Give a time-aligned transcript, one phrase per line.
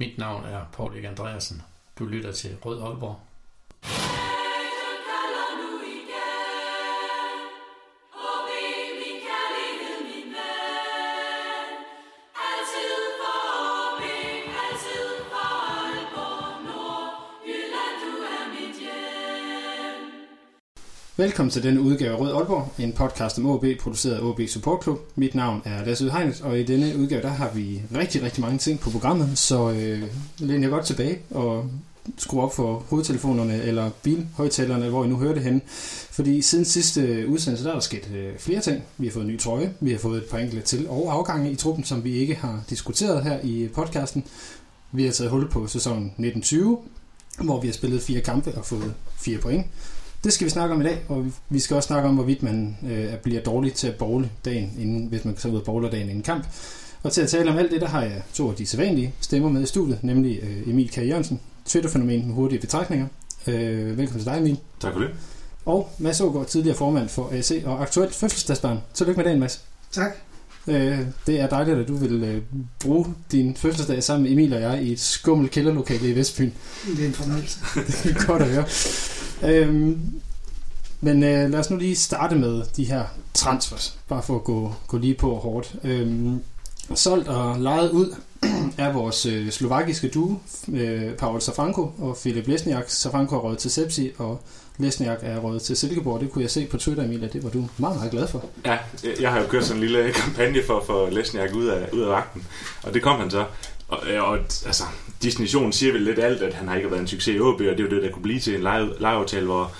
[0.00, 1.62] Mit navn er Paul Erik Andreasen.
[1.98, 3.20] Du lytter til Rød Aalborg.
[21.20, 24.82] Velkommen til denne udgave af Rød Aalborg, en podcast om OB, produceret af OB Support
[24.82, 24.98] Club.
[25.16, 28.58] Mit navn er Lasse Udhegnet, og i denne udgave der har vi rigtig, rigtig mange
[28.58, 30.02] ting på programmet, så øh,
[30.38, 31.70] læn jer godt tilbage og
[32.18, 35.60] skru op for hovedtelefonerne eller bilhøjtalerne, hvor I nu hører det henne.
[36.10, 38.82] Fordi siden sidste udsendelse, der er der sket øh, flere ting.
[38.98, 41.50] Vi har fået en ny trøje, vi har fået et par enkelte til og afgange
[41.50, 44.24] i truppen, som vi ikke har diskuteret her i podcasten.
[44.92, 46.78] Vi har taget hul på sæsonen 1920,
[47.40, 49.66] hvor vi har spillet fire kampe og fået fire point.
[50.24, 52.76] Det skal vi snakke om i dag, og vi skal også snakke om, hvorvidt man
[52.90, 56.08] øh, bliver dårlig til at bowle dagen, inden, hvis man tager ud og bowler dagen
[56.08, 56.46] inden kamp.
[57.02, 59.48] Og til at tale om alt det, der har jeg to af de sædvanlige stemmer
[59.48, 60.98] med i studiet, nemlig øh, Emil K.
[60.98, 63.06] Jørgensen, Twitter-fænomen med hurtige betragtninger.
[63.46, 64.58] Øh, velkommen til dig, Emil.
[64.80, 65.10] Tak for det.
[65.66, 68.78] Og Mads Aagaard, tidligere formand for AC og aktuelt fødselsdagsbarn.
[68.94, 69.64] Tillykke med dagen, Mads.
[69.92, 70.10] Tak.
[70.66, 72.42] Øh, det er dejligt, at du vil øh,
[72.80, 76.52] bruge din fødselsdag sammen med Emil og jeg i et skummelt kælderlokale i Vestbyen.
[76.96, 77.58] Det er en fornøjelse.
[78.04, 78.64] det er godt at høre.
[79.42, 80.20] Øhm,
[81.00, 84.74] men øh, lad os nu lige starte med de her transfers, bare for at gå,
[84.86, 85.74] gå lige på hårdt.
[85.84, 86.40] Øhm,
[86.94, 88.14] solgt og lejet ud
[88.78, 90.36] er vores øh, slovakiske duo,
[90.72, 92.84] øh, Paul Safranko og Filip Lesniak.
[92.88, 94.42] Safranko er røget til Sepsi, og
[94.78, 96.20] Lesniak er røget til Silkeborg.
[96.20, 97.28] Det kunne jeg se på Twitter, Emilia.
[97.28, 98.44] Det var du meget, meget glad for.
[98.66, 98.78] Ja,
[99.20, 102.00] jeg har jo kørt sådan en lille kampagne for at få Lesniak ud af, ud
[102.00, 102.42] af vagten,
[102.82, 103.44] og det kom han så.
[103.90, 104.84] Og, og altså,
[105.22, 107.60] destinationen siger vel lidt alt, at han har ikke været en succes i OB, og
[107.60, 108.62] det er jo det, der kunne blive til en
[109.00, 109.72] lejeaftale, hvor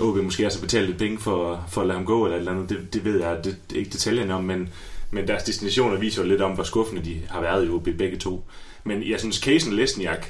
[0.00, 2.40] OB måske også har betalt lidt penge for, for at lade ham gå, eller et
[2.40, 2.68] eller andet.
[2.68, 4.68] Det, det ved jeg det, det er ikke detaljerne om, men,
[5.10, 8.16] men deres destinationer viser jo lidt om, hvor skuffende de har været i OB begge
[8.16, 8.44] to.
[8.84, 10.26] Men jeg synes, casen Lesniak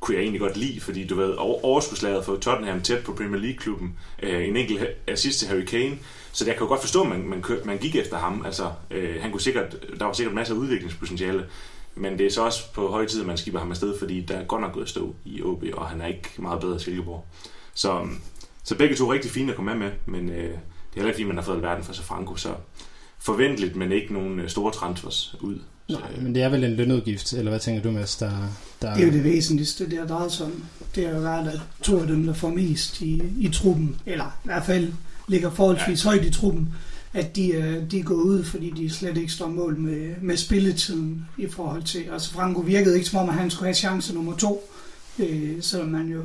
[0.00, 3.96] kunne jeg egentlig godt lide, fordi du ved, overskudslaget for Tottenham tæt på Premier League-klubben,
[4.22, 5.98] øh, en enkelt assist til Harry Kane,
[6.32, 8.42] så jeg kan jo godt forstå, at man, man, man gik efter ham.
[8.46, 11.46] Altså, øh, han kunne sikkert, der var sikkert masser af udviklingspotentiale,
[12.00, 14.36] men det er så også på høje tid, at man skipper ham afsted, fordi der
[14.36, 16.78] er godt nok gået at stå i OB, og han er ikke meget bedre i
[16.78, 17.24] Silkeborg.
[17.74, 18.06] Så,
[18.64, 20.50] så begge to er rigtig fine at komme med med, men øh, det er
[20.94, 22.54] heller ikke fordi, man har fået verden for Franco, så
[23.18, 25.58] forventeligt, men ikke nogen øh, store transfers ud.
[25.88, 28.16] Nej, men det er vel en lønudgift, eller hvad tænker du, Mads?
[28.16, 28.30] Der,
[28.82, 28.94] der...
[28.94, 30.64] Det er jo det væsentligste, det har drejet sig om.
[30.94, 34.24] Det er jo været, at to af dem, der får mest i, i truppen, eller
[34.24, 34.92] i hvert fald
[35.28, 36.10] ligger forholdsvis ja.
[36.10, 36.74] højt i truppen,
[37.12, 41.26] at de, øh, de går ud, fordi de slet ikke står mål med, med spilletiden
[41.38, 42.04] i forhold til...
[42.12, 44.70] Altså Franco virkede ikke som om, at han skulle have chance nummer to,
[45.18, 46.22] øh, selvom man jo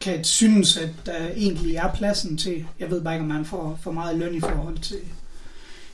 [0.00, 2.64] kan synes, at der egentlig er pladsen til...
[2.80, 4.96] Jeg ved bare ikke, om man får for meget løn i forhold til,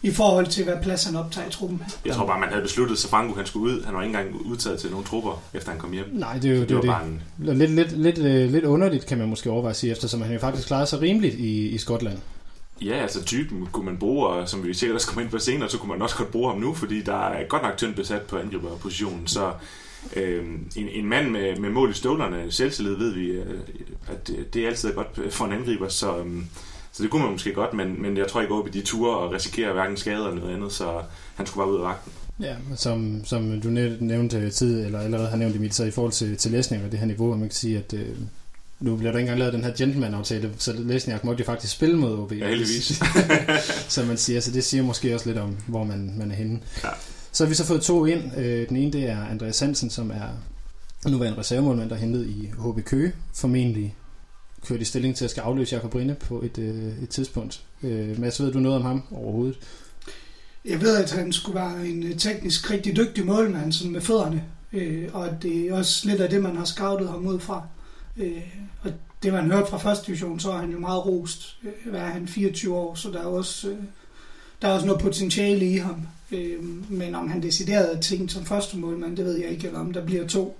[0.03, 1.83] i forhold til, hvad plads han optager i truppen.
[2.07, 3.85] Jeg tror bare, man havde besluttet, at Franco han skulle ud.
[3.85, 6.05] Han var ikke engang udtaget til nogle trupper, efter han kom hjem.
[6.13, 6.69] Nej, det er jo det.
[6.69, 6.91] det, var det.
[6.91, 7.59] Bare en...
[7.59, 10.39] lidt, lidt, lidt, øh, lidt underligt, kan man måske overveje at sige, eftersom han jo
[10.39, 12.19] faktisk klarede sig rimeligt i, i Skotland.
[12.85, 15.69] Ja, altså typen kunne man bruge, og som vi sikkert også kommer ind på senere,
[15.69, 18.23] så kunne man også godt bruge ham nu, fordi der er godt nok tyndt besat
[18.23, 19.27] på angriberpositionen.
[19.27, 19.53] Så
[20.17, 20.45] øh,
[20.77, 23.61] en, en mand med, med mål i støvlerne, selvtillid ved vi, øh,
[24.09, 26.43] at det er altid godt for en angriber, så, øh,
[26.93, 29.33] så det kunne man måske godt, men, men jeg tror ikke, på de ture og
[29.33, 31.01] risikere hverken skade eller noget andet, så
[31.35, 32.13] han skulle bare ud af vagten.
[32.41, 33.69] Ja, som, som du
[34.01, 36.99] nævnte tid, eller allerede har nævnt mit så i forhold til, til læsning og det
[36.99, 38.17] her niveau, man kan sige, at øh,
[38.83, 41.97] nu bliver der ikke engang lavet den her gentleman-aftale, så Lesniak måtte jo faktisk spille
[41.97, 42.33] mod OB.
[42.33, 43.03] Ja, heldigvis.
[43.95, 46.61] så man siger, så det siger måske også lidt om, hvor man, man er henne.
[46.85, 46.89] Ja.
[47.33, 48.37] Så har vi så fået to ind.
[48.37, 50.29] Øh, den ene det er Andreas Hansen, som er
[51.11, 53.13] nuværende reservemålmand, der er hentet i HB Køge.
[53.35, 53.95] Formentlig
[54.67, 57.63] kørt i stilling til at skal afløse Jakob Rinde på et, øh, et tidspunkt.
[57.83, 59.59] Øh, Mads, ved du noget om ham overhovedet?
[60.65, 65.09] Jeg ved, at han skulle være en teknisk rigtig dygtig målmand sådan med fødderne, øh,
[65.13, 67.67] og det er også lidt af det, man har scoutet ham ud fra.
[68.17, 68.43] Øh,
[68.83, 68.93] og
[69.23, 71.57] det man hørte fra første division, så er han jo meget rost.
[71.65, 73.77] Øh, hvad er han, 24 år, så der er også, øh,
[74.63, 76.07] der er også noget potentiale i ham.
[76.33, 79.93] Øh, men om han deciderede ting som første målmand, det ved jeg ikke, eller om
[79.93, 80.59] der bliver to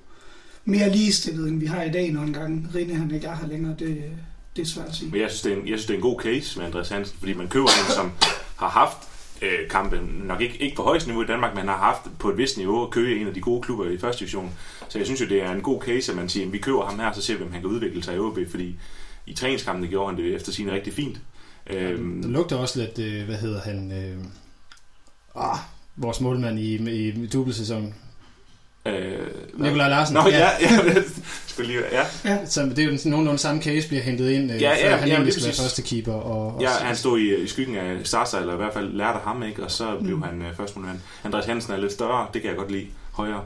[0.65, 3.47] mere ligestillet, end vi har i dag, når en gang Rine han ikke er her
[3.47, 4.03] længere, det,
[4.57, 5.11] det er svært at sige.
[5.11, 6.89] Men jeg synes, det er en, jeg synes, det er en god case med Andreas
[6.89, 8.13] Hansen, fordi man køber en, som
[8.57, 8.99] har haft
[9.43, 12.39] øh, kampe, nok ikke, ikke på højeste niveau i Danmark, men har haft på et
[12.39, 14.53] vist niveau at køge en af de gode klubber i første division.
[14.89, 16.87] Så jeg synes jo, det er en god case, at man siger, at vi køber
[16.87, 18.79] ham her, så ser vi, om han kan udvikle sig i OB, fordi
[19.27, 21.21] i træningskampene gjorde han det efter sin rigtig fint.
[21.67, 24.25] Øhm, det lugter også lidt, øh, hvad hedder han, øh,
[25.35, 25.59] ah,
[25.97, 27.95] vores målmand i, i dubbelsæsonen.
[28.87, 29.19] Øh,
[29.55, 30.15] Nikolaj Larsen.
[30.15, 32.05] Nå, ja, ja, ja, lige, ja.
[32.25, 32.47] ja.
[32.47, 35.15] Så det er jo nogenlunde samme case, bliver hentet ind, øh, ja, ja, han ja,
[35.15, 36.13] egentlig skal være første keeper.
[36.13, 39.19] Og, og ja, han stod i, i skyggen af Sarsa, eller i hvert fald lærte
[39.25, 39.65] ham, ikke?
[39.65, 40.23] og så blev mm.
[40.23, 40.99] han uh, første målmand.
[41.25, 43.45] Andreas Hansen er lidt større, det kan jeg godt lide, højere.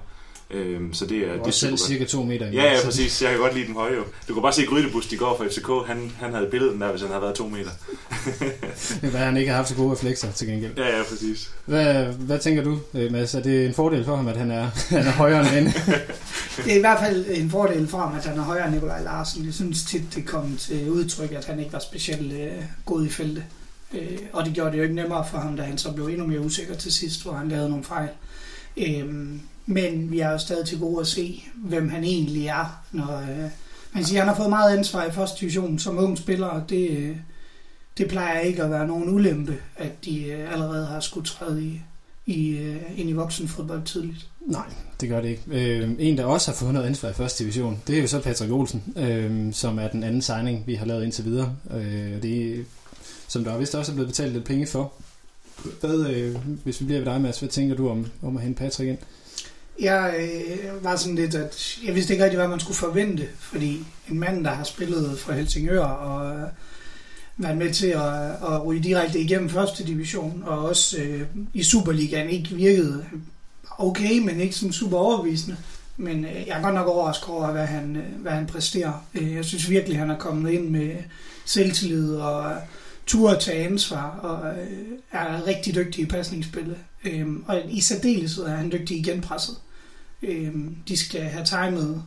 [0.51, 2.47] Øhm, så det er, det er selv cirka to meter.
[2.47, 3.23] Ja, ja, præcis.
[3.23, 4.05] Jeg kan godt lide den høje jo.
[4.29, 5.89] Du kan bare se Grydebust i går fra FCK.
[5.89, 7.71] Han, han havde billedet den der, hvis han havde været to meter.
[9.01, 10.73] Det hvad han ikke har haft så gode reflekser til gengæld.
[10.77, 11.51] Ja, ja, præcis.
[11.65, 13.35] Hvad, hvad tænker du, øh, Mads?
[13.35, 15.73] Er det en fordel for ham, at han er, han er højere end hende?
[16.65, 19.03] Det er i hvert fald en fordel for ham, at han er højere end Nikolaj
[19.03, 19.47] Larsen.
[19.47, 22.53] Jeg synes tit, det kom til udtryk, at han ikke var specielt øh,
[22.85, 23.45] god i feltet.
[23.95, 26.27] Øh, og det gjorde det jo ikke nemmere for ham, da han så blev endnu
[26.27, 28.09] mere usikker til sidst, hvor han lavede nogle fejl.
[28.77, 29.05] Øh,
[29.67, 32.85] men vi er jo stadig til gode at se, hvem han egentlig er.
[32.93, 33.51] Når, øh,
[33.93, 36.91] man siger, han har fået meget ansvar i første division som ung spiller, og det,
[36.91, 37.17] øh,
[37.99, 41.81] det plejer ikke at være nogen ulempe, at de øh, allerede har skulle træde i,
[42.27, 44.29] i, øh, ind i voksenfodbold tidligt.
[44.41, 44.67] Nej,
[45.01, 45.43] det gør det ikke.
[45.47, 48.21] Øh, en, der også har fået noget ansvar i første division, det er jo så
[48.21, 51.57] Patrick Olsen, øh, som er den anden signing, vi har lavet indtil videre.
[51.71, 52.67] Øh, det
[53.29, 54.93] som der vist også er blevet betalt lidt penge for.
[55.81, 58.59] Hvad, øh, hvis vi bliver ved dig, Mads, hvad tænker du om, om at hente
[58.59, 58.99] Patrick ind?
[59.81, 63.85] Jeg øh, var sådan lidt, at jeg vidste ikke rigtig, hvad man skulle forvente, fordi
[64.11, 66.47] en mand, der har spillet for Helsingør og øh,
[67.37, 71.23] været med til at, at ryge direkte igennem første division, og også øh,
[71.55, 73.05] i Superligaen ikke virkede
[73.79, 75.57] okay, men ikke sådan super overbevisende.
[75.97, 79.07] Men øh, jeg er godt nok overrasket over, hvad han, øh, hvad han præsterer.
[79.15, 80.97] Øh, jeg synes virkelig, han er kommet ind med
[81.45, 82.57] selvtillid og øh,
[83.07, 86.77] tur at tage ansvar, og øh, er rigtig dygtig i pasningsspillet.
[87.05, 89.57] Øh, og i særdeleshed er han dygtig i genpresset.
[90.23, 90.55] Øh,
[90.89, 92.03] de skal have timet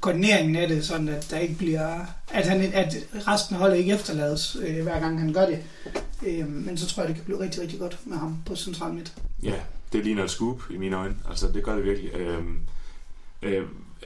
[0.00, 2.96] koordineringen af det, sådan at der ikke bliver, at, han, at
[3.28, 5.62] resten af holdet ikke efterlades, øh, hver gang han gør det.
[6.26, 8.92] Øh, men så tror jeg, det kan blive rigtig, rigtig godt med ham på central
[8.92, 9.14] midt.
[9.42, 9.54] Ja,
[9.92, 11.16] det ligner et scoop i mine øjne.
[11.28, 12.14] Altså, det gør det virkelig.
[12.14, 12.44] Øh,
[13.42, 13.62] øh,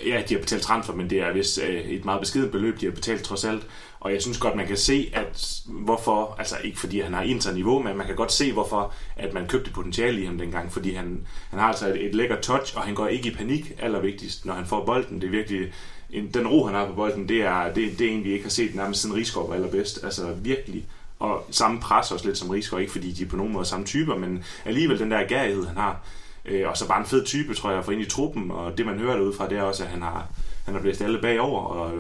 [0.06, 2.87] ja, de har betalt transfer, men det er vist øh, et meget beskedet beløb, de
[2.87, 3.67] har betalt trods alt.
[4.00, 7.83] Og jeg synes godt, man kan se, at hvorfor, altså ikke fordi han har interniveau,
[7.83, 10.73] men man kan godt se, hvorfor at man købte potentiale i ham dengang.
[10.73, 13.73] Fordi han, han har altså et, et lækkert touch, og han går ikke i panik
[13.79, 15.21] allervigtigst, når han får bolden.
[15.21, 15.73] Det er virkelig,
[16.11, 18.50] en, den ro, han har på bolden, det er, det, det er egentlig ikke har
[18.50, 20.05] set nærmest siden Rigskov var allerbedst.
[20.05, 20.87] Altså virkelig
[21.23, 23.87] og samme pres også lidt som Rigsgaard, ikke fordi de er på nogen måde samme
[23.87, 26.00] typer, men alligevel den der gærighed, han har.
[26.44, 28.87] Øh, og så bare en fed type, tror jeg, for ind i truppen, og det
[28.87, 30.29] man hører derudfra, det er også, at han har,
[30.65, 31.93] han har blæst alle bagover, og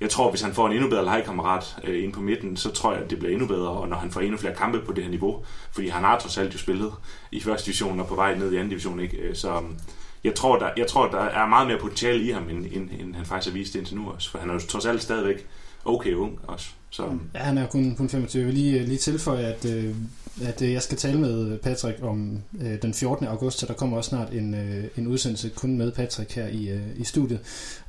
[0.00, 2.92] jeg tror, hvis han får en endnu bedre legekammerat øh, ind på midten, så tror
[2.92, 5.04] jeg, at det bliver endnu bedre, og når han får endnu flere kampe på det
[5.04, 6.92] her niveau, fordi han har trods alt jo spillet
[7.32, 9.16] i første division og på vej ned i anden division, ikke?
[9.16, 9.78] Øh, så øhm,
[10.24, 13.14] jeg tror, der, jeg tror, der er meget mere potentiale i ham, end, end, end
[13.14, 15.46] han faktisk har vist indtil nu også, for han er jo trods alt stadigvæk
[15.84, 16.70] okay ung også.
[16.90, 17.18] Så.
[17.34, 18.40] Ja, han er kun, kun 25.
[18.40, 19.94] Jeg vil lige, lige tilføje, at, øh,
[20.40, 23.26] at øh, jeg skal tale med Patrick om øh, den 14.
[23.26, 26.68] august, så der kommer også snart en, øh, en udsendelse kun med Patrick her i,
[26.68, 27.40] øh, i studiet.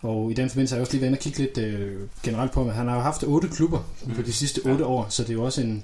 [0.01, 2.51] Og i den forbindelse har jeg også lige været inde og kigge lidt øh, generelt
[2.51, 4.15] på, at han har jo haft otte klubber mm.
[4.15, 4.89] på de sidste otte ja.
[4.89, 5.83] år, så det er jo også en,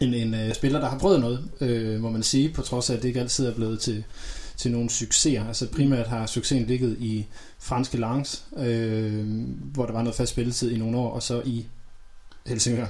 [0.00, 2.94] en, en øh, spiller, der har prøvet noget, øh, må man sige, på trods af,
[2.94, 4.04] at det ikke altid er blevet til,
[4.56, 5.48] til nogle succeser.
[5.48, 7.26] Altså primært har succesen ligget i
[7.58, 9.26] franske Langs, øh,
[9.74, 11.66] hvor der var noget fast spilletid i nogle år, og så i
[12.46, 12.86] Helsingør.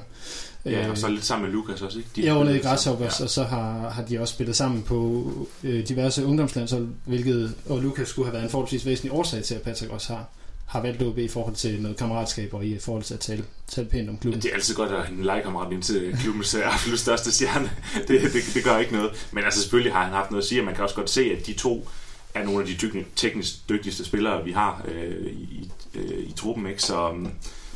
[0.64, 2.10] Ja, og så lidt sammen med Lukas også, ikke?
[2.16, 3.24] De ja, nede i Grasshoppers, ja.
[3.24, 5.30] og så har, har de også spillet sammen på
[5.64, 9.62] øh, diverse ungdomslandshold, hvilket, og Lukas skulle have været en forholdsvis væsentlig årsag til, at
[9.62, 10.28] Patrick også har,
[10.66, 13.88] har valgt OB i forhold til noget kammeratskab og i forhold til at tale, tale
[13.88, 14.42] pænt om klubben.
[14.42, 17.70] Det er altid godt at have en legekammerat ind til klubbens absolut største stjerne.
[18.08, 19.28] Det, det, det, gør ikke noget.
[19.32, 21.36] Men altså selvfølgelig har han haft noget at sige, og man kan også godt se,
[21.38, 21.88] at de to
[22.34, 26.66] er nogle af de teknisk dygtigste spillere, vi har øh, i, øh, i truppen.
[26.66, 26.82] Ikke?
[26.82, 27.32] Så, um,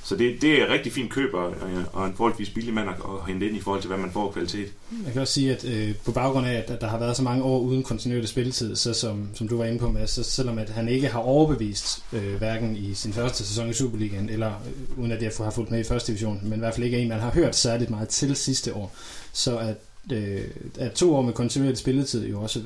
[0.07, 1.55] så det, det er rigtig fint køb og,
[1.93, 4.31] og en forholdsvis billig mand at, at hente ind i forhold til, hvad man får
[4.31, 4.73] kvalitet.
[5.05, 7.23] Jeg kan også sige, at øh, på baggrund af, at, at der har været så
[7.23, 10.59] mange år uden kontinuerlig spilletid, så som, som du var inde på med, så selvom
[10.59, 14.99] at han ikke har overbevist øh, hverken i sin første sæson i Superligaen, eller øh,
[14.99, 17.09] uden at jeg har fulgt med i første division, men i hvert fald ikke en,
[17.09, 18.97] man har hørt særligt meget til sidste år,
[19.33, 19.77] så at,
[20.13, 20.45] øh,
[20.79, 22.63] at to år med kontinuerlig spilletid jo også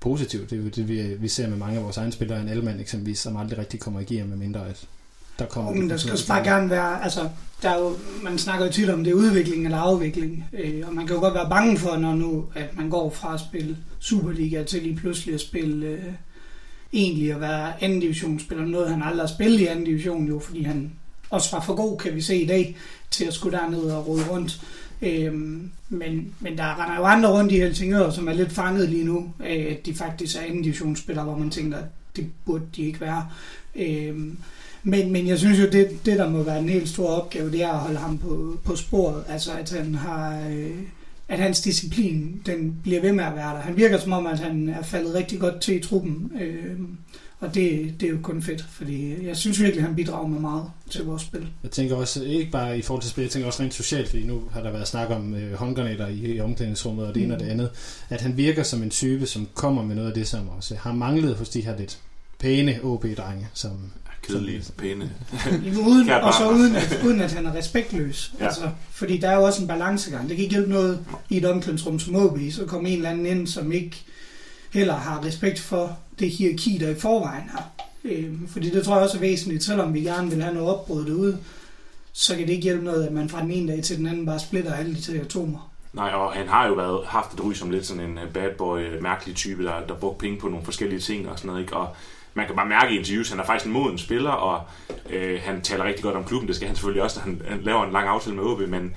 [0.00, 0.50] positivt.
[0.50, 2.80] Det er jo det, vi, vi ser med mange af vores egne spillere, en Elman
[2.80, 4.86] eksempelvis, som aldrig rigtig kommer i gear, med mindre at
[5.38, 5.72] der kommer...
[5.72, 7.28] Men der skal bare gerne være, altså,
[7.62, 10.94] der er jo, man snakker jo tit om, det er udvikling eller afvikling, øh, og
[10.94, 13.76] man kan jo godt være bange for, når nu, at man går fra at spille
[13.98, 16.04] Superliga til lige pludselig at spille øh,
[16.92, 20.62] egentlig at være anden divisionsspiller, noget han aldrig har spillet i anden division jo, fordi
[20.62, 20.92] han
[21.30, 22.76] også var for god, kan vi se i dag,
[23.10, 24.60] til at skulle derned og rode rundt.
[25.02, 29.04] Øhm, men, men der render jo andre rundt i Helsingør, som er lidt fanget lige
[29.04, 31.84] nu, at de faktisk er anden divisionsspillere, hvor man tænker, at
[32.16, 33.28] det burde de ikke være.
[33.76, 34.38] Øhm,
[34.84, 37.62] men, men jeg synes jo, det, det der må være en helt stor opgave, det
[37.62, 39.24] er at holde ham på, på sporet.
[39.28, 40.48] Altså at han har...
[40.50, 40.70] Øh,
[41.28, 43.60] at hans disciplin, den bliver ved med at være der.
[43.60, 46.32] Han virker som om, at han er faldet rigtig godt til i truppen.
[46.40, 46.78] Øh,
[47.40, 50.40] og det, det er jo kun fedt, fordi jeg synes virkelig, at han bidrager med
[50.40, 51.48] meget til vores spil.
[51.62, 54.26] Jeg tænker også, ikke bare i forhold til spil, jeg tænker også rent socialt, fordi
[54.26, 57.24] nu har der været snak om øh, håndgranater i, i omklædningsrummet og det mm.
[57.24, 57.70] ene og det andet,
[58.08, 60.92] at han virker som en type, som kommer med noget af det, som også har
[60.92, 61.98] manglet hos de her lidt
[62.38, 63.70] pæne OB-drenge, som...
[64.26, 65.10] Kedelige, pæne.
[65.64, 68.32] Jamen, uden, og så uden at, uden at han er respektløs.
[68.40, 68.44] Ja.
[68.44, 70.28] Altså, fordi der er jo også en balancegang.
[70.28, 73.26] Det kan ikke hjælpe noget i et omklædningsrum som OB, så kommer en eller anden
[73.26, 74.04] ind, som ikke
[74.72, 77.70] heller har respekt for det hierarki, der i forvejen har.
[78.04, 81.04] Øhm, fordi det tror jeg også er væsentligt, selvom vi gerne vil have noget opbrud
[81.04, 81.38] derude,
[82.12, 84.26] så kan det ikke hjælpe noget, at man fra den ene dag til den anden
[84.26, 85.70] bare splitter alle de tre atomer.
[85.92, 88.50] Nej, og han har jo været, haft et ry som lidt sådan en øh, bad
[88.58, 91.62] boy, øh, mærkelig type, der, der brugte penge på nogle forskellige ting og sådan noget,
[91.62, 91.76] ikke?
[91.76, 91.96] Og
[92.34, 94.62] man kan bare mærke i interviews, han er faktisk en moden spiller, og
[95.10, 96.48] øh, han taler rigtig godt om klubben.
[96.48, 98.94] Det skal han selvfølgelig også, når han, han laver en lang aftale med OB, men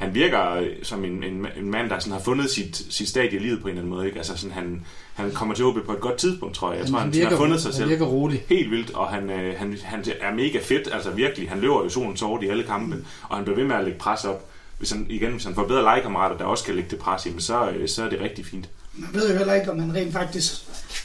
[0.00, 3.38] han virker øh, som en, en, en mand, der sådan har fundet sit, sit stadie
[3.38, 4.06] i livet på en eller anden måde.
[4.06, 4.18] Ikke?
[4.18, 6.80] Altså sådan, han, han kommer til OB på et godt tidspunkt, tror jeg.
[6.80, 8.44] Jeg tror, han, han, han har fundet sig han selv virker rolig.
[8.48, 11.48] helt vildt, og han, øh, han, han er mega fedt, altså virkelig.
[11.48, 13.98] Han løber jo solen sort i alle kampe, og han bliver ved med at lægge
[13.98, 14.50] pres op.
[14.78, 17.32] Hvis han, igen, hvis han får bedre legekammerater, der også kan lægge det pres i,
[17.38, 18.68] så, øh, så er det rigtig fint.
[19.00, 20.52] Man ved jo heller ikke, om han rent faktisk,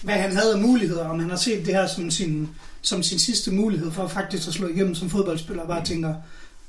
[0.01, 2.49] hvad han havde af muligheder, om han har set det her som sin,
[2.81, 6.13] som sin sidste mulighed for faktisk at slå igennem som fodboldspiller, og bare tænker,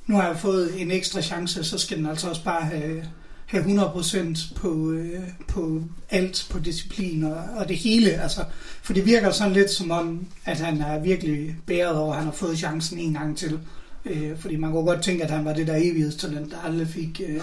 [0.06, 3.04] nu har jeg fået en ekstra chance, så skal den altså også bare have,
[3.46, 8.10] have 100% på, øh, på alt, på disciplin og, og det hele.
[8.10, 8.44] Altså,
[8.82, 12.26] for det virker sådan lidt som om, at han er virkelig bæret over, at han
[12.26, 13.60] har fået chancen en gang til.
[14.04, 17.20] Øh, fordi man kunne godt tænke, at han var det der evighedstalent, der aldrig fik,
[17.28, 17.40] øh,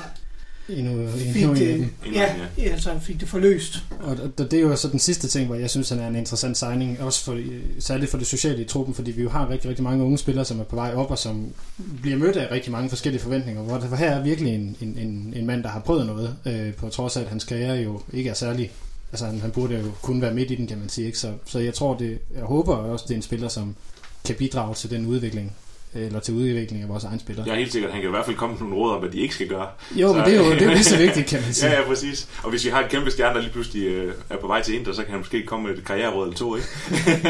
[0.70, 2.13] Endnu, fik, endnu en af det, dem.
[2.13, 3.84] ja, altså fik det forløst.
[4.00, 6.15] Og det, det er jo så den sidste ting, hvor jeg synes, han er en
[6.15, 7.39] interessant signing, også for,
[7.79, 10.46] særligt for det sociale i truppen, fordi vi jo har rigtig, rigtig mange unge spillere,
[10.46, 11.53] som er på vej op, og som
[12.01, 15.34] bliver mødt af rigtig mange forskellige forventninger, hvor det her er virkelig en, en, en,
[15.36, 18.29] en mand, der har prøvet noget, øh, på trods af, at hans karriere jo ikke
[18.29, 18.72] er særlig,
[19.12, 21.20] altså han, han burde jo kun være midt i den, kan man sige, ikke?
[21.20, 23.75] Så, så jeg tror, det, jeg håber også, det er en spiller, som
[24.25, 25.53] kan bidrage til den udvikling,
[25.95, 27.45] eller til udvikling af vores egen spillere.
[27.47, 29.00] Jeg er helt sikker, at han kan i hvert fald komme med nogle råd om,
[29.00, 29.67] hvad de ikke skal gøre.
[29.95, 31.71] Jo, Så- men det er jo det er lige så vigtigt, kan man sige.
[31.71, 32.27] Ja, ja, præcis.
[32.43, 34.75] Og hvis vi har et kæmpe stjerne, der lige pludselig øh, er på vej til
[34.75, 36.67] Inter, så kan han måske komme med et karriereråd eller to, ikke?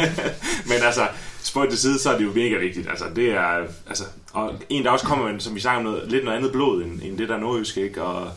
[0.70, 1.08] Men altså,
[1.44, 2.90] spøjt til side, så er det jo mega vigtigt.
[2.90, 3.48] Altså, det er,
[3.90, 4.04] altså,
[4.34, 6.84] og en, der også kommer med, som vi snakker om, noget, lidt noget andet blod,
[6.84, 8.04] end, end det der nordjyske, ikke?
[8.04, 8.28] Og,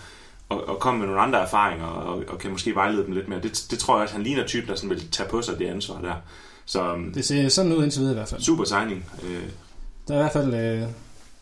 [0.48, 3.40] og, og komme med nogle andre erfaringer, og, og kan måske vejlede dem lidt mere.
[3.42, 5.66] Det, det tror jeg også, han ligner typen, der sådan vil tage på sig det
[5.66, 6.14] ansvar der.
[6.66, 8.40] Så um, Det ser sådan ud indtil videre i hvert fald.
[8.40, 9.04] super signing.
[9.24, 9.42] Øh,
[10.08, 10.82] Der er i hvert fald øh,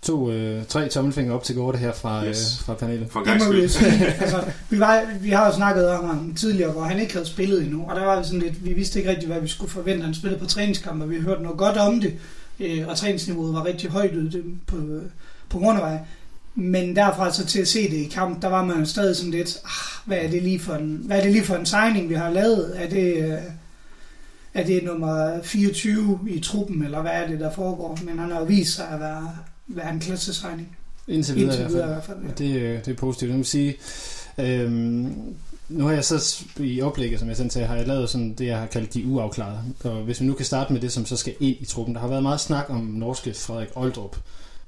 [0.02, 2.28] to, øh, tre tommelfingre op til Gorte her fra, Yes.
[2.38, 2.58] yes.
[2.60, 3.06] øh, fra panelet.
[3.10, 3.40] for gang.
[4.22, 7.62] Altså, vi, var, vi har jo snakket om ham tidligere, hvor han ikke havde spillet
[7.62, 10.04] endnu, og der var vi sådan lidt, vi vidste ikke rigtigt, hvad vi skulle forvente.
[10.04, 12.12] Han spillede på træningskampe, og vi hørte noget godt om det,
[12.60, 14.76] øh, og træningsniveauet var rigtig højt ud det- på,
[15.48, 15.98] på Grundevej.
[16.54, 19.30] Men derfra så til at se det i kamp, der var man jo stadig sådan
[19.30, 22.08] lidt, ah, hvad er det lige for en, hvad er det lige for en signing,
[22.08, 22.72] vi har lavet?
[22.76, 23.38] Er det, øh,
[24.54, 27.98] er det nummer 24 i truppen, eller hvad er det, der foregår?
[28.04, 30.76] Men han har jo vist sig at være, være en klasse signing.
[31.08, 32.18] Indtil videre, Indtil i hvert videre fald.
[32.18, 32.32] i hvert fald.
[32.32, 33.28] Og det, øh, det er positivt.
[33.30, 33.76] Jeg vil sige,
[34.38, 35.14] øhm,
[35.68, 38.46] nu har jeg så i oplægget, som jeg sendte til, har jeg lavet sådan det,
[38.46, 39.60] jeg har kaldt de uafklarede.
[39.84, 41.94] Og hvis vi nu kan starte med det, som så skal ind i truppen.
[41.94, 44.16] Der har været meget snak om norske Frederik Oldrup.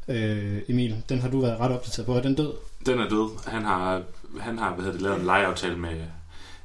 [0.09, 2.15] Øh, Emil, den har du været ret opdateret på.
[2.15, 2.53] Er den død?
[2.87, 3.29] Den er død.
[3.47, 4.03] Han har,
[4.41, 5.91] han har hvad hedder det, lavet en lejeaftale med,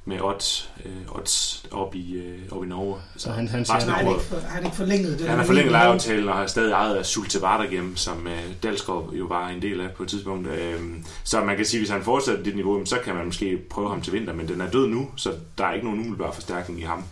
[0.05, 2.95] med Odds, øh, Odds op, i, øh, op i Norge.
[3.17, 4.15] Så han, han resten siger, Har han året.
[4.15, 5.27] ikke, for, har han ikke forlænget det?
[5.27, 9.25] Han har forlænget lejeaftalen og har stadig ejet af Sulte Vardergem, som øh, Dalsgaard jo
[9.25, 10.47] var en del af på et tidspunkt.
[10.47, 13.57] Øhm, så man kan sige, at hvis han fortsætter det niveau, så kan man måske
[13.69, 16.31] prøve ham til vinter, men den er død nu, så der er ikke nogen umiddelbar
[16.31, 17.03] forstærkning i ham.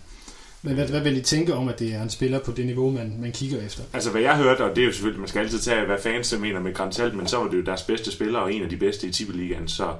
[0.61, 2.91] men hvad, hvad vil I tænke om, at det er en spiller på det niveau,
[2.91, 3.83] man, man kigger efter?
[3.93, 6.35] Altså hvad jeg hørte, og det er jo selvfølgelig, man skal altid tage, hvad fans
[6.39, 8.69] mener med Grand Salt, men så var det jo deres bedste spiller og en af
[8.69, 9.93] de bedste i Tippeligaen, så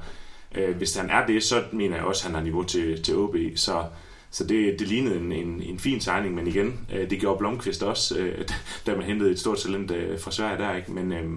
[0.56, 3.18] øh, hvis han er det, så mener jeg også, at han har niveau til, til
[3.18, 3.84] OB, så
[4.32, 7.84] så det, det lignede en, en, en fin tegning, men igen, øh, det gjorde Blomqvist
[7.84, 8.48] også, øh,
[8.86, 10.91] da man hentede et stort talent øh, fra Sverige der, ikke?
[10.91, 11.32] Men, øh,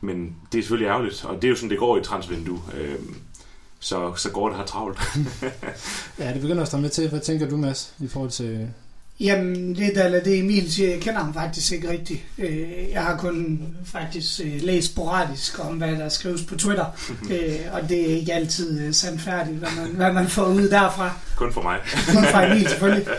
[0.00, 2.60] men det er selvfølgelig ærgerligt, og det er jo sådan, det går i transvindue.
[2.74, 2.98] Øh,
[3.80, 4.98] så, så går det her travlt.
[6.18, 7.08] Ja, det begynder at stå med til.
[7.08, 8.68] Hvad tænker du, Mads, i forhold til...
[9.20, 12.20] Jamen, er da det Emil siger, jeg kender ham faktisk ikke rigtigt.
[12.38, 16.84] Øh, Jeg har kun faktisk øh, læst sporadisk om, hvad der skrives på Twitter,
[17.30, 21.16] Øh, og det er ikke altid sandfærdigt, hvad man, hvad man får ud derfra.
[21.36, 21.78] Kun for mig.
[22.14, 23.06] Kun fra Emil selvfølgelig.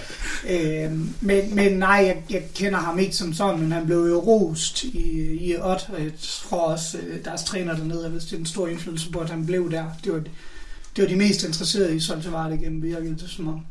[1.21, 4.83] Men, men nej, jeg, jeg kender ham ikke som sådan, men han blev jo rost
[4.83, 8.67] i, i Odd, og jeg tror også, deres træner dernede, hvis det er en stor
[8.67, 9.85] indflydelse på, at han blev der.
[10.03, 10.19] Det var,
[10.95, 13.61] det var de mest interesserede i Soltevare gennem virkelig det som om.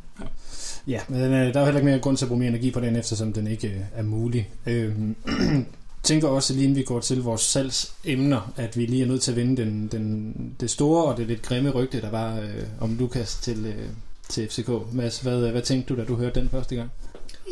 [0.87, 2.71] Ja, men øh, der er jo heller ikke mere grund til at bruge mere energi
[2.71, 4.51] på den, eftersom den ikke øh, er mulig.
[4.67, 4.95] Øh,
[6.03, 9.31] tænker også, lige inden vi går til vores salgsemner, at vi lige er nødt til
[9.31, 12.97] at vinde den, den, det store og det lidt grimme rygte, der var øh, om
[12.99, 13.89] Lukas til, øh,
[14.29, 14.71] til FCK.
[14.93, 16.91] Mads, hvad, øh, hvad tænkte du, da du hørte den første gang?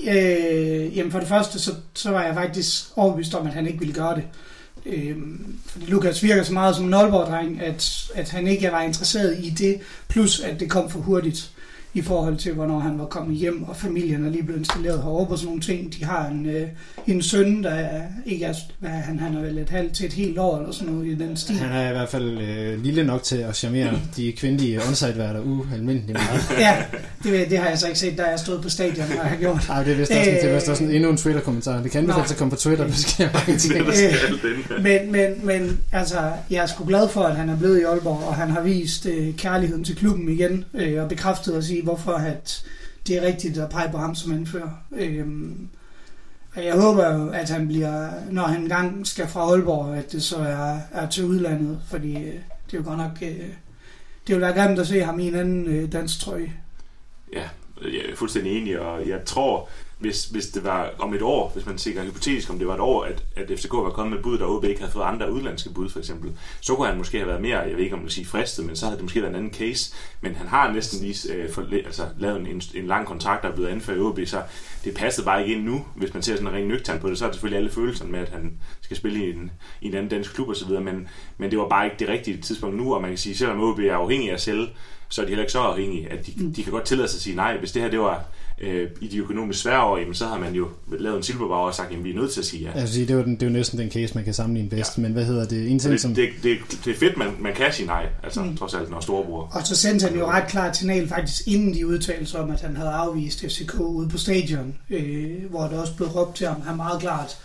[0.08, 3.78] Øh, jamen for det første, så, så var jeg faktisk overbevist om, at han ikke
[3.78, 4.24] ville gøre det.
[4.86, 5.16] Øh,
[5.66, 9.50] fordi Lukas virker så meget som en Aalborg-dreng, at, at han ikke var interesseret i
[9.50, 11.50] det, plus at det kom for hurtigt
[11.94, 15.26] i forhold til, hvornår han var kommet hjem, og familien er lige blevet installeret herovre
[15.26, 15.94] på sådan nogle ting.
[15.98, 16.68] De har en, øh,
[17.06, 20.06] en søn, der er, ikke er, hvad er han, han er vel et halvt til
[20.06, 21.56] et helt år, eller sådan noget i den stil.
[21.56, 26.12] Han er i hvert fald øh, lille nok til at charmere de kvindelige onsite-værter ualmindeligt
[26.12, 26.58] meget.
[26.66, 26.76] ja,
[27.22, 29.36] det, det har jeg så ikke set, da jeg stod på stadion, og jeg har
[29.36, 29.68] gjort.
[29.68, 31.82] Ej, det er vist også, det er vist også en, endnu en Twitter-kommentar.
[31.82, 32.12] Det kan Nå.
[32.12, 33.74] altså komme på Twitter, der sker mange ting.
[33.74, 34.38] Det, der skal
[34.76, 34.82] den.
[34.82, 36.18] Men, men, men altså,
[36.50, 39.06] jeg er sgu glad for, at han er blevet i Aalborg, og han har vist
[39.06, 42.64] øh, kærligheden til klubben igen, øh, og bekræftet at hvorfor at
[43.06, 44.70] det er rigtigt at pege på ham som anfører.
[44.92, 45.68] Øhm,
[46.54, 50.22] og jeg håber jo, at han bliver, når han engang skal fra Aalborg, at det
[50.22, 52.34] så er, er til udlandet, fordi øh,
[52.66, 53.22] det er jo godt nok...
[53.22, 53.48] Øh,
[54.26, 56.52] det vil være grimt at se ham i en anden øh, dansk trøje.
[57.32, 57.48] Ja,
[57.82, 59.68] jeg er fuldstændig enig, og jeg tror,
[60.00, 62.80] hvis, hvis det var om et år, hvis man tænker hypotetisk, om det var et
[62.80, 65.70] år, at, at FCK var kommet med bud, der OB ikke havde fået andre udlandske
[65.70, 68.10] bud, for eksempel, så kunne han måske have været mere, jeg ved ikke om man
[68.10, 69.94] sige fristet, men så havde det måske været en anden case.
[70.20, 73.54] Men han har næsten lige øh, for, altså, lavet en, en lang kontrakt, der er
[73.54, 74.42] blevet anført i OB, så
[74.84, 75.84] det passede bare ikke ind nu.
[75.94, 78.20] Hvis man ser sådan rent nøgtern på det, så er det selvfølgelig alle følelserne med,
[78.20, 81.58] at han skal spille i en, i en anden dansk klub osv., men, men det
[81.58, 84.30] var bare ikke det rigtige tidspunkt nu, og man kan sige, selvom OB er afhængig
[84.30, 84.68] af at sælge,
[85.08, 87.22] så er de heller ikke så afhængige, at de, de kan godt tillade sig at
[87.22, 87.58] sige nej.
[87.58, 88.24] Hvis det her det var
[88.60, 91.74] øh, i de økonomisk svære år, jamen, så har man jo lavet en silberbag og
[91.74, 92.80] sagt, at vi er nødt til at sige ja.
[92.80, 94.98] Altså, det er, jo, den, det er jo næsten den case, man kan sammenligne bedst,
[94.98, 95.02] ja.
[95.02, 95.70] men hvad hedder det?
[95.70, 96.14] En ting, det, som...
[96.14, 98.46] det, det, det er fedt, man, man kan sige nej, altså Mm.
[98.46, 98.56] mm.
[98.56, 99.50] trods alt, når storebror.
[99.52, 102.76] Og så sendte han jo ret klart signal faktisk inden de udtalelser om, at han
[102.76, 106.60] havde afvist FCK ude på stadion, øh, hvor der også blev råbt til ham.
[106.62, 107.36] Han meget klart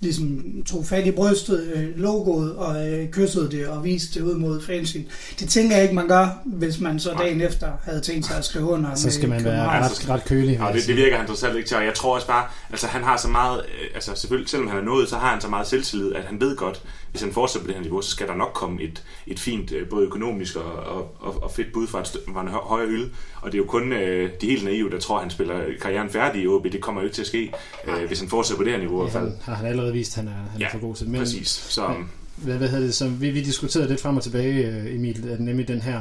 [0.00, 4.34] ligesom tog fat i brystet, øh, logoet og øh, kyssede det og viste det ud
[4.34, 5.06] mod fansen.
[5.40, 8.44] Det tænker jeg ikke, man gør, hvis man så dagen efter havde tænkt sig at
[8.44, 8.94] skrive under.
[8.94, 10.54] Så skal man være ret, ret kølig.
[10.54, 12.44] Ja, jeg det, det virker han trods alt ikke til, og jeg tror også bare,
[12.70, 15.40] altså han har så meget, øh, altså selvfølgelig, selvom han er nået, så har han
[15.40, 16.82] så meget selvtillid, at han ved godt,
[17.18, 19.72] hvis han fortsætter på det her niveau, så skal der nok komme et, et fint,
[19.72, 22.88] øh, både økonomisk og, og, og, og fedt bud fra, stø- fra en hø- højere
[22.88, 23.10] hylde.
[23.40, 26.10] Og det er jo kun øh, de helt naive, der tror, at han spiller karrieren
[26.10, 26.64] færdig i OB.
[26.64, 27.52] Det kommer jo ikke til at ske,
[27.88, 29.32] øh, hvis han fortsætter på det her niveau i Ja, hvert fald.
[29.32, 31.08] han, har han allerede vist, at han er, han er Ja, for god til.
[31.08, 31.48] Men Præcis.
[31.48, 31.88] Så Ja.
[32.36, 35.68] hvad, hvad hedder det, som vi, vi diskuterede lidt frem og tilbage, øh, Emil, nemlig
[35.68, 36.00] den her,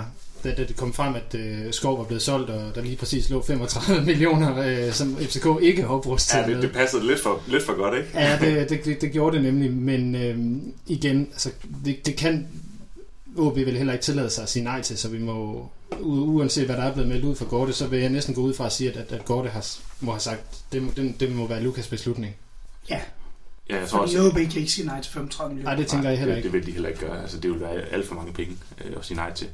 [0.49, 3.29] da, da det kom frem, at øh, Skov var blevet solgt, og der lige præcis
[3.29, 4.57] lå 35 millioner,
[4.87, 7.97] øh, som FCK ikke har oprustet ja, det, det passede lidt for, lidt for godt,
[7.97, 8.09] ikke?
[8.13, 10.37] Ja, det, det, det, det gjorde det nemlig, men øh,
[10.87, 11.49] igen, altså,
[11.85, 12.47] det, det kan
[13.37, 16.65] OB vel heller ikke tillade sig at sige nej til, så vi må, u- uanset
[16.65, 18.65] hvad der er blevet meldt ud fra Gorte, så vil jeg næsten gå ud fra
[18.65, 19.65] at sige, at, at, Gorte har,
[19.99, 22.35] må have sagt, det må, det, det må være Lukas beslutning.
[22.89, 22.99] Ja,
[23.69, 25.71] Ja, jeg tror fordi også, OB kan ikke sige nej til 35 millioner.
[25.71, 26.53] Nej, det tænker jeg heller det, ikke.
[26.53, 27.21] det vil de heller ikke gøre.
[27.21, 29.47] Altså, det vil være alt for mange penge øh, at sige nej til.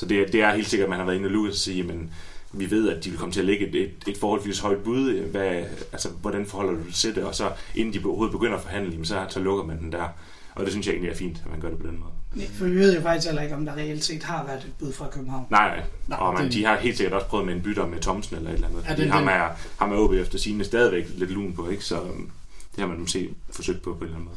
[0.00, 1.58] Så det, er- det er helt sikkert, at man har været inde og Lukas og
[1.58, 2.10] sige, men
[2.52, 5.20] vi ved, at de vil komme til at lægge et, et, et forholdsvis højt bud.
[5.20, 7.24] Hvad, altså, hvordan forholder du dig til det?
[7.24, 10.08] Og så inden de overhovedet begynder at forhandle, så, så lukker man den der.
[10.54, 12.10] Og det synes jeg egentlig er fint, at man gør det på den måde.
[12.34, 14.72] Nej, For vi ved jo faktisk heller ikke, om der reelt set har været et
[14.78, 15.46] bud fra København.
[15.50, 15.84] Nej, nej.
[16.08, 18.36] Nej, Og man, det- de har helt sikkert også prøvet med en bytter med Thomsen
[18.36, 18.84] eller et eller andet.
[18.88, 21.84] Ja, det- ham, det- er, ham er OB efter sine stadigvæk lidt lun på, ikke?
[21.84, 22.30] Så øhm,
[22.76, 24.36] det har man måske forsøgt på på en eller anden måde.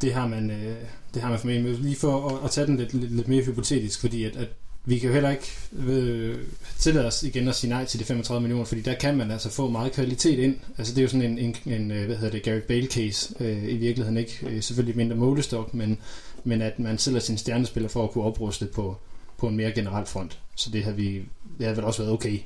[0.00, 0.76] Det har man, øh,
[1.14, 1.72] det har man formentlig.
[1.72, 4.48] Men Lige for at, at tage den lidt, lidt, lidt mere hypotetisk, fordi at, at
[4.84, 6.38] vi kan jo heller ikke øh,
[6.78, 9.50] tillade os igen at sige nej til de 35 millioner, fordi der kan man altså
[9.50, 10.56] få meget kvalitet ind.
[10.78, 13.34] Altså det er jo sådan en, en, en øh, hvad hedder det, Gary Bale case
[13.40, 14.38] øh, i virkeligheden ikke.
[14.46, 15.98] Øh, selvfølgelig mindre målestok, men,
[16.44, 18.96] men at man sælger sin stjernespiller for at kunne opruste på,
[19.38, 20.38] på en mere generel front.
[20.54, 21.22] Så det har vi,
[21.58, 22.38] det har vel også været okay.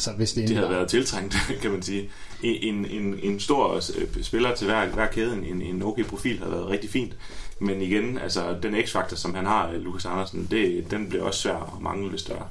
[0.00, 2.10] Altså hvis det, Det havde været tiltrængt, kan man sige.
[2.42, 6.52] En, en, en stor øh, spiller til hver, hver kæde, en, en okay profil, havde
[6.52, 7.12] været rigtig fint.
[7.58, 11.40] Men igen, altså den x-faktor, som han har, øh, Lukas Andersen, det, den bliver også
[11.40, 12.50] svær at mangle, hvis der er.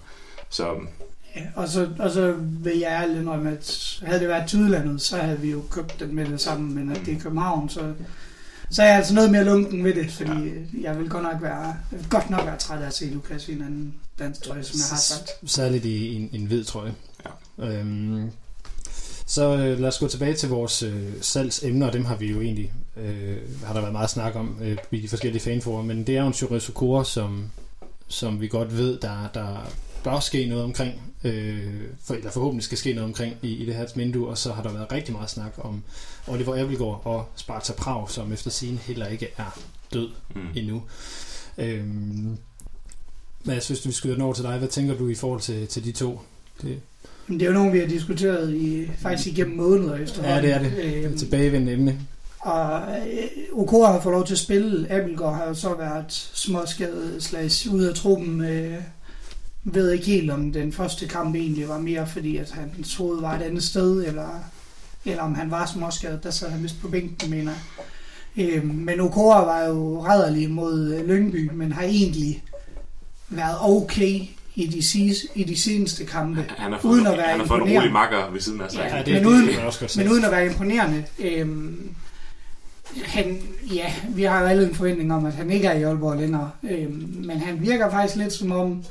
[0.50, 0.76] Så
[1.36, 5.02] Ja, og, så, og så vil jeg ærligt indrømme, at havde det været til udlandet,
[5.02, 7.94] så havde vi jo købt den med det samme, men at det er København, så,
[8.70, 10.52] så er jeg altså noget mere lunken ved det, fordi ja.
[10.82, 11.76] jeg vil godt nok være,
[12.10, 14.86] godt nok være træt af at se Lukas i en anden dansk trøje, som jeg
[14.90, 15.52] har sagt.
[15.52, 16.94] Særligt i en, en hvid trøje.
[17.60, 18.32] Øhm,
[19.26, 22.42] så øh, lad os gå tilbage til vores øh, salgsemner, og dem har vi jo
[22.42, 26.18] egentlig, øh, har der været meget snak om øh, i de forskellige fanforer, men det
[26.18, 27.52] er jo en Shurizo Kora, som,
[28.08, 29.72] som vi godt ved, der, der
[30.04, 33.76] bør ske noget omkring, øh, for, eller forhåbentlig skal ske noget omkring i, i det
[33.76, 35.84] her vindue, og så har der været rigtig meget snak om
[36.28, 39.60] Oliver Abelgaard og Sparta Prag, som efter sin heller ikke er
[39.94, 40.42] død mm.
[40.56, 40.84] endnu.
[43.44, 44.58] Men jeg synes, vi skyder den over til dig.
[44.58, 46.22] Hvad tænker du i forhold til, til de to?
[46.62, 46.82] Det,
[47.30, 50.36] Men det er jo nogen, vi har diskuteret i, faktisk igennem måneder efterhånden.
[50.36, 51.04] Ja, det er det.
[51.06, 52.00] Øhm, tilbagevendende emne.
[52.40, 54.92] Og øh, OK har fået lov til at spille.
[54.92, 58.42] Abelgaard har jo så været småskadet slags ud af truppen.
[58.42, 58.76] Øh,
[59.64, 63.36] ved ikke helt, om den første kamp egentlig var mere, fordi at hans hoved var
[63.36, 64.44] et andet sted, eller,
[65.06, 66.24] eller om han var småskadet.
[66.24, 67.52] Der sad han vist på bænken, mener
[68.38, 68.46] jeg.
[68.46, 72.44] Øh, men OK var jo rædderlig mod Lyngby, men har egentlig
[73.30, 74.22] været okay
[74.64, 76.46] i de, sis, i de seneste kampe.
[76.58, 77.80] Han har fået, Uden at være han har fået en imponerende.
[77.82, 78.80] rolig makker ved siden af sig.
[78.80, 78.96] Ja.
[78.98, 79.94] Ja, det, det, men det, uden- man også.
[79.98, 81.90] Men uden at være imponerende, øhm,
[83.04, 83.38] han,
[83.74, 86.52] ja, vi har jo alle en forventning om, at han ikke er i Aalborg længere.
[86.72, 88.84] Øhm, men han virker faktisk lidt som om,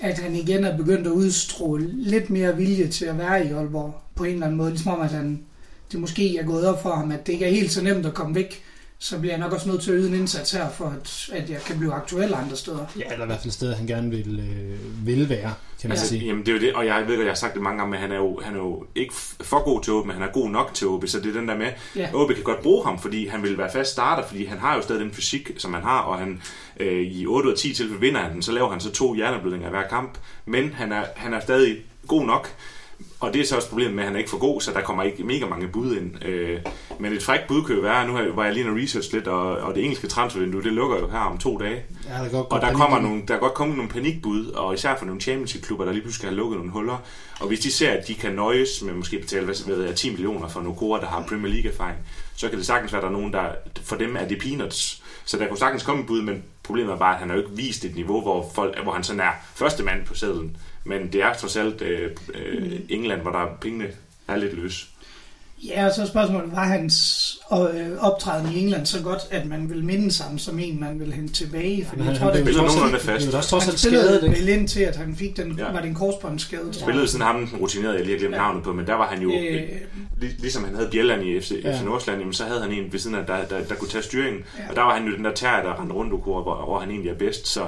[0.00, 3.94] at han igen er begyndt at udstråle lidt mere vilje til at være i Aalborg
[4.14, 4.70] på en eller anden måde.
[4.70, 5.40] Ligesom om, at han,
[5.92, 8.14] det måske er gået op for ham, at det ikke er helt så nemt at
[8.14, 8.62] komme væk.
[9.02, 11.50] Så bliver jeg nok også nødt til at yde en indsats her, for at, at
[11.50, 12.86] jeg kan blive aktuel andre steder.
[12.98, 16.08] Ja, eller i hvert fald steder, han gerne vil, øh, vil være, kan man Altså,
[16.08, 16.26] sige.
[16.26, 17.90] jamen, det er jo det, og jeg ved godt, jeg har sagt det mange gange,
[17.90, 20.32] men han er jo, han er jo ikke for god til OB, men han er
[20.32, 22.08] god nok til OB, så det er den der med, Ja.
[22.14, 24.82] OB kan godt bruge ham, fordi han vil være fast starter, fordi han har jo
[24.82, 26.42] stadig den fysik, som han har, og han
[26.80, 29.14] øh, i 8 ud af 10 tilfælde vinder han den, så laver han så to
[29.14, 32.48] hjerneblødninger hver kamp, men han er, han er stadig god nok,
[33.20, 34.80] og det er så også problemet med, at han er ikke for god, så der
[34.80, 36.24] kommer ikke mega mange bud ind.
[36.24, 36.60] Øh,
[36.98, 39.26] men et frækt bud kan jo være, nu har- var jeg lige og research lidt,
[39.28, 41.82] og, og det engelske transfervindue, det lukker jo her om to dage.
[42.08, 44.74] Ja, der er godt, Og der kommer nogle, der er godt kommet nogle panikbud, og
[44.74, 46.96] især for nogle championship-klubber, der lige pludselig har lukket nogle huller.
[47.40, 49.94] Og hvis de ser, at de kan nøjes med måske betale hvad, hvad ved jeg,
[49.96, 51.96] 10 millioner for nogle korer, der har Premier League-erfaring,
[52.36, 53.44] så kan det sagtens være, at der er nogen, der
[53.82, 55.02] for dem er det peanuts.
[55.24, 57.42] Så der kunne sagtens komme et bud, men problemet er bare, at han har jo
[57.42, 60.56] ikke vist et niveau, hvor, folk, hvor han sådan er første mand på sædlen.
[60.84, 63.86] Men det er trods alt øh, øh, England, hvor der pengene
[64.28, 64.86] er lidt løs.
[65.66, 67.58] Ja, og så er spørgsmålet, var hans øh,
[68.00, 71.34] optræden i England så godt, at man vil minde ham som en, man vil hente
[71.34, 71.86] tilbage?
[71.88, 73.24] Fordi Men jeg tror, han det, blev spiller nogenlunde fast.
[73.24, 74.40] blev da også trods han alt skadet, spillede ikke?
[74.40, 75.66] vel ind til, at han fik den, Ja.
[75.66, 75.72] ja.
[75.72, 76.80] var det en korsbåndsskade, tror jeg.
[76.80, 78.38] Spillede sådan ham, den rutinerede, jeg lige har glemt Ja.
[78.40, 79.62] navnet på, men der var han jo, øh,
[80.20, 81.78] lig, ligesom han havde Bjelland i FC, Ja.
[81.78, 84.02] FC Nordsjælland, jamen, så havde han en ved siden af, der, der, der kunne tage
[84.04, 84.42] styringen.
[84.58, 84.68] Ja.
[84.70, 86.90] Og der var han jo den der tær, der rendte rundt, hvor, hvor, hvor han
[86.90, 87.48] egentlig er bedst.
[87.48, 87.66] Så,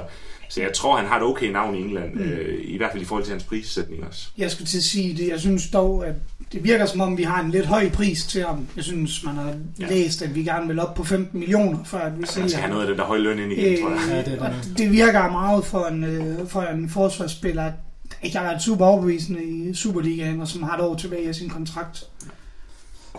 [0.53, 2.21] så jeg tror, han har et okay navn i England, Mm.
[2.21, 4.27] øh, i hvert fald i forhold til hans prissætning også.
[4.37, 5.27] jeg skulle til at sige det.
[5.29, 6.13] Jeg synes dog, at
[6.51, 8.67] det virker som om, vi har en lidt høj pris til ham.
[8.75, 9.53] Jeg synes, man har Ja.
[9.79, 9.89] ja.
[9.89, 12.61] læst, at vi gerne vil op på 15 millioner, før at vi Han sælger skal
[12.61, 13.99] have noget af den der høje løn ind igen, tror jeg.
[14.09, 14.77] Ja, Øh, det er og det.
[14.77, 19.43] det virker meget for en, øh, for en forsvarsspiller, der ikke har været super overbevisende
[19.43, 22.03] i Superligaen, og som har et år tilbage af sin kontrakt.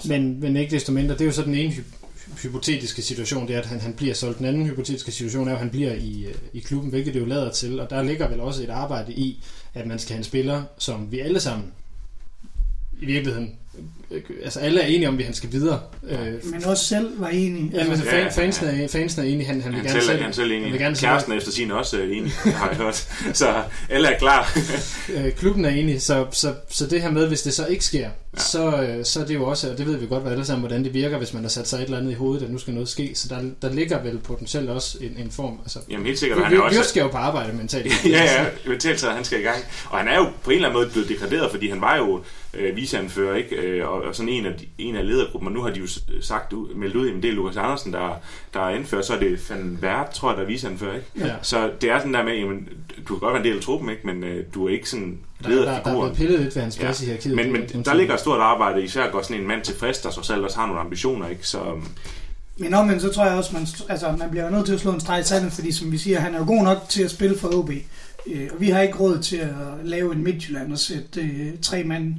[0.04, 1.72] Men, men ikke desto mindre, det er jo så den ene
[2.42, 4.38] hypotetiske situation, det er, at han, han bliver solgt.
[4.38, 7.24] Den anden hypotetiske situation er, at han bliver i, øh, i klubben, hvilket det jo
[7.24, 7.80] lader til.
[7.80, 9.42] Og der ligger vel også et arbejde i,
[9.74, 11.72] at man skal have en spiller, som vi alle sammen
[13.00, 13.58] i virkeligheden,
[14.44, 15.80] altså alle er enige om, at han skal videre.
[16.08, 17.70] Øh, Men også selv var enig.
[17.74, 20.00] Ja, men Altså, fan, Ja, fansene, er, fansene er enige, han, han vil Han, gerne
[20.00, 20.72] selv, selv, han selv han enig.
[20.72, 23.08] vil gerne Kæresten er efter sin også øh, enig, har jeg hørt.
[23.32, 23.54] Så
[23.90, 24.58] alle er klar.
[25.16, 28.08] øh, klubben er enig, så, så, så det her med, hvis det så ikke sker,
[28.36, 28.40] Ja.
[28.40, 30.84] så, så er det jo også, og det ved vi godt hvad alle sammen, hvordan
[30.84, 32.74] det virker, hvis man har sat sig et eller andet i hovedet, at nu skal
[32.74, 36.18] noget ske, så der, der ligger vel potentielt også en, en form, altså, Jamen helt
[36.18, 36.88] sikkert, vi, han er vi også...
[36.90, 37.86] skal jo på arbejde mentalt.
[38.04, 39.56] ja, ja, mentalt så han skal i gang.
[39.90, 42.22] Og han er jo på en eller anden måde blevet degraderet, fordi han var jo
[42.54, 43.56] øh, viceanfører, ikke?
[43.56, 45.86] Øh, og, og sådan en af, de, en af ledergruppen, og nu har de jo
[46.20, 48.20] sagt, meldt ud, at det er Lukas Andersen, der,
[48.54, 51.06] der er anfører, så er det Van Vært, tror jeg, der er viceanfører, ikke?
[51.18, 51.34] Ja.
[51.42, 52.68] Så det er sådan der med, jamen,
[53.08, 54.06] du kan godt være en del af truppen, ikke?
[54.06, 56.78] men øh, du er ikke sådan Der, der, der er blevet pillet lidt ved hans
[56.78, 56.82] Ja.
[56.82, 57.36] plads i hierarkiet.
[57.36, 57.96] Men, men der tvivl.
[57.96, 60.66] ligger et stort arbejde, især går sådan en mand tilfreds, der så selv også har
[60.66, 61.48] nogle ambitioner, ikke?
[61.48, 61.84] Så øhm,
[62.58, 65.00] Men omvendt, så tror jeg også, man, altså, man bliver nødt til at slå en
[65.00, 67.38] streg i sandet, fordi som vi siger, han er jo god nok til at spille
[67.38, 67.70] for OB.
[68.26, 69.48] Øh, Og vi har ikke råd til at
[69.84, 72.14] lave en Midtjylland og sætte øh, tre mand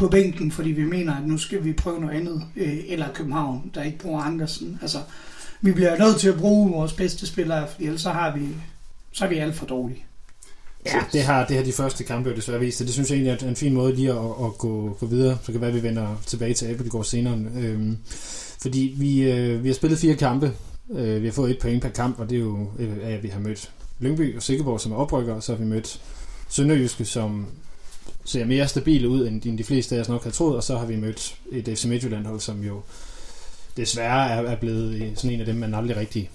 [0.00, 2.42] på bænken, fordi vi mener, at nu skal vi prøve noget andet.
[2.56, 4.78] Øh, eller København, der ikke bruger Andersen.
[4.82, 4.98] Altså,
[5.60, 8.48] vi bliver nødt til at bruge vores bedste spillere, fordi ellers så har vi,
[9.12, 10.04] så er vi alt for dårlige.
[10.86, 11.04] Ja.
[11.12, 13.42] Det, har, det har de første kampe jo desværre vist, og det synes jeg egentlig
[13.42, 15.38] er en fin måde lige at, at gå, gå videre.
[15.40, 17.38] Så kan det være, at vi vender tilbage til Abelgaard senere.
[17.56, 17.98] Øhm,
[18.62, 20.52] fordi vi, øh, vi har spillet fire kampe.
[20.92, 23.28] Øh, vi har fået et point per kamp, og det er jo, øh, at vi
[23.28, 26.00] har mødt Lyngby og Sikkeborg, som er oprykker, og så har vi mødt
[26.48, 27.46] Sønderjyske, som
[28.24, 30.78] ser mere stabile ud, end end de fleste af os nok har troet, og så
[30.78, 32.82] har vi mødt et FC Midtjylland-hold, som jo
[33.76, 36.30] desværre er, er blevet i sådan en af dem, man aldrig rigtig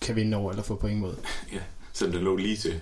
[0.00, 1.14] kan vinde over eller få point mod.
[1.92, 2.80] selvom den lå lige til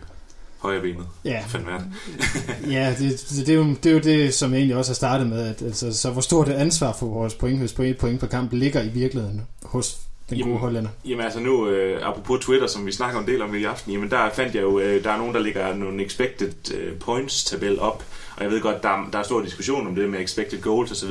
[0.59, 1.07] højre benet.
[1.25, 1.45] Ja.
[2.71, 4.95] Ja, det, det, det, er jo, det er jo det, som jeg egentlig også har
[4.95, 5.43] startet med.
[5.43, 8.53] At, altså, så hvor stort et ansvar for vores pointhøst på et point per kamp
[8.53, 10.91] ligger i virkeligheden hos den gode Jamen, hollænder.
[11.05, 14.11] Jamen altså nu, øh, apropos Twitter, som vi snakker en del om i aften, jamen
[14.11, 17.81] der fandt jeg jo, øh, der er nogen, der lægger nogle expected øh, points tabel
[17.81, 18.05] op,
[18.37, 20.93] og jeg ved godt, der, er- der er stor diskussion om det med expected goals
[20.93, 21.11] osv.,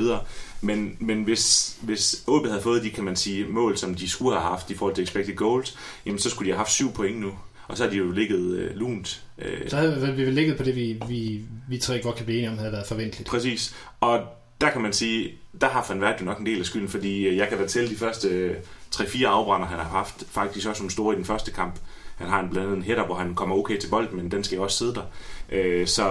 [0.61, 4.35] men, men hvis, hvis OB havde fået de, kan man sige, mål, som de skulle
[4.39, 7.19] have haft i forhold til expected goals, jamen så skulle de have haft syv point
[7.19, 7.31] nu,
[7.67, 9.21] og så har de jo ligget øh, lunt.
[9.39, 12.37] Øh, Så havde vi vel ligget på det, vi, vi, vi tre godt kan blive
[12.37, 13.29] enige om, havde været forventeligt.
[13.29, 13.75] Præcis.
[14.01, 14.19] Og
[14.61, 17.27] der kan man sige, der har Van Vært jo nok en del af skylden, fordi
[17.27, 18.55] øh, jeg kan da tælle de første øh,
[18.95, 20.23] 3-4 afbrænder, han har haft.
[20.31, 21.75] Faktisk også nogle store i den første kamp.
[22.15, 24.43] Han har en blandt andet en hætter, hvor han kommer okay til bolden, men den
[24.43, 25.03] skal jo også sidde der.
[25.49, 26.03] Øh, så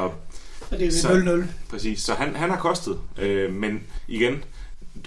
[0.70, 1.46] Og det er Så- ved 0-0.
[1.70, 2.00] præcis.
[2.00, 2.98] Så han, han har kostet.
[3.18, 4.44] Øh, men igen,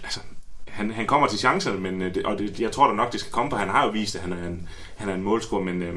[0.04, 0.20] altså,
[0.68, 3.32] han, han kommer til chancerne, men, øh, og det, jeg tror da nok, det skal
[3.32, 3.56] komme på.
[3.56, 5.96] Han har jo vist, at han er en, han er en målscorer, men øh,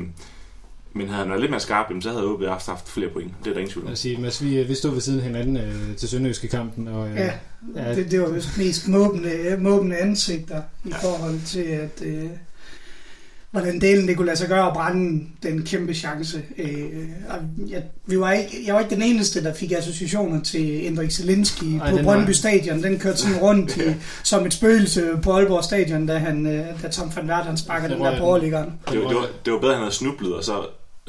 [0.94, 3.33] Men havde han været lidt mere skarp, jamen, så havde OB haft, haft flere point.
[3.44, 3.90] Det er der ingen tvivl om.
[3.90, 7.09] Jeg sige, Mads, vi, vi stod ved siden af hinanden øh, til Sønderjyske kampen, og
[7.09, 7.31] øh, Ja,
[7.76, 10.96] ja, det, det var vist mest måbende, måbende ansigter i Ja.
[10.96, 12.24] forhold til, at øh,
[13.50, 16.42] hvordan delen det kunne lade sig gøre at brænde den kæmpe chance.
[16.59, 17.37] Øh, og
[17.70, 21.76] jeg, vi var ikke, jeg var ikke den eneste, der fik associationer til Endrik Zelinski
[21.76, 22.83] Ej, på den var- Brøndby Stadion.
[22.83, 23.81] Den kørte sådan rundt i,
[24.24, 27.88] som et spøgelse på Aalborg Stadion, da, han, øh, da Tom van Wert han sparker
[27.88, 28.72] den der overliggeren.
[28.90, 30.53] Det var, det, var, det var bedre, at han havde snublet, og så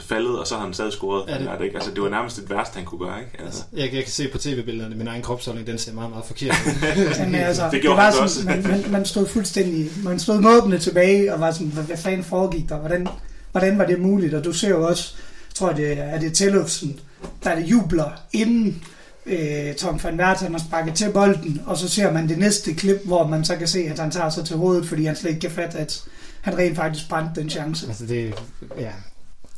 [0.03, 1.23] faldet, og så havde han stadig scoret.
[1.27, 1.75] Ja, det- det, det, ikke?
[1.75, 3.19] Altså, det var nærmest det værste, han kunne gøre.
[3.19, 3.45] Ikke?
[3.45, 3.63] Altså.
[3.73, 7.25] jeg, jeg kan se på tv-billederne, min egen kropsholdning, den ser meget, meget forkert ud.
[7.25, 8.43] Men, altså, Det det, gjorde var han sådan, også.
[8.45, 12.23] man, man, man, stod fuldstændig, man stod måbende tilbage og var sådan, hvad, hvad fanden
[12.23, 12.77] foregik der?
[12.77, 13.07] Hvordan,
[13.51, 14.33] hvordan var det muligt?
[14.33, 15.13] Og du ser jo også,
[15.49, 16.99] jeg tror det er, er det Tellufsen,
[17.43, 18.83] der det jubler inden
[19.25, 22.73] øh, Tom van Wert han har sparket til bolden, og så ser man det næste
[22.73, 25.29] klip, hvor man så kan se, at han tager sig til hovedet, fordi han slet
[25.29, 26.01] ikke kan fatte, at
[26.41, 27.87] han rent faktisk brændte den chance.
[27.87, 28.33] altså det,
[28.79, 28.89] ja,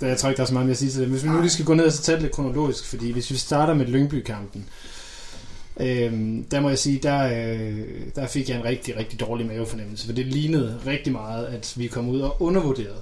[0.01, 1.09] det, jeg tror ikke, der er så meget mere at sige til det.
[1.09, 3.31] Hvis vi nu lige skal gå ned og så tage det lidt kronologisk, fordi hvis
[3.31, 4.65] vi starter med Lyngby-kampen,
[5.79, 7.79] Øhm, der må jeg sige, der, øh,
[8.15, 11.87] der fik jeg en rigtig, rigtig dårlig mavefornemmelse, for det lignede rigtig meget, at vi
[11.87, 12.97] kom ud og undervurderede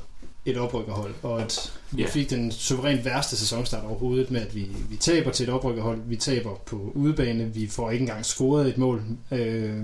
[0.46, 2.08] et oprykkerhold, og at vi Ja.
[2.08, 6.16] fik den suverænt værste sæsonstart overhovedet med, at vi, vi taber til et oprykkerhold, vi
[6.16, 9.04] taber på udebane, vi får ikke engang scoret et mål.
[9.32, 9.76] Øh,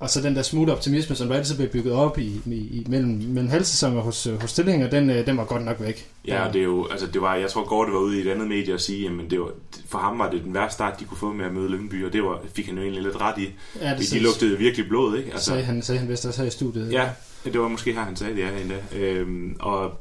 [0.00, 2.86] og så den der smule optimisme, som der altid blev bygget op i, i, i
[2.88, 6.08] mellem, mellem halvsæsoner hos, øh, hos stillinger, den, øh, den var godt nok væk.
[6.26, 8.30] Ja, og det er jo, altså det var, jeg tror Gorte var ude i et
[8.30, 9.50] andet medie og sige, jamen det var,
[9.88, 12.12] for ham var det den værste start, de kunne få med at møde Lyngby, og
[12.12, 13.48] det var, fik han jo egentlig lidt ret i.
[13.80, 15.32] Ja, De lugtede virkelig blod, ikke?
[15.32, 16.92] altså, sagde, han, sagde han vist også her i studiet.
[16.92, 17.08] Ja,
[17.44, 18.76] det var måske her, han sagde det, ja, endda.
[18.96, 20.00] Øhm, og,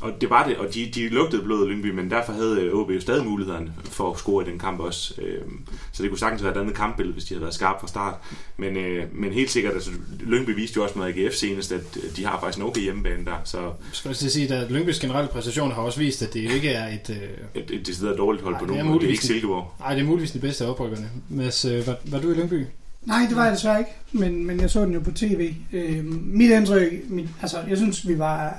[0.00, 3.00] og det var det, og de, de lugtede blodet Lyngby, men derfor havde OB jo
[3.00, 5.14] stadig muligheden for at score i den kamp også.
[5.22, 5.60] Øhm,
[5.92, 8.14] så det kunne sagtens være et andet kampbillede, hvis de havde været skarpe fra start.
[8.56, 12.16] Men, øh, men helt sikkert, altså, Lyngby viste jo også med AGF senest, at øh,
[12.16, 15.28] de har faktisk en okay hjemmebane der, så Jeg skal også sige, at Lyngbys generelle
[15.28, 17.10] præstation har også vist, at det jo ikke er et...
[17.10, 18.98] Øh, et, et decideret dårligt hold Nej, på det nogen måde.
[18.98, 19.72] Det er muligvis ikke Silkeborg.
[19.84, 21.10] ej, det er muligvis de bedste af oprykkerne.
[21.28, 22.66] Mads, øh, var, var du i Lyngby?
[23.04, 25.54] Nej, det var jeg desværre ikke, men, men jeg så den jo på tv.
[25.72, 28.58] Øh, mit indtryk, mit, altså jeg synes, vi var...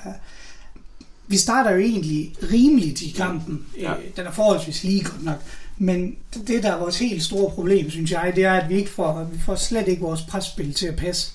[1.32, 3.66] Vi starter jo egentlig rimeligt i kampen.
[3.80, 3.92] Ja.
[3.92, 5.42] Øh, den er forholdsvis lige godt nok.
[5.78, 6.16] Men
[6.48, 9.30] det, der er vores helt store problem, synes jeg, det er, at vi ikke får,
[9.34, 11.32] vi får slet ikke vores presspil til at passe.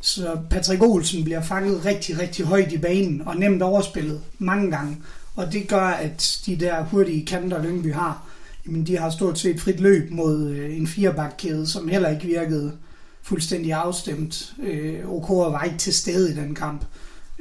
[0.00, 4.96] Så Patrick Olsen bliver fanget rigtig, rigtig højt i banen og nemt overspillet mange gange.
[5.36, 8.22] Og det gør, at de der hurtige kanter, Lyngby har,
[8.66, 12.72] jamen de har stort set frit løb mod øh, en firebakkæde, som heller ikke virkede
[13.22, 14.54] fuldstændig afstemt.
[14.62, 16.84] Øh, OK var ikke til stede i den kamp.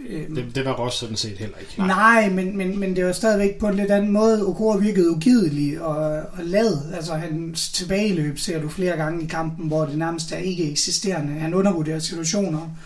[0.09, 1.73] Øh, Det, det var Ross sådan set heller ikke.
[1.77, 4.47] Nej, Nej men, men, men det var stadigvæk på en lidt anden måde.
[4.47, 5.97] Okora virkede ugidelig og,
[6.33, 6.93] og lad.
[6.93, 11.33] Altså hans tilbageløb ser du flere gange i kampen, hvor det nærmest er ikke eksisterende.
[11.33, 12.77] Han undervurderer situationer,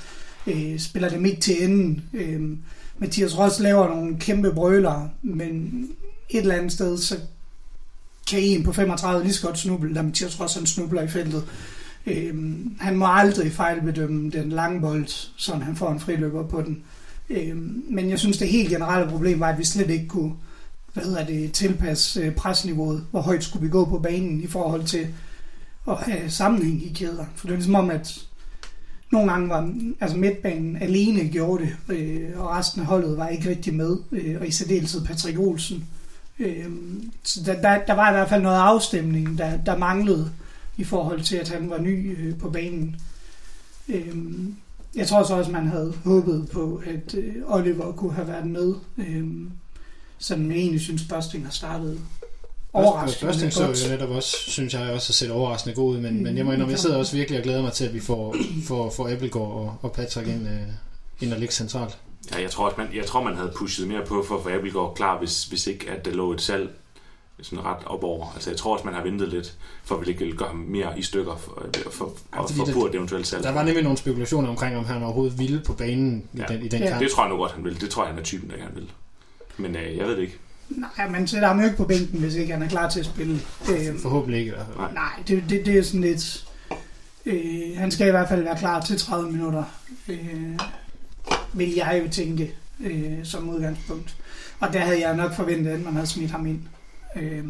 [0.47, 2.03] øh, spiller dem ikke til enden.
[2.13, 2.41] Øh,
[2.97, 5.83] Mathias Ross laver nogle kæmpe brøler, men
[6.29, 7.17] et eller andet sted, så
[8.29, 11.43] kan en på 35 lige så godt snuble, da Mathias Ross han snubler i feltet.
[12.07, 16.83] Øhm, han må aldrig fejlbedømme den lange bold, så han får en friløber på den.
[17.29, 17.57] Øh,
[17.89, 20.33] men jeg synes, det helt generelle problem var, at vi slet ikke kunne
[20.93, 23.05] hvad hedder det, tilpasse øh, presniveauet.
[23.11, 25.07] Hvor højt skulle vi gå på banen i forhold til
[25.87, 27.25] at have sammenhæng i kæder.
[27.35, 28.19] For det er ligesom om, at
[29.11, 33.49] nogle gange var altså midtbanen alene gjorde det, øh, og resten af holdet var ikke
[33.49, 35.85] rigtig med, øh, og i særdeleshed Patrick Olsen.
[36.39, 36.69] Øh,
[37.23, 40.31] så der, der, der var i hvert fald noget afstemning, der, der manglede
[40.77, 42.95] i forhold til, at han var ny øh, på banen.
[43.89, 44.15] Øh,
[44.95, 48.73] jeg tror så også, man havde håbet på, at øh, Oliver kunne have været med.
[48.97, 49.27] Øh,
[50.17, 51.99] sådan jeg egentlig synes, Børsting har startet
[52.73, 56.23] overraskende Børsting så jo netop også, synes jeg også, at set overraskende god ud, men,
[56.23, 58.35] men jeg må indrømme, jeg sidder også virkelig og glæder mig til, at vi får,
[58.63, 60.61] får, får Appelgaard og, og Patrick ind, øh,
[61.21, 61.97] ind og ligge centralt.
[62.31, 64.49] Ja, jeg tror, også, man, jeg tror, man havde pushet mere på for at få
[64.49, 66.69] Appelgaard klar, hvis, hvis ikke at der lå et salg
[67.41, 68.31] sådan ret op over.
[68.33, 70.57] Altså, jeg tror også, man har ventet lidt, for at vi ikke vil gøre ham
[70.57, 71.51] mere i stykker for,
[71.91, 73.43] for, Ja, for, for, et eventuelt salg.
[73.43, 76.43] Der var nemlig nogle spekulationer omkring, om han overhovedet ville på banen i Ja.
[76.53, 76.89] den, i den Ja.
[76.89, 77.01] kamp.
[77.01, 77.81] Det tror jeg nu godt, han vil.
[77.81, 78.91] Det tror jeg, han er typen, der gerne vil.
[79.57, 80.37] Men øh, jeg ved det ikke.
[80.69, 83.05] Nej, man sætter ham jo ikke på bænken, hvis ikke han er klar til at
[83.05, 83.39] spille.
[83.71, 84.77] Øh, Forhåbentlig ikke i hvert fald.
[84.77, 84.93] Nej.
[84.93, 86.45] nej, det, det, det er sådan lidt...
[87.25, 89.63] Øh, han skal i hvert fald være klar til 30 minutter,
[90.09, 90.59] øh,
[91.53, 94.15] vil jeg jo tænke øh, som udgangspunkt.
[94.59, 96.61] Og der havde jeg nok forventet, at man havde smidt ham ind.
[97.15, 97.43] Øh,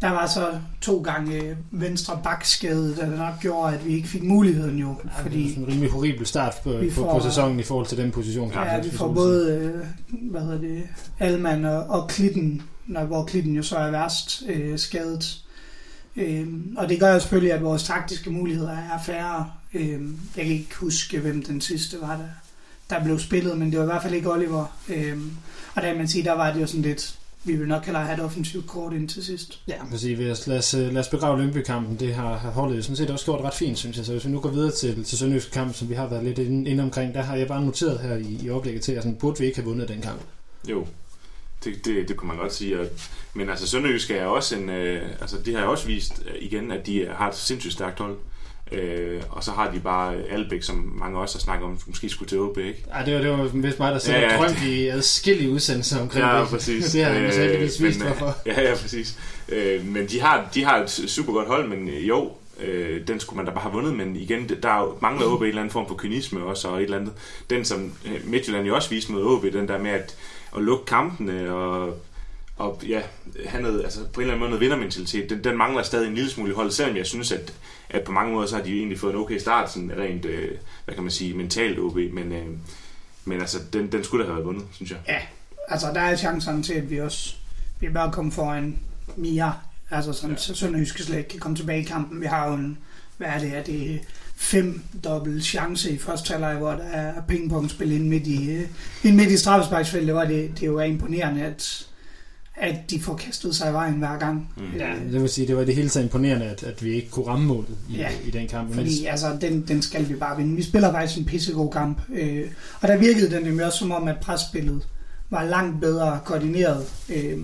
[0.00, 4.78] der var så to gange venstre bakskade, der nok gjorde, at vi ikke fik muligheden
[4.78, 4.96] jo.
[5.04, 7.62] Ja, fordi det er en rimelig horribel start på, Vi på, får- på sæsonen i
[7.62, 8.52] forhold til den position.
[8.52, 9.86] Ja, vi får både, øh,
[10.30, 10.82] hvad hedder det,
[11.18, 15.38] Alman og, og Klitten, når, hvor Klitten jo så er værst øh, skadet.
[16.16, 19.50] Øh, og det gør jo selvfølgelig, at vores taktiske muligheder er færre.
[19.74, 19.90] Øh,
[20.36, 22.24] jeg kan ikke huske, hvem den sidste var, der,
[22.96, 24.76] der blev spillet, men det var i hvert fald ikke Oliver.
[24.88, 25.30] Øhm,
[25.74, 28.04] og der kan man sige, der var det jo sådan lidt, vi vil nok hellere
[28.04, 29.60] have et offensivt kort ind til sidst.
[29.68, 30.18] Ja, præcis.
[30.18, 32.00] Lad os, lad os, lad os begrave Lyngby-kampen.
[32.00, 34.06] Det har, holdet jo sådan set også gjort ret fint, synes jeg.
[34.06, 36.38] Så hvis vi nu går videre til, til Sønderjyske kamp, som vi har været lidt
[36.38, 39.16] inde, inde omkring, der har jeg bare noteret her i, i oplægget til, at sådan,
[39.16, 40.20] burde vi ikke have vundet den kamp.
[40.70, 40.86] Jo,
[41.64, 42.80] det, det, det kunne man godt sige.
[42.80, 42.86] Og,
[43.34, 46.86] men altså Sønderjysk er også en, øh, altså de har også vist øh, igen, at
[46.86, 48.16] de har et sindssygt stærkt hold.
[48.72, 52.28] Øh, og så har de bare Albæk, som mange også har snakket om, måske skulle
[52.28, 52.84] til OB, ikke?
[52.92, 54.36] Ej, det var, det var vist mig, der selv ja, ja.
[54.38, 56.48] drømt i adskillige udsendelser omkring ja, det.
[56.48, 56.84] præcis.
[56.92, 58.36] det har han øh, heldigvis vist, hvorfor.
[58.46, 59.18] Ja, ja, præcis.
[59.48, 62.30] Øh, men de har, de har et super godt hold, men jo,
[62.60, 65.60] øh, den skulle man da bare have vundet, men igen, der mangler OB en eller
[65.60, 67.12] anden form for kynisme også, og et eller andet.
[67.50, 67.92] Den, som
[68.24, 70.16] Midtjylland jo også viste mod OB, den der med at,
[70.56, 71.96] at lukke kampene, og
[72.60, 73.02] og ja,
[73.46, 76.14] han havde, altså på en eller anden måde noget vindermentalitet, den, den mangler stadig en
[76.14, 77.52] lille smule i holdet, selvom jeg synes, at,
[77.90, 80.50] at på mange måder så har de egentlig fået en okay start, sådan rent, øh,
[80.84, 82.46] hvad kan man sige, mentalt OB, men, øh,
[83.24, 84.98] men altså, den, den skulle da have været vundet, synes jeg.
[85.08, 85.18] Ja,
[85.68, 87.34] altså der er chancen til, at vi også
[87.80, 88.78] vi er bare kommet foran
[89.16, 89.54] mere,
[89.90, 90.54] altså sådan, ja.
[90.54, 92.20] Sønderjyske slet kan komme tilbage i kampen.
[92.20, 92.78] Vi har jo en,
[93.16, 94.00] hvad er det, er det
[94.36, 98.68] fem dobbelt chance i første halvleg, hvor der er pingpong-spil ind midt i, øh,
[99.04, 101.86] ind midt i straffesparksfeltet, hvor det, det jo er imponerende, at
[102.56, 104.48] at de får kastet sig i vejen hver gang.
[104.56, 104.78] Mm.
[104.78, 107.26] Ja, det vil sige, det var det hele taget imponerende, at, at vi ikke kunne
[107.26, 108.68] ramme målet i, ja, i den kamp.
[108.68, 109.06] Fordi mens...
[109.08, 110.56] altså, den, den skal vi bare vinde.
[110.56, 111.98] Vi spiller faktisk en pissegod kamp.
[112.14, 112.46] Øh,
[112.80, 114.82] og der virkede den jo også som om, at presspillet
[115.30, 116.86] var langt bedre koordineret.
[117.08, 117.38] Øh,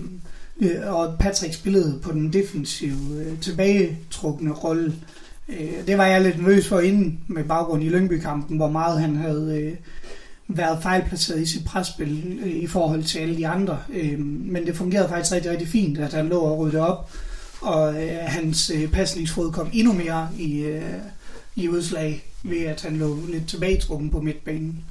[0.59, 4.95] øh, og Patrick spillede på den defensive, øh, tilbagetrukne rolle.
[5.49, 9.15] Øh, det var jeg lidt nervøs for inden med baggrund i Lyngby-kampen, hvor meget han
[9.15, 9.61] havde...
[9.61, 9.73] Øh,
[10.47, 13.79] været fejlplaceret i sit presspil øh, i forhold til alle de andre.
[13.93, 17.11] Øh, men det fungerede faktisk rigtig, rigtig fint, at han lå og rydde op,
[17.61, 20.93] og øh, hans øh, pasningsfod kom endnu mere i, øh,
[21.55, 24.85] i udslag ved, at han lå lidt tilbagetrukken på midtbanen,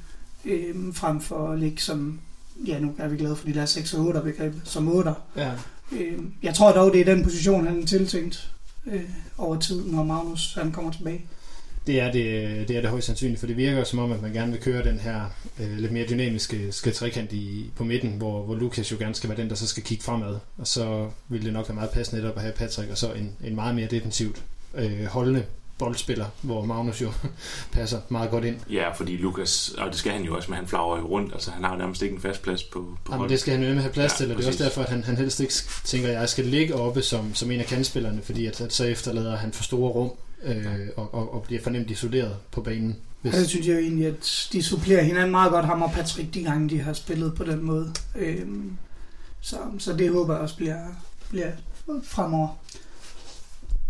[0.45, 2.19] øh, frem for at ligge som,
[2.67, 5.13] ja nu er vi glade for de der 6 og 8 begreb, som 8.
[5.37, 5.51] Ja.
[5.91, 8.51] Øh, jeg tror dog, det er den position, han er tiltænkt
[8.85, 9.01] øh,
[9.37, 11.21] over tid, når Magnus han kommer tilbage
[11.87, 14.33] det er det, det er det højst sandsynligt, for det virker som om, at man
[14.33, 15.21] gerne vil køre den her
[15.59, 19.29] øh, lidt mere dynamiske skal trekant i, på midten, hvor, hvor Lukas jo gerne skal
[19.29, 20.39] være den, der så skal kigge fremad.
[20.57, 23.35] Og så vil det nok være meget passende netop at have Patrick, og så en,
[23.43, 24.43] en meget mere defensivt
[24.75, 25.45] øh, holdende
[25.77, 27.11] boldspiller, hvor Magnus jo
[27.73, 28.55] passer meget godt ind.
[28.69, 31.51] Ja, fordi Lukas, og det skal han jo også, men han flager jo rundt, altså
[31.51, 33.73] han har jo nærmest ikke en fast plads på, på Jamen, det skal han jo
[33.73, 35.53] med have plads ja, til, og det er også derfor, at han, han helst ikke
[35.83, 38.83] tænker, at jeg skal ligge oppe som, som en af kandspillerne, fordi at, at så
[38.83, 40.11] efterlader han for store rum,
[40.43, 42.95] øh, og, og, og bliver fornemt isoleret på banen.
[43.21, 43.33] Hvis...
[43.33, 46.69] Jeg synes jo egentlig, at de supplerer hinanden meget godt, ham og Patrick, de gange
[46.69, 47.93] de har spillet på den måde.
[48.15, 48.77] Øhm,
[49.41, 50.77] så, så det håber jeg også bliver,
[51.29, 51.51] bliver
[52.03, 52.57] fremover.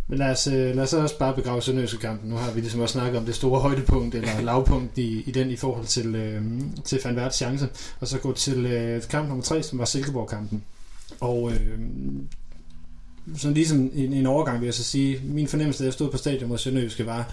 [0.08, 2.30] Men lad os, øh, lad os også bare begrave Sønderjyske kampen.
[2.30, 5.50] Nu har vi ligesom også snakket om det store højdepunkt eller lavpunkt i, i den
[5.50, 6.42] i forhold til, øh,
[6.86, 7.70] til Van Værts chance.
[8.00, 10.64] Og så gå til øh, kamp nummer 3, som var Silkeborg-kampen.
[11.20, 11.80] Og øh,
[13.36, 16.18] sådan ligesom en, en overgang vil jeg så sige, min fornemmelse, da jeg stod på
[16.18, 17.32] stadion mod Sønderjyske, var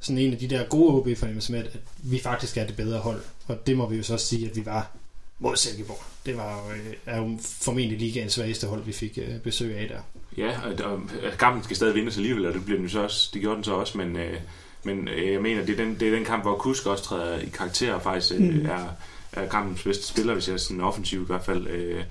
[0.00, 2.98] sådan en af de der gode OB-fornemmelser med, at, at vi faktisk er det bedre
[2.98, 3.20] hold.
[3.46, 4.90] Og det må vi jo så også sige, at vi var
[5.38, 6.02] mod Silkeborg.
[6.26, 9.88] Det var jo, øh, er jo formentlig ligaens svageste hold, vi fik øh, besøg af
[9.88, 10.00] der.
[10.36, 10.92] Ja, og,
[11.32, 13.64] og kampen skal stadig vindes alligevel, og det, bliver den så også, det gjorde den
[13.64, 14.36] så også, men, øh,
[14.84, 17.38] men øh, jeg mener, det er, den, det er den kamp, hvor Kusk også træder
[17.38, 18.66] i karakter og faktisk øh, mm.
[18.66, 18.84] er,
[19.32, 21.66] er kampens bedste spiller, hvis jeg er sådan offensiv i hvert fald.
[21.66, 22.02] Øh,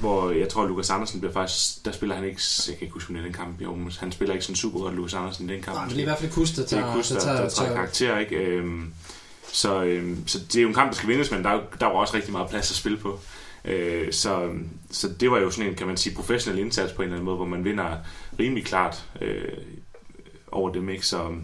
[0.00, 3.14] hvor jeg tror, Lukas Andersen bliver faktisk, der spiller han ikke, jeg kan ikke huske,
[3.14, 5.76] om den kamp, jo, han spiller ikke sådan super godt, Lukas Andersen, den kamp.
[5.76, 7.42] Nej, men det er i hvert fald Kus, der tager, det er Kus, der, der,
[7.42, 8.36] der tager karakter, ikke?
[8.36, 8.92] Øhm,
[9.52, 11.92] så, øhm, så det er jo en kamp, der skal vindes, men der, der var
[11.92, 13.20] også rigtig meget plads at spille på.
[13.64, 14.48] Øh, så,
[14.90, 17.24] så det var jo sådan en, kan man sige, professionel indsats på en eller anden
[17.24, 17.96] måde, hvor man vinder
[18.38, 19.52] rimelig klart øh,
[20.52, 21.06] over dem, ikke?
[21.06, 21.34] Så,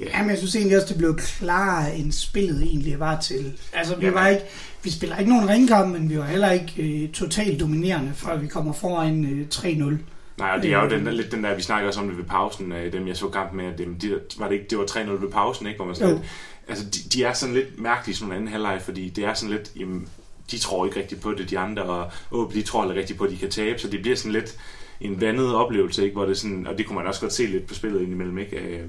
[0.00, 0.04] Ja.
[0.18, 3.52] Jamen, jeg synes egentlig også, det blev klarere, end spillet egentlig var til.
[3.72, 4.42] Altså, vi, var ikke,
[4.82, 8.46] vi spiller ikke nogen ringkamp, men vi var heller ikke øh, totalt dominerende, før vi
[8.46, 9.96] kommer foran øh, 3-0.
[10.38, 12.24] Nej, og det er jo den, lidt den der, vi snakker også om det ved
[12.24, 14.84] pausen, øh, dem jeg så kamp med, at dem, de, var det ikke, det var
[14.84, 15.76] 3-0 ved pausen, ikke?
[15.76, 16.24] Hvor man sådan lidt,
[16.68, 19.54] altså, de, de, er sådan lidt mærkelige sådan en anden halvleg, fordi det er sådan
[19.56, 20.08] lidt, jamen,
[20.50, 23.24] de tror ikke rigtigt på det, de andre, og åh, de tror ikke rigtigt på,
[23.24, 24.56] at de kan tabe, så det bliver sådan lidt,
[25.04, 26.14] en vandet oplevelse, ikke?
[26.14, 28.38] Hvor det sådan, og det kunne man også godt se lidt på spillet indimellem.
[28.38, 28.56] Ikke?
[28.56, 28.80] Øh,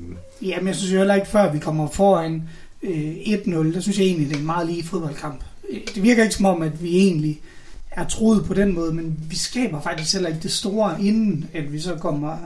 [0.41, 2.43] ja, men jeg synes jo heller ikke, før vi kommer foran
[2.83, 5.43] øh, 1-0, der synes jeg egentlig, det er en meget lige fodboldkamp.
[5.69, 7.41] Øh, det virker ikke som om, at vi egentlig
[7.91, 11.73] er troet på den måde, men vi skaber faktisk heller ikke det store, inden at
[11.73, 12.37] vi så kommer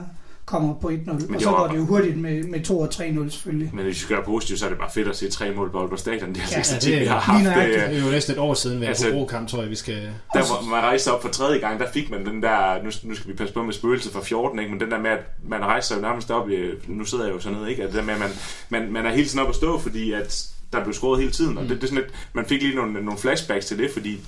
[0.50, 1.36] kommer på 1-0.
[1.36, 3.70] Og så går det jo hurtigt med, med 2 og 3-0 selvfølgelig.
[3.74, 5.72] Men hvis vi skal være positivt, så er det bare fedt at se tre mål
[5.72, 6.30] på Aalborg Stadion.
[6.30, 7.45] Det er, ja, ja, det, tid, vi har haft.
[7.45, 9.76] Det, det er jo næsten et år siden, vi har altså, kamp, tror jeg, vi
[9.76, 9.95] skal...
[10.34, 13.16] Der hvor man rejste op for tredje gang, der fik man den der, nu, nu
[13.16, 14.72] skal vi passe på med spøgelset fra 14, ikke?
[14.72, 16.56] men den der med, at man rejser jo nærmest op, i,
[16.88, 17.84] nu sidder jeg jo sådan ned, ikke?
[17.84, 18.30] At det der med, at man,
[18.70, 21.58] man, man er helt sådan op at stå, fordi at der blev scoret hele tiden,
[21.58, 21.70] og Mm.
[21.70, 24.20] det, det er sådan lidt, man fik lige nogle, nogle flashbacks til det, fordi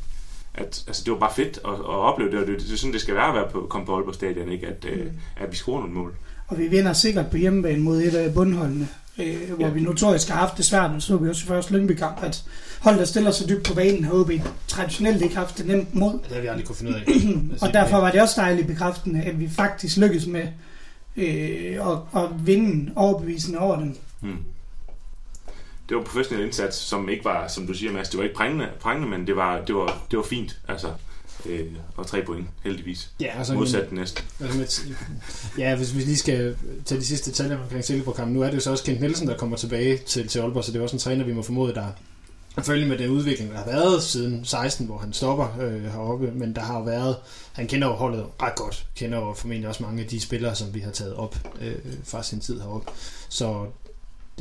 [0.56, 2.93] at, altså, det var bare fedt at, at opleve det, og det, det er sådan,
[2.93, 4.68] det skal være at være på, komme på Aalborg Stadion, ikke?
[4.68, 5.12] At, øh, Mm.
[5.38, 6.14] at vi scorer nogle mål.
[6.47, 8.88] Og vi vinder sikkert på hjemmebane mod et af bundholdene,
[9.20, 9.72] øh, hvor Ja.
[9.74, 10.93] vi notorisk har haft det svært.
[10.93, 12.43] Nu så vi også i første Lyngby-kamp, at
[12.82, 14.32] hold der stiller sig dybt på banen, har OB
[14.68, 16.14] traditionelt ikke haft det nemt mod.
[16.14, 17.06] Det har vi aldrig kunne finde ud af.
[17.68, 20.47] Og derfor var det også dejligt bekræftende, at vi faktisk lykkedes med
[21.18, 23.95] øh, at, at vinde overbevisende over dem.
[24.22, 24.38] Mm.
[25.92, 28.70] Det var professionel indsats, som ikke var, som du siger, Mads, det var ikke prængende,
[28.80, 30.88] prængende men det var, det var, det var fint, altså.
[31.46, 31.66] Øh,
[31.96, 33.12] og tre point, heldigvis.
[33.20, 34.24] Ja, altså, Modsat den næste.
[34.39, 34.82] Altså
[35.58, 38.34] ja, hvis vi lige skal tage de sidste tal omkring Silkeborg-kampen.
[38.34, 40.72] Nu er det jo så også Kent Nielsen, der kommer tilbage til, til Aalborg, så
[40.72, 41.88] det er også en træner, vi må formode, der
[42.56, 46.56] selvfølgelig med den udvikling, der har været siden 16, hvor han stopper øh, heroppe, men
[46.56, 47.16] der har været,
[47.54, 50.74] han kender jo holdet ret godt, kender jo formentlig også mange af de spillere, som
[50.74, 52.92] vi har taget op øh, fra sin tid heroppe.
[53.30, 53.66] Så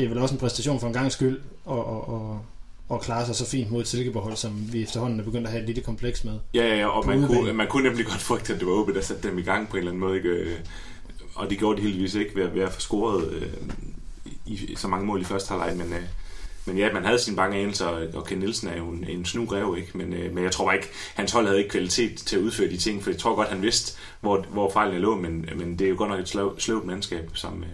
[0.00, 2.40] det er vel også en præstation for en gang skyld, og, og, og,
[2.88, 5.60] og klare sig så fint mod et Silkeborg-hold, som vi efterhånden er begyndt at have
[5.62, 6.32] et lille kompleks med.
[6.54, 7.40] Ja, ja, ja, og man udebane.
[7.40, 9.68] kunne, man kunne nemlig godt frygte, at det var OB, der satte dem i gang
[9.68, 10.16] på en eller anden måde.
[10.16, 10.28] Ikke?
[10.28, 10.56] Øh,
[11.34, 13.46] Og det gjorde de heldigvis ikke ved, at- ved at få scoret øh,
[14.46, 16.02] i, så mange mål i første halvleg, men, øh,
[16.66, 19.74] men ja, man havde sine bange anelser, og Ken Nielsen er jo en, en snugrev,
[19.78, 19.98] ikke?
[19.98, 22.68] Men, øh, men jeg tror bare ikke, hans hold havde ikke kvalitet til at udføre
[22.70, 25.84] de ting, for jeg tror godt, han vidste, hvor, hvor fejlen lå, men, men det
[25.84, 27.68] er jo godt nok et sløv, sløvt mandskab, som, øh,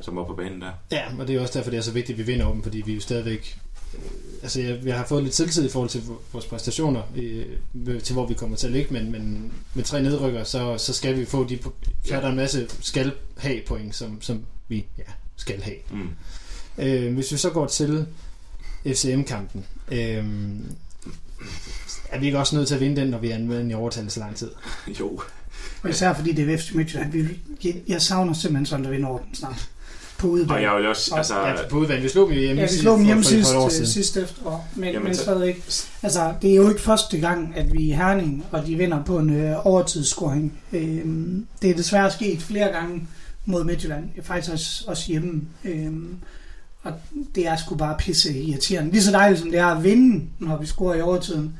[0.00, 0.70] som var på banen der.
[0.92, 2.82] Ja, og det er også derfor, det er så vigtigt, at vi vinder dem, fordi
[2.86, 3.58] vi jo stadigvæk...
[3.94, 4.00] øh,
[4.42, 8.26] Altså, jeg, jeg har fået lidt selvtid i forhold til vores præstationer, øh, til hvor
[8.26, 11.44] vi kommer til at ligge, men, men med tre nedrykker, så, så skal vi få
[11.48, 11.58] de...
[12.04, 15.02] Så er der en masse skal have point, som, som vi ja,
[15.36, 15.76] skal have.
[15.90, 16.08] Mm.
[16.78, 18.06] Øh, hvis vi så går til
[18.86, 20.24] FCM-kampen, øh,
[22.10, 24.10] er vi ikke også nødt til at vinde den, når vi er med i overtal
[24.10, 24.50] så lang tid?
[25.00, 25.20] Jo,
[25.82, 27.12] Og især fordi det er FC Midtjylland.
[27.12, 29.68] Vi- Jeg, savner simpelthen sådan, at vinde over dem snart.
[30.18, 30.60] På og udebane.
[30.60, 32.02] jeg vil også, Og- altså, Ja, på udvalg.
[32.02, 33.86] Vi slog dem hjemme, Ja, vi sidst- slog dem for- hjemme for sidst, øh, siden.
[33.86, 35.62] sidst efterår, men, Jamen, men stadig ikke.
[36.02, 39.04] Altså, det er jo ikke første gang, at vi er i Herning, og de vinder
[39.04, 40.58] på en øh, overtidsscoring.
[40.72, 43.06] Øhm, det er desværre sket flere gange
[43.46, 45.42] mod Midtjylland, faktisk også, også hjemme.
[45.64, 46.16] Øhm,
[46.82, 46.92] og
[47.34, 48.90] det er sgu bare pisse irriterende.
[48.92, 51.52] Lige så dejligt som det er at vinde, når vi scorer i overtiden,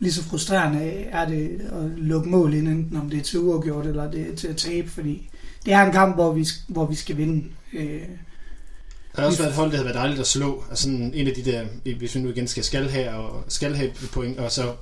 [0.00, 3.86] lige så frustrerende er det at lukke mål ind, enten om det er til uafgjort
[3.86, 5.28] eller det er til at tabe, fordi
[5.64, 7.44] det er en kamp, hvor vi, hvor vi skal vinde.
[7.76, 8.00] Øh,
[9.16, 10.64] Der har også været et hold, der havde været dejligt at slå.
[10.70, 11.66] Altså sådan en af de der,
[11.98, 14.72] hvis vi nu igen skal skal have, og skal have point, og så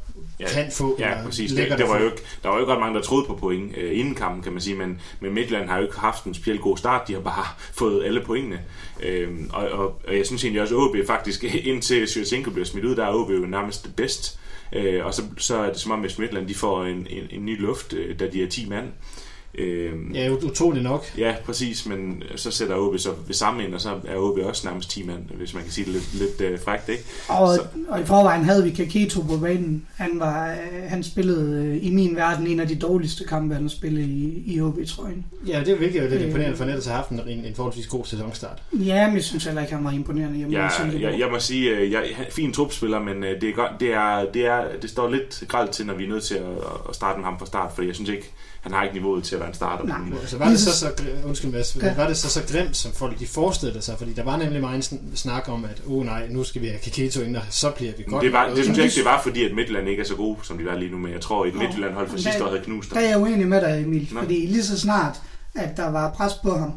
[0.40, 0.96] Ja, kan få.
[0.98, 1.52] Ja, præcis.
[1.52, 3.76] Det, det var jo ikke, der var jo ikke ret mange, der troede på point
[3.76, 6.60] øh, inden kampen, kan man sige, men, men Midtjylland har jo ikke haft en specielt
[6.60, 7.08] god start.
[7.08, 7.44] De har bare
[7.80, 8.60] fået alle pointene.
[9.02, 12.84] Øhm, og, og, og, jeg synes egentlig også, at OB faktisk, indtil Sjøtsenko bliver smidt
[12.84, 14.38] ud, der er OB jo nærmest bedst.
[14.72, 17.46] Øh, og så, så er det som om, at Midtjylland de får en, en, en
[17.46, 18.86] ny luft, øh, da de er 10 mand.
[19.58, 21.04] Øhm, Ja, ut- utroligt nok.
[21.18, 24.66] Ja, præcis, men så sætter OB så ved samme ind, og så er OB også
[24.68, 27.04] nærmest 10 mand, hvis man kan sige det lidt, lidt øh, frækt, ikke?
[27.28, 29.86] Og, Så- og i forvejen havde vi Kaketo på banen.
[29.96, 33.62] Han, var, øh, han spillede øh, i min verden en af de dårligste kampe, han
[33.62, 35.24] har spillet i, i OB-trøjen.
[35.46, 36.26] Ja, det er virkelig jo lidt Øh.
[36.26, 38.62] imponerende for nettet at have haft en, en, en forholdsvis god sæsonstart.
[38.72, 41.02] Ja, men jeg synes heller ikke, han var imponerende hjemme Ja, Silkeborg.
[41.02, 43.92] jeg, jeg må sige, øh, jeg er fin trupspiller, men øh, det, er godt, det,
[43.92, 46.42] er, det, er, det står lidt gralt til, når vi er nødt til at,
[46.88, 48.30] at starte med ham fra start, fordi jeg synes ikke,
[48.64, 49.84] han har ikke niveauet til at være en starter.
[49.84, 49.98] Nej.
[49.98, 50.90] Men, Så var det så så,
[51.26, 51.94] undskyld Mads, Ja.
[51.94, 53.98] var det så så grimt, som folk de forestillede sig?
[53.98, 56.78] Fordi der var nemlig meget sn- snak om, at oh nej, nu skal vi have
[56.78, 58.24] Kaketo ind, og så bliver vi godt.
[58.24, 60.14] det, var, det synes jeg det- ikke, det var, fordi at Midtjylland ikke er så
[60.14, 62.44] god, som de var lige nu, men jeg tror, at Midtjylland hold fra men sidste
[62.44, 63.10] år havde knust Der er dem.
[63.10, 64.20] jeg uenig med dig, Emil, Nå.
[64.20, 65.20] fordi lige så snart,
[65.54, 66.72] at der var pres på ham,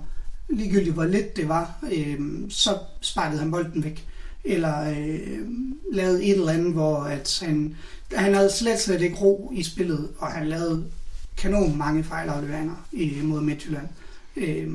[0.49, 2.15] ligegyldigt hvor lidt det var, øh,
[2.49, 4.05] så sparkede han bolden væk.
[4.43, 5.37] Eller øh,
[5.93, 7.75] lavede et eller andet, hvor at han,
[8.13, 10.83] han havde slet, slet ikke ro i spillet, og han lavede
[11.37, 13.87] kanon mange fejlafleveringer imod Midtjylland.
[14.37, 14.67] Øh,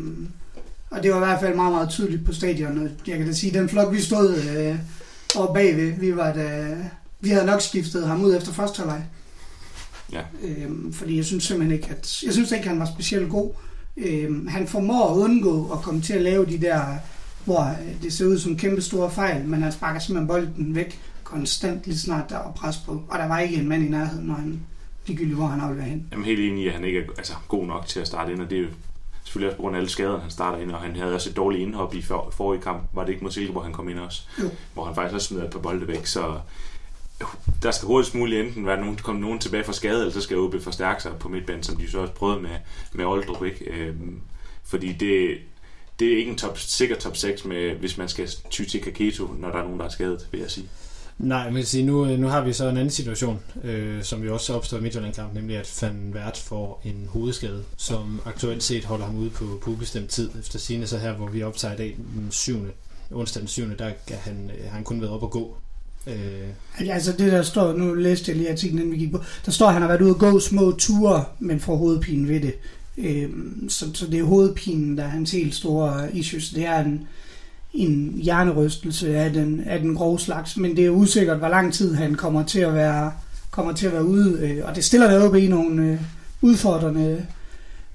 [0.91, 2.79] og det var i hvert fald meget, meget tydeligt på stadion.
[2.79, 4.77] Og jeg kan da sige, den flok, vi stod øh,
[5.37, 6.77] oppe bagved, vi, var da,
[7.21, 9.05] vi havde nok skiftet ham ud efter første halvleg.
[10.13, 10.23] Ja.
[10.43, 13.51] Øhm, fordi jeg synes simpelthen ikke, at jeg synes ikke, han var specielt god.
[13.97, 16.83] Øhm, han formår at undgå at komme til at lave de der,
[17.45, 21.01] hvor øh, det ser ud som kæmpe store fejl, men han sparker simpelthen bolden væk
[21.25, 23.03] konstant lige snart der var pres på.
[23.09, 24.61] Og der var ikke en mand i nærheden, når han
[25.07, 26.09] ligegyldigt, hvor han afleverer hen.
[26.13, 28.43] Er helt enig i, at han ikke er altså, god nok til at starte ind,
[28.43, 28.69] og det er jo
[29.25, 31.37] selvfølgelig også på grund af alle skader, han starter ind, og han havde også et
[31.37, 32.83] dårligt indhop i for, forrige kamp.
[32.93, 34.23] Var det ikke mod Silkeborg, han kom ind også?
[34.43, 34.51] Jo.
[34.75, 36.41] Hvor han faktisk også smider et par bolde væk, så
[37.63, 40.39] der skal hurtigst muligt enten være nogen, komme nogen tilbage fra skade, eller så skal
[40.39, 42.57] OB forstærke sig på midtbanen, som de så også prøvede med,
[42.93, 43.65] med Oldrup, ikke?
[43.65, 44.21] Øhm,
[44.65, 45.39] fordi det,
[46.01, 49.27] det er ikke en top, sikker top 6, med, hvis man skal ty til Kaketo,
[49.39, 50.69] når der er nogen, der er skadet, vil jeg sige.
[51.19, 54.35] Nej, men sige, nu, øh, nu har vi så en anden situation, øh, som jo
[54.35, 59.07] også opstår i Midtjylland-kampen, nemlig at Van Vært får en hovedskade, som aktuelt set holder
[59.07, 61.97] ham ude på, på ubestemt tid, efter sine så her, hvor vi optager i dag
[62.15, 62.57] den 7.
[63.11, 63.79] onsdag den 7.
[63.79, 65.57] der kan han, øh, han kun været op og gå.
[66.07, 66.49] Øh.
[66.91, 69.67] Altså det der står, nu læste jeg lige artiklen, inden vi gik på, der står,
[69.67, 72.55] at han har været ude og gå små ture, men får hovedpine ved det.
[72.99, 73.31] Øh,
[73.69, 76.51] så, så det er hovedpinen, der er hans helt store issues.
[76.51, 77.09] Det er en,
[77.75, 81.95] en hjernerystelse af den, af den grove slags, men det er usikkert, hvor lang tid
[81.95, 83.13] han kommer til at være,
[83.51, 86.01] kommer til at være ude, øh, og det stiller der op i nogle øh,
[86.41, 87.27] udfordrende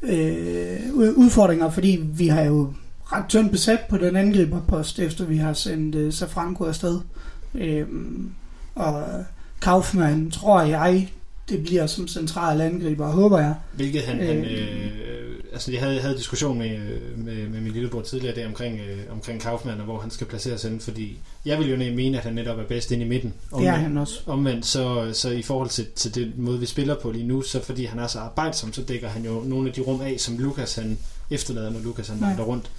[0.04, 0.80] øh,
[1.16, 2.74] udfordringer, fordi vi har jo
[3.04, 7.00] ret tyndt besat på den angriberpost, efter vi har sendt øh, Safranco afsted.
[7.56, 7.88] Øh,
[8.76, 9.04] og
[9.62, 11.10] Kaufmann, tror jeg,
[11.50, 13.56] det bliver som central angriber, håber jeg.
[13.74, 14.92] Hvilket han, øh, han øh,
[15.54, 16.80] altså jeg havde, havde diskussion med,
[17.18, 20.64] med, med min lillebror tidligere der omkring, øh, omkring Kaufmann, og hvor han skal placeres
[20.64, 23.34] ind, fordi jeg vil jo mene, at han netop er bedst inde i midten.
[23.52, 24.22] Omvendt, det er han også.
[24.26, 27.64] Omvendt, så, så i forhold til, til det måde, vi spiller på lige nu, så
[27.64, 30.38] fordi han er så arbejdsom, så dækker han jo nogle af de rum af, som
[30.38, 30.98] Lukas han
[31.32, 32.72] efterlader, når Lukas han vandrer rundt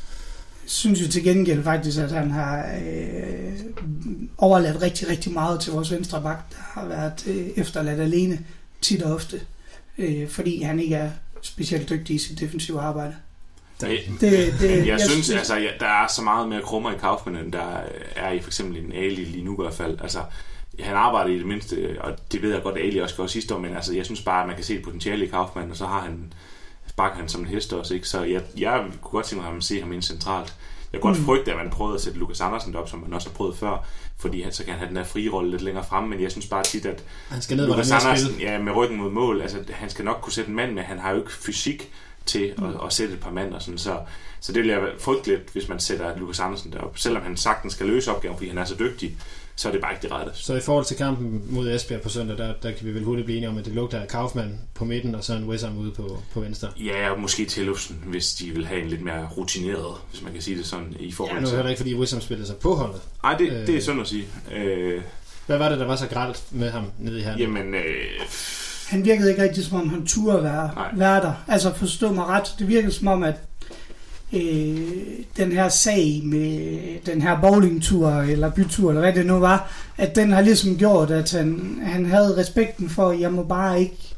[0.68, 3.52] synes jo til gengæld faktisk, at han har øh,
[4.38, 8.38] overladt rigtig, rigtig meget til vores venstre bak, der har været øh, efterladt alene
[8.81, 9.41] tit og ofte,
[9.99, 11.11] øh, fordi han ikke er
[11.43, 13.16] specielt dygtig i sit defensive arbejde.
[13.81, 16.99] Det, det, det, jeg, jeg synes, altså, ja, der er så meget mere krummer i
[16.99, 17.81] Kaufmann, end der
[18.16, 19.99] er i for eksempel en Ali lige nu i hvert fald.
[20.01, 20.22] Altså,
[20.81, 23.55] han arbejder i det mindste, og det ved jeg godt, at Ali også gjorde sidste
[23.55, 25.76] år, men altså, jeg synes bare, at man kan se et potentiale i Kaufmann, og
[25.76, 26.33] så har han,
[26.87, 28.09] sparker han som en hest også, ikke?
[28.09, 30.55] Så jeg, jeg kunne godt tænke mig at se ham ind centralt.
[30.93, 31.24] Jeg kan godt mm.
[31.24, 33.86] frygte, at man prøvede at sætte Lukas Andersen op, som man også har prøvet før,
[34.18, 36.30] fordi han så kan han have den der frie rolle lidt længere frem, men jeg
[36.30, 39.59] synes bare tit, at han skal ned, Lukas Andersen, ja, med ryggen mod mål, altså
[39.70, 41.91] han skal nok kunne sætte en mand med, han har jo ikke fysik
[42.26, 42.64] til mm.
[42.64, 43.99] at, at, sætte et par mand og sådan, så,
[44.41, 47.72] så det vil jeg frygte lidt, hvis man sætter Lukas Andersen derop, selvom han sagtens
[47.72, 49.16] skal løse opgaven, fordi han er så dygtig,
[49.59, 50.32] så er det bare ikke det rette.
[50.34, 53.24] Så i forhold til kampen mod Esbjerg på søndag, der, der kan vi vel hurtigt
[53.24, 55.90] blive enige om, at det lugter af Kaufmann på midten, og så en Wessam ude
[55.90, 56.68] på, på venstre.
[56.76, 60.42] Ja, og måske Tillufsen, hvis de vil have en lidt mere rutineret, hvis man kan
[60.42, 61.46] sige det sådan, i forhold til...
[61.46, 63.00] Ja, nu er det ikke, fordi Wessam spillede sig på holdet.
[63.22, 64.24] Nej, det, øh, det er sådan at sige.
[64.52, 65.02] Øh,
[65.46, 67.36] hvad var det, der var så gralt med ham nede i her?
[67.38, 67.74] Jamen...
[67.74, 67.82] Øh,
[68.88, 71.32] han virkede ikke rigtig, som om han turde være, være der.
[71.48, 73.34] Altså forstå mig ret, det virkede som om, at
[74.33, 74.79] øh,
[75.37, 76.68] den her sag med
[77.07, 81.11] den her bowlingtur eller bytur, eller hvad det nu var, at den har ligesom gjort,
[81.11, 84.14] at han, han havde respekten for, at jeg må bare ikke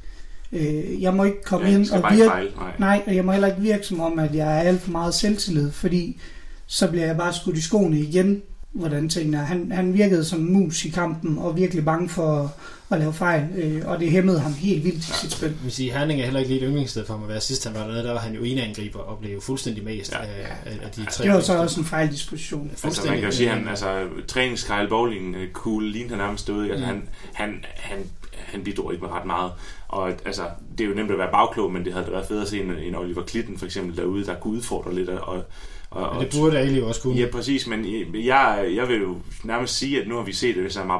[0.52, 2.72] øh, jeg må ikke komme ja, ind og virke, fejl, nej.
[2.78, 5.14] nej, og jeg må heller ikke virke som om, at jeg er alt for meget
[5.14, 6.20] selvtillid, fordi
[6.66, 8.42] så bliver jeg bare skudt i skoene igen,
[8.72, 9.42] hvordan tingene er.
[9.42, 12.54] Han, han virkede som mus i kampen, og virkelig bange for
[12.90, 15.48] at lave fejl, øh, og det hæmmede ham helt vildt i sit spil.
[15.48, 17.40] Jeg vil sige, Herning er heller ikke lige et yndlingssted for ham at være.
[17.40, 20.18] Sidst han var dernede, der var han jo ene angriber og blev fuldstændig mest ja.
[20.18, 21.24] af, af, de tre.
[21.24, 22.70] Det var så også en fejldisposition.
[22.84, 26.42] Altså, man kan jo sige, at han, altså, træningskejl bowling øh, cool, lignede han nærmest
[26.42, 26.70] stod.
[26.70, 26.84] Altså, mm.
[26.84, 27.98] han, han, han,
[28.32, 29.52] han bidrog ikke med ret meget.
[29.88, 30.42] Og altså,
[30.78, 32.70] det er jo nemt at være bagklog, men det havde været fedt at se en,
[32.70, 35.44] en Oliver Klitten for eksempel derude, der kunne udfordre lidt og,
[35.90, 37.20] og, men det burde Ali også kunne.
[37.20, 40.62] Ja, præcis, men jeg, jeg vil jo nærmest sige, at nu har vi set det,
[40.62, 40.90] hvis han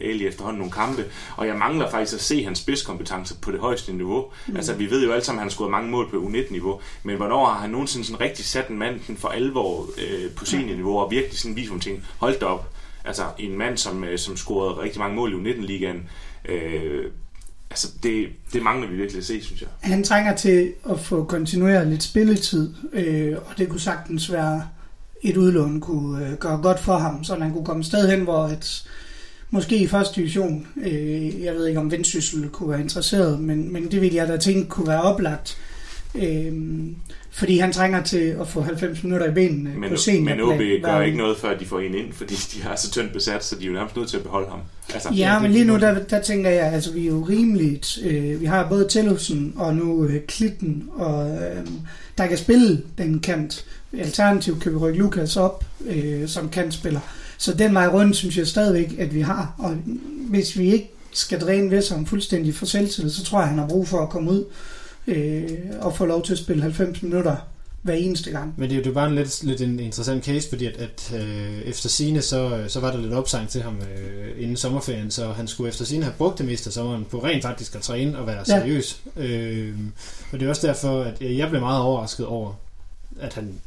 [0.00, 1.04] Ali efterhånden nogle kampe,
[1.36, 4.26] og jeg mangler faktisk at se hans spidskompetence på det højeste niveau.
[4.46, 4.56] Mm.
[4.56, 7.16] Altså, vi ved jo alle sammen, at han har scoret mange mål på U19-niveau, men
[7.16, 11.10] hvornår har han nogensinde sådan rigtig sat en mand for alvor øh, på seniorniveau, og
[11.10, 12.72] virkelig sådan vist nogle ting, holdt op.
[13.04, 16.08] Altså, en mand, som, øh, som scorede rigtig mange mål i U19-ligaen,
[16.44, 17.04] øh,
[17.70, 19.68] altså det, det mangler vi virkelig at se, synes jeg.
[19.80, 24.62] Han trænger til at få kontinueret lidt spilletid, øh, og det kunne sagtens være
[25.22, 28.44] et udlån kunne øh, gøre godt for ham, så han kunne komme sted hen, hvor
[28.46, 28.84] et,
[29.50, 33.90] måske i første division, øh, jeg ved ikke om Vendsyssel kunne være interesseret, men, men
[33.90, 35.58] det ville jeg da tænke kunne være oplagt.
[36.14, 36.52] Øh,
[37.32, 40.24] fordi han trænger til at få 90 minutter i benene men, på scenen.
[40.24, 43.12] Men OB gør ikke noget, før de får en ind, fordi de har så tyndt
[43.12, 44.60] besat, så de er jo nærmest nødt til at beholde ham.
[44.94, 48.40] Altså, ja, men lige nu, der, der tænker jeg, altså vi er jo rimeligt, øh,
[48.40, 51.66] vi har både Tellufsen og nu øh, Klitten, og øh,
[52.18, 53.64] der kan spille den kant.
[53.98, 57.00] Alternativt kan vi rykke Lukas op øh, som kantspiller.
[57.38, 59.54] Så den vej rundt, synes jeg stadigvæk, at vi har.
[59.58, 59.76] Og
[60.30, 63.68] hvis vi ikke skal dræne ved sig fuldstændig for selvtillid, så tror jeg, han har
[63.68, 64.44] brug for at komme ud
[65.10, 67.36] øh, og få lov til at spille 90 minutter
[67.82, 68.54] hver eneste gang.
[68.56, 71.62] Men det er jo bare en lidt, lidt en interessant case, fordi at, at øh,
[71.62, 75.48] efter sine så, så var der lidt opsang til ham øh, inden sommerferien, så han
[75.48, 78.26] skulle efter sine have brugt det meste af sommeren på rent faktisk at træne og
[78.26, 79.00] være seriøs.
[79.16, 79.26] Ja.
[79.26, 79.74] Øh,
[80.32, 82.52] og det er også derfor, at jeg blev meget overrasket over,
[83.20, 83.60] at han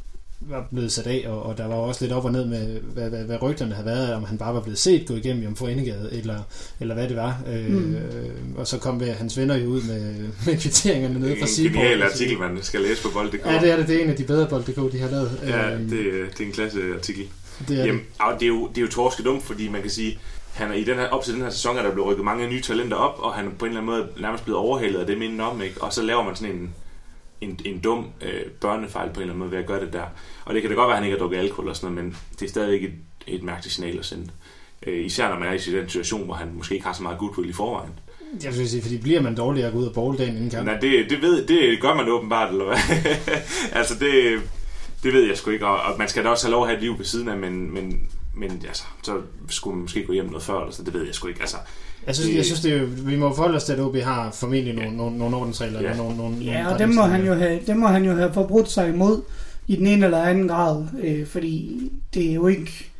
[0.48, 3.10] var blevet sat af, og, og der var også lidt op og ned med, hvad,
[3.10, 6.08] hvad, hvad rygterne havde været, om han bare var blevet set gå igennem i Omforenegade,
[6.12, 6.38] eller,
[6.80, 7.42] eller hvad det var.
[7.48, 7.96] Øh, mm.
[8.56, 10.14] Og så kom hans venner jo ud med,
[10.46, 11.72] med kvitteringerne nede fra Seaborg.
[11.72, 13.46] Det er en genial artikel, man skal læse på bold.dk.
[13.46, 13.88] Ja, det er det.
[13.88, 15.40] Det er en af de bedre bold.dk, de har lavet.
[15.46, 16.04] Ja, øhm, det,
[16.38, 17.28] det er en klasse artikel.
[17.68, 18.40] Det er, Jamen, det.
[18.40, 20.18] det er jo, det er jo torske dumt, fordi man kan sige,
[20.52, 22.48] han er i den her, op til den her sæson, er der blevet rykket mange
[22.48, 25.06] nye talenter op, og han er på en eller anden måde nærmest blevet overhældet af
[25.06, 25.82] det minde om, ikke?
[25.82, 26.74] og så laver man sådan en
[27.44, 30.04] en, en dum øh, børnefejl på en eller anden måde ved at gøre det der.
[30.44, 32.04] Og det kan da godt være, at han ikke har drukket alkohol og sådan noget,
[32.04, 34.30] men det er stadig ikke et, et mærkeligt signal at sende.
[34.86, 37.18] Øh, især når man er i den situation, hvor han måske ikke har så meget
[37.18, 37.92] goodwill i forvejen.
[38.44, 40.66] Jeg vil sige, fordi bliver man dårligere at gå ud og bowl dagen inden kamp?
[40.66, 42.76] Nej, det, det, ved, det gør man åbenbart, eller hvad?
[43.78, 44.40] altså, det,
[45.02, 46.76] det ved jeg sgu ikke, og, og man skal da også have lov at have
[46.76, 50.26] et liv ved siden af, men, men, men altså, så skulle man måske gå hjem
[50.26, 51.40] noget før, eller så, det ved jeg sgu ikke.
[51.40, 51.56] Altså,
[52.06, 54.74] jeg synes, det, jeg synes det vi må forholde os til, at OB har formentlig
[54.74, 55.80] nogle, nogle, nogle ordensregler.
[55.80, 55.90] Ja.
[55.90, 58.14] Eller nogle, nogle, Ja, nogle og dem må, han jo have, dem må han jo
[58.14, 59.22] have forbrudt sig imod
[59.66, 61.80] i den ene eller anden grad, øh, fordi
[62.14, 62.90] det er jo ikke...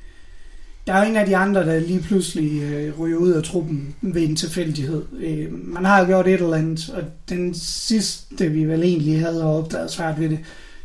[0.87, 3.95] Der er jo ingen af de andre, der lige pludselig øh, ryger ud af truppen
[4.03, 5.03] ved en tilfældighed.
[5.21, 9.45] Øh, man har jo gjort et eller andet, og den sidste, vi vel egentlig havde
[9.45, 10.39] opdaget svært ved det,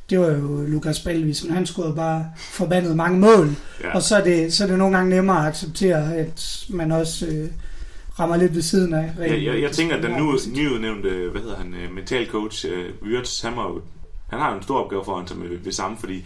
[0.09, 3.49] det var jo Lukas Balvis, men han skulle bare forbandet mange mål.
[3.83, 3.95] ja.
[3.95, 7.25] Og så er, det, så er det nogle gange nemmere at acceptere, at man også
[7.27, 7.47] øh,
[8.19, 9.11] rammer lidt ved siden af.
[9.19, 13.07] Jeg, jeg, jeg tænker, at den nu, nyudnævnte, hvad hedder han, øh, mental coach, uh,
[13.07, 13.81] Wirtz, han, må, jo-
[14.29, 16.25] han har jo en stor opgave foran sig med, ved samme, fordi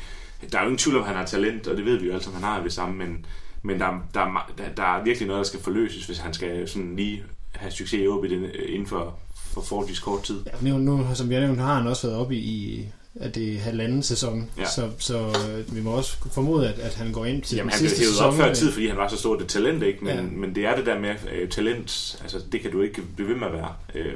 [0.51, 2.12] der er jo ingen tvivl om, at han har talent, og det ved vi jo
[2.12, 3.26] alle sammen, han har ved samme, men,
[3.62, 6.68] men der, der, er der, der er virkelig noget, der skal forløses, hvis han skal
[6.70, 9.20] sådan lige have succes i OB den- inden for,
[9.54, 10.39] for forholdsvis kort tid.
[10.64, 12.86] Ja, nu, nu, som vi har nævnt, har han også været oppe i, i
[13.16, 14.66] at det er halvanden sæson, Ja.
[14.66, 17.74] så, så øh, vi må også formode, at, at han går ind til Jamen, den
[17.74, 18.28] han blev sidste hævet sæson.
[18.28, 20.06] op før tid, fordi han var så stort et talent, ikke?
[20.06, 20.22] Men, ja.
[20.22, 23.36] men det er det der med øh, talent, altså det kan du ikke blive ved
[23.36, 23.74] med at være.
[23.95, 24.14] Øh,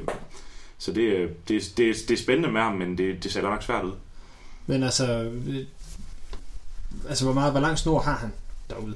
[0.78, 3.54] så det, øh, det, det, det er spændende med ham, men det, det ser godt
[3.54, 3.94] nok svært ud.
[4.68, 5.66] Men altså, øh,
[7.10, 8.32] altså hvor meget, hvor lang snor har han
[8.70, 8.96] derude?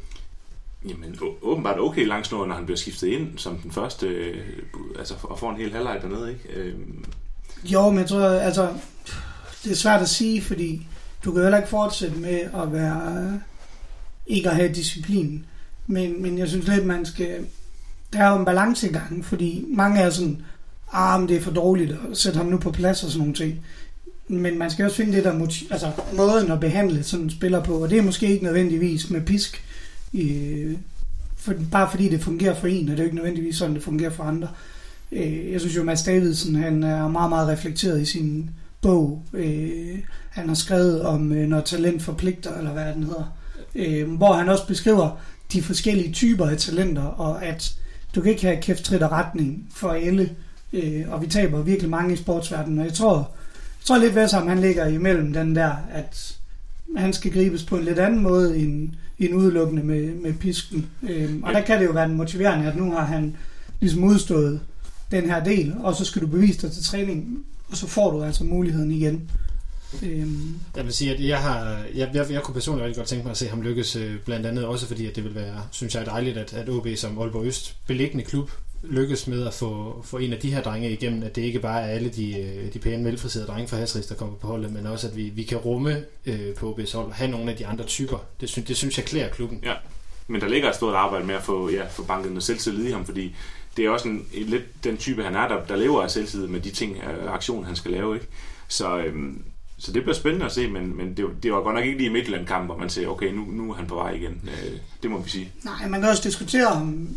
[0.90, 4.46] Jamen, åbenbart okay lang snor, når han bliver skiftet ind som den første, øh,
[5.00, 6.60] altså og får en hel halvleg dernede, ikke?
[6.60, 6.76] Øh,
[7.64, 8.74] Jo, men jeg tror, altså,
[9.64, 10.88] det er svært at sige, fordi
[11.26, 13.42] du kan heller ikke fortsætte med at være,
[14.28, 15.46] ikke at have disciplin.
[15.88, 17.46] Men, men jeg synes lidt, man skal,
[18.14, 20.42] der er jo en balancegang, fordi mange er sådan,
[20.94, 23.34] ah, men det er for dårligt at sætte ham nu på plads og sådan nogle
[23.34, 23.60] ting.
[24.28, 27.64] Men man skal også finde det der motiv, altså måden at behandle sådan en spiller
[27.64, 29.64] på, og det er måske ikke nødvendigvis med pisk,
[30.14, 30.78] øh,
[31.38, 33.84] for, bare fordi det fungerer for en, og det er jo ikke nødvendigvis sådan, det
[33.84, 34.48] fungerer for andre.
[35.12, 38.50] Øh, jeg synes jo, Mads Davidsen, han er meget, meget reflekteret i sin
[38.82, 39.26] bog.
[39.34, 43.38] Øh, han har skrevet om, øh, når talent forpligter, eller hvad den hedder.
[43.76, 45.20] Øh, hvor han også beskriver
[45.54, 47.74] de forskellige typer af talenter, og at
[48.16, 50.30] du kan ikke have kæft, trit og retning for alle.
[50.74, 53.18] Øh, og vi taber virkelig mange i sportsverdenen, og jeg tror,
[53.80, 56.38] jeg tror lidt, Vesam, han ligger imellem den der, at
[56.98, 60.88] han skal gribes på en lidt anden måde end, end udelukkende med, med pisken.
[61.10, 63.36] Øh, og der kan det jo være motiverende, at nu har han
[63.80, 64.60] ligesom udstået
[65.12, 68.24] den her del, og så skal du bevise dig til træning, og så får du
[68.24, 69.32] altså muligheden igen.
[70.04, 73.24] Øhm, Jeg vil sige, at jeg har, jeg, jeg, jeg kunne personligt rigtig godt tænke
[73.24, 75.96] mig at se ham lykkes, øh, blandt andet også fordi, at det vil være, synes
[75.96, 78.52] jeg, dejligt, at, at OB som Aalborg Øst beliggende klub
[78.84, 81.82] lykkes med at få, få en af de her drenge igennem, at det ikke bare
[81.82, 84.86] er alle de, øh, de pæne, velfriserede drenge fra Hasris, der kommer på holdet, men
[84.86, 87.68] også, at vi, vi kan rumme øh, på OB's hold og have nogle af de
[87.68, 88.18] andre typer.
[88.42, 89.60] Det, synes, det synes jeg klæder klubben.
[89.64, 89.74] Ja.
[90.28, 92.92] Men der ligger et stort arbejde med at få, ja, få banket noget selvtillid i
[92.92, 93.36] ham, fordi
[93.78, 96.60] det er også en, lidt den type, han er, der, der lever af selvtillid med
[96.60, 98.16] de ting, øh, aktion, han skal lave.
[98.16, 98.28] Ikke?
[98.68, 99.44] Så, øhm,
[99.84, 102.10] så det bliver spændende at se, men, men det, det var godt nok ikke lige
[102.10, 104.42] i Midtjylland-kamp, hvor man siger, okay, nu, nu er han på vej igen.
[104.44, 104.72] Øh,
[105.04, 105.52] det må vi sige.
[105.64, 107.10] nej, man kan også diskutere, om,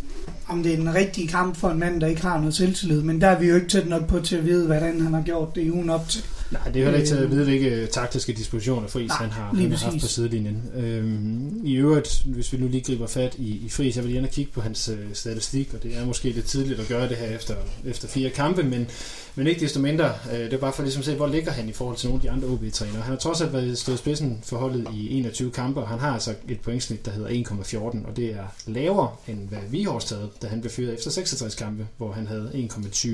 [0.49, 3.21] om det er den rigtige kamp for en mand, der ikke har noget selvtillid, men
[3.21, 5.55] der er vi jo ikke tæt nok på til at vide, hvordan han har gjort
[5.55, 6.25] det i ugen op til.
[6.51, 9.55] Nej, det er heller ikke til at vide, hvilke taktiske dispositioner Friis Nej, han har,
[9.55, 10.63] han har haft på sidelinjen.
[10.77, 14.29] Øhm, I øvrigt, hvis vi nu lige griber fat i, i Friis, jeg vil gerne
[14.29, 17.27] kigge på hans øh, statistik, og det er måske lidt tidligt at gøre det her
[17.27, 18.87] efter, efter fire kampe, men,
[19.35, 21.69] men ikke desto mindre, øh, det er bare for ligesom at se, hvor ligger han
[21.69, 23.03] i forhold til nogle af de andre OB-trænere.
[23.03, 26.11] Han har trods alt været stået spidsen for holdet i 21 kampe, og han har
[26.11, 30.31] altså et pointsnit, der hedder 1,14, og det er lavere end hvad vi har taget,
[30.43, 33.09] da han blev fyret efter 66 kampe, hvor han havde 1,20.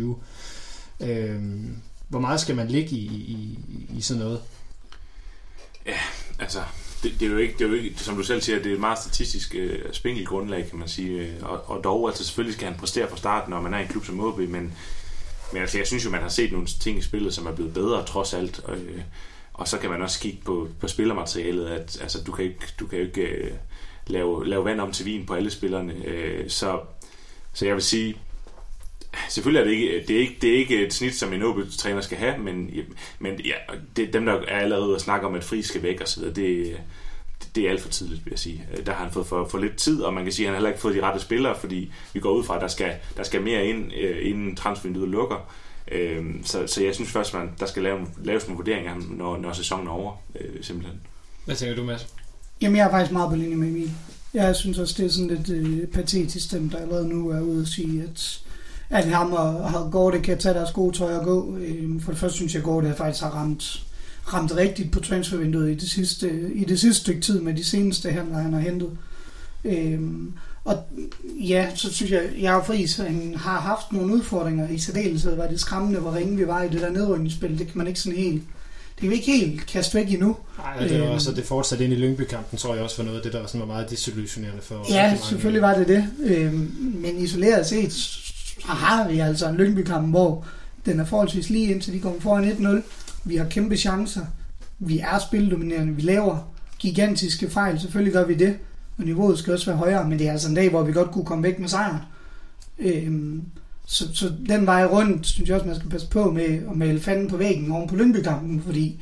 [1.06, 1.76] Øhm,
[2.10, 4.40] hvor meget skal man ligge i, i, i, i sådan noget?
[5.86, 5.98] Ja,
[6.40, 6.62] Altså,
[7.02, 8.74] det, det, er jo ikke, det er jo ikke, som du selv siger, det er
[8.74, 11.34] et meget statistisk øh, spinkelt grundlag, kan man sige.
[11.42, 13.88] Og, og dog, altså selvfølgelig skal han præstere fra starten, når man er i en
[13.88, 14.74] klub som OB, men,
[15.52, 17.74] men altså, jeg synes jo, man har set nogle ting i spillet, som er blevet
[17.74, 18.60] bedre trods alt.
[18.64, 19.02] Og, øh,
[19.52, 22.86] og så kan man også kigge på, på spillermaterialet, at altså, du kan ikke, du
[22.86, 23.52] kan ikke øh,
[24.06, 26.04] lave, lave vand om til vin på alle spillerne.
[26.04, 26.80] Øh, så,
[27.52, 28.16] så jeg vil sige,
[29.28, 32.00] selvfølgelig er det ikke, det er ikke, det er ikke et snit, som en OB-træner
[32.00, 32.70] skal have, men,
[33.18, 33.54] men ja,
[33.96, 36.76] det, dem, der er allerede og snakke om, at fri skal væk osv., det, det,
[37.54, 38.66] det er alt for tidligt, vil jeg sige.
[38.78, 40.54] Øh, Der har han fået for, for lidt tid, og man kan sige, at han
[40.54, 42.92] har heller ikke fået de rette spillere, fordi vi går ud fra, at der skal,
[43.16, 45.52] der skal mere ind, øh, inden transfervinduet lukker.
[45.92, 49.02] Øh, Så, så jeg synes først, man, der skal lave, laves en vurdering af ham,
[49.02, 50.12] når, når sæsonen er over,
[50.60, 51.00] simpelthen.
[51.44, 52.06] Hvad tænker du, Mads?
[52.62, 53.90] Jamen, jeg er faktisk meget på linje med Emil.
[54.34, 57.60] Jeg synes også, det er sådan lidt øh, patetisk, dem der allerede nu er ude
[57.62, 58.40] og sige, at,
[58.90, 61.56] at ham og, og Gorte kan tage deres gode tøj og gå.
[61.56, 63.82] Øh, for det første synes jeg, at Gorte faktisk har ramt,
[64.34, 68.10] ramt rigtigt på transfervinduet i det sidste, i det sidste stykke tid med de seneste
[68.10, 68.90] handler, han har hentet.
[69.64, 70.00] Øh,
[70.64, 70.78] og
[71.40, 74.68] ja, så synes jeg, jeg Friis han har haft nogle udfordringer.
[74.68, 77.58] I særdeleshed var det skræmmende, hvor ringe vi var i det der nedrykningsspil.
[77.58, 78.42] Det kan man ikke sådan helt
[79.00, 80.36] det kan vi ikke helt kaste væk endnu.
[80.58, 83.18] Nej, det var øhm, også, det fortsatte ind i Lyngby-kampen, tror jeg også var noget
[83.18, 84.86] af det, der sådan var meget disillusionerende for...
[84.90, 86.06] Ja, selvfølgelig var det det.
[86.24, 87.92] Øhm, men isoleret set,
[88.60, 90.44] så har vi altså en Lyngby-kamp, hvor
[90.86, 92.82] den er forholdsvis lige indtil de kommer foran 1-0.
[93.24, 94.26] Vi har kæmpe chancer.
[94.78, 95.92] Vi er spildominerende.
[95.92, 97.80] Vi laver gigantiske fejl.
[97.80, 98.56] Selvfølgelig gør vi det.
[98.98, 100.08] Og niveauet skal også være højere.
[100.08, 101.96] Men det er altså en dag, hvor vi godt kunne komme væk med sejren.
[102.78, 103.42] Øhm,
[103.86, 107.00] så, så den vej rundt, synes jeg også, man skal passe på med at male
[107.00, 109.00] fanden på væggen oven på Lyngby-kampen, fordi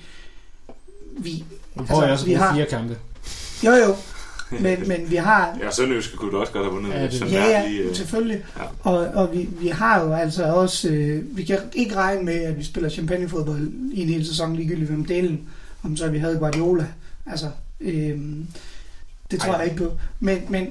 [1.19, 1.45] vi...
[1.75, 2.97] Nu prøver altså, jeg også har, fire kampe.
[3.65, 3.95] Jo, jo.
[4.61, 5.59] Men, men vi har...
[5.61, 6.91] Ja, Sønderjyske kunne du også godt have vundet.
[6.91, 8.45] Ja, det, ja, ja, lige, øh, selvfølgelig.
[8.59, 8.91] Ja.
[8.91, 10.89] Og, og vi, vi har jo altså også...
[10.89, 14.91] Øh, vi kan ikke regne med, at vi spiller champagnefodbold i en hel sæson, ligegyldigt
[14.91, 15.49] hvem delen,
[15.83, 16.87] om så vi havde Guardiola.
[17.27, 18.19] Altså, øh,
[19.31, 19.59] det tror Ej.
[19.59, 19.93] jeg ikke på.
[20.21, 20.67] Men, men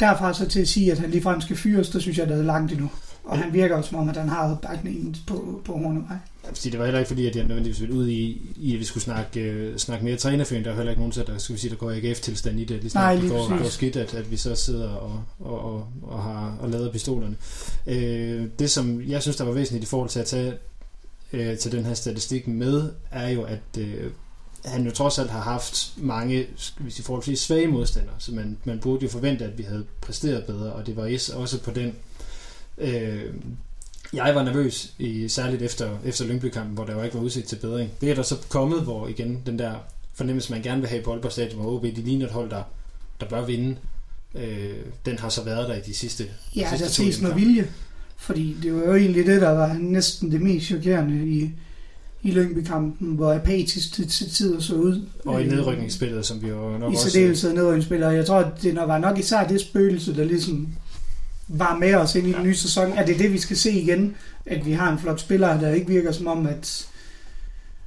[0.00, 2.42] derfra så til at sige, at han ligefrem skal fyres, der synes jeg, der er
[2.42, 2.90] langt endnu.
[3.24, 6.16] Og han virker også som om, at han har opbakningen på, på Hornevej.
[6.54, 9.04] Det var heller ikke fordi, at jeg nødvendigvis ville ud i, i at vi skulle
[9.04, 10.64] snakke, uh, snakke mere trænerføring.
[10.64, 12.82] Der er heller ikke nogen, der, skal vi sige, der går AGF-tilstand i det.
[12.82, 15.86] Lige Nej, lige det går, går skidt, at, at vi så sidder og, og, og,
[16.02, 17.36] og har og lavet pistolerne.
[17.86, 20.54] Uh, det, som jeg synes, der var væsentligt i forhold til at tage
[21.32, 23.84] uh, til den her statistik med, er jo, at uh,
[24.64, 28.58] han jo trods alt har haft mange skal vi sige, forholdsvis svage modstandere, så man,
[28.64, 31.02] man burde jo forvente, at vi havde præsteret bedre, og det var
[31.34, 31.94] også på den
[32.80, 33.34] Øh,
[34.12, 37.56] jeg var nervøs, i, særligt efter, efter Lyngby-kampen, hvor der jo ikke var udsigt til
[37.56, 37.90] bedring.
[38.00, 39.72] Det er der så kommet, hvor igen den der
[40.14, 42.62] fornemmelse, man gerne vil have på Aalborg Stadion, hvor OB de ligner et hold, der,
[43.20, 43.76] der bør vinde.
[44.34, 44.70] Øh,
[45.06, 46.24] den har så været der i de sidste
[46.56, 47.68] Ja, de sidste der ses noget vilje.
[48.16, 51.50] Fordi det var jo egentlig det, der var næsten det mest chokerende i,
[52.22, 55.06] i Lyngby-kampen, hvor apatisk til, til tider så ud.
[55.24, 57.08] Og i nedrykningsspillet, som vi jo nok I også...
[57.08, 58.12] I særdeleshed nedrykningsspillet.
[58.12, 60.68] Jeg tror, det nok var nok især det spøgelse, der ligesom
[61.48, 62.92] var med os ind i den nye sæson.
[62.92, 64.16] Er det det, vi skal se igen?
[64.46, 66.88] At vi har en flot spiller, der ikke virker som om, at,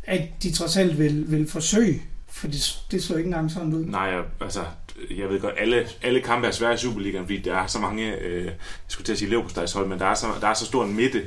[0.04, 2.02] at de trods alt vil, vil forsøge?
[2.30, 3.86] For det, det så ikke engang sådan ud.
[3.86, 4.64] Nej, altså,
[5.18, 8.16] jeg ved godt, alle, alle kampe er svære i Superligaen, fordi der er så mange,
[8.16, 8.54] øh, jeg
[8.88, 9.36] skulle til at sige
[9.74, 11.22] hold, men der er så, der er så stor en midte,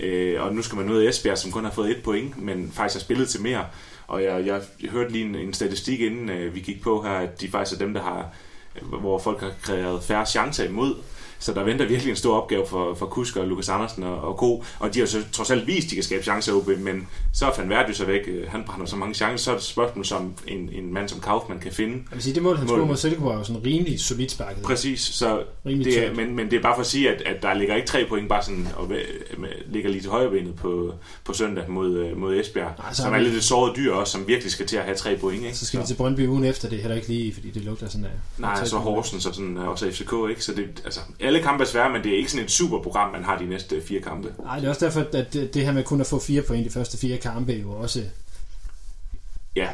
[0.00, 2.94] øh, og nu skal man nå Esbjerg, som kun har fået et point, men faktisk
[2.94, 3.64] har spillet til mere.
[4.06, 7.10] Og jeg, jeg, jeg hørte lige en, en statistik, inden øh, vi gik på her,
[7.10, 8.28] at de faktisk er dem, der har,
[9.00, 10.94] hvor folk har kreeret færre chancer imod.
[11.38, 14.36] Så der venter virkelig en stor opgave for, for Kusk og Lukas Andersen og, og
[14.38, 14.64] Co.
[14.78, 17.46] Og de har så trods alt vist, at de kan skabe chancer OB, men så
[17.46, 18.20] er Van Verdy så væk.
[18.48, 21.20] Han brænder så mange chancer, så er det et spørgsmål, som en, en mand som
[21.20, 21.94] Kaufmann kan finde.
[21.94, 24.62] Jeg vil sige, det mål, han scorede mod Silkeborg, er jo sådan rimelig solidt sparket.
[24.62, 27.54] Præcis, så det er, men, men det er bare for at sige, at, at der
[27.54, 28.92] ligger ikke tre point bare sådan, og
[29.66, 33.34] ligger lige til højrebenet på, på søndag mod, øh, mod Esbjerg, Nej, som er lidt
[33.34, 35.44] et såret dyr også, som virkelig skal til at have tre point.
[35.44, 35.56] Ikke?
[35.56, 35.82] Så skal så.
[35.82, 38.10] vi til Brøndby ugen efter, det er heller ikke lige, fordi det lugter sådan af.
[38.38, 40.44] Nej, så Horsens og sådan, også FCK, ikke?
[40.44, 43.12] Så det, altså, alle kampe er svære, men det er ikke sådan et super program,
[43.12, 44.34] man har de næste fire kampe.
[44.38, 46.64] Nej, det er også derfor, at det, det her med kun at få fire point
[46.64, 48.02] de første fire kampe, er jo også...
[49.56, 49.68] Ja.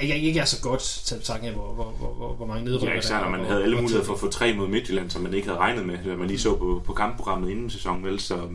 [0.00, 2.94] Ikke, ikke er så godt til betragtning af, hvor, hvor, hvor, hvor, mange nedrykker Ja,
[2.94, 5.48] ikke når man havde alle muligheder for at få tre mod Midtjylland, som man ikke
[5.48, 8.48] havde regnet med, man lige så på, på kampprogrammet inden sæsonen, vel, så,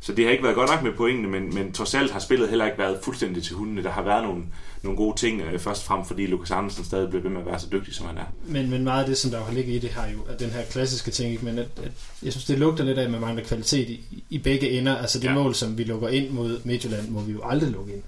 [0.00, 2.48] så det har ikke været godt nok med pointene, men, men trods alt har spillet
[2.48, 3.82] heller ikke været fuldstændig til hundene.
[3.82, 4.42] Der har været nogle,
[4.84, 7.60] nogle gode ting, øh, først frem fordi Lukas Andersen stadig bliver ved med at være
[7.60, 8.24] så dygtig, som han er.
[8.46, 10.50] Men, men meget af det, som der har ligget i det, har jo at den
[10.50, 11.44] her klassiske ting, ikke?
[11.44, 14.38] men at, at, jeg synes, det lugter lidt af, at man mangler kvalitet i, i
[14.38, 14.96] begge ender.
[14.96, 15.34] Altså det ja.
[15.34, 18.02] mål, som vi lukker ind mod Midtjylland, må vi jo aldrig lukke ind.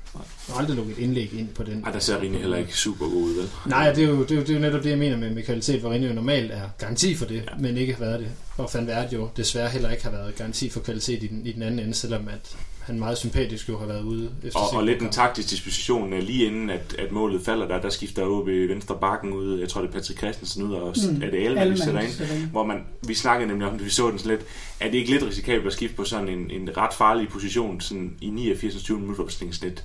[0.46, 1.84] Vi aldrig lukke et indlæg ind på den.
[1.84, 3.50] Ej, der ser Rine heller ikke super god ud, vel?
[3.66, 5.30] Nej, det er, jo, det, er jo, det er jo netop det, jeg mener med,
[5.30, 7.58] med kvalitet, hvor Rine jo normalt er garanti for det, ja.
[7.58, 8.28] men ikke har været det.
[8.56, 11.52] Og Van Vert jo desværre heller ikke har været garanti for kvalitet i den, i
[11.52, 12.56] den anden ende, selvom at
[12.87, 14.30] han meget sympatisk jo har været ude.
[14.45, 17.80] Efter og, og lidt en taktisk disposition øh, lige inden, at, at målet falder der,
[17.80, 19.59] der skifter OB venstre bakken ud.
[19.59, 21.22] Jeg tror, det er Patrick Christensen ud, og mm.
[21.22, 22.51] er det Elman, vi sætter ind.
[22.51, 24.47] Hvor man, vi snakkede nemlig om det, vi så den sådan lidt,
[24.80, 28.16] er det ikke lidt risikabelt at skifte på sådan en, en ret farlig position sådan
[28.20, 28.82] i 89.
[28.82, 29.84] 20 minutter, sådan lidt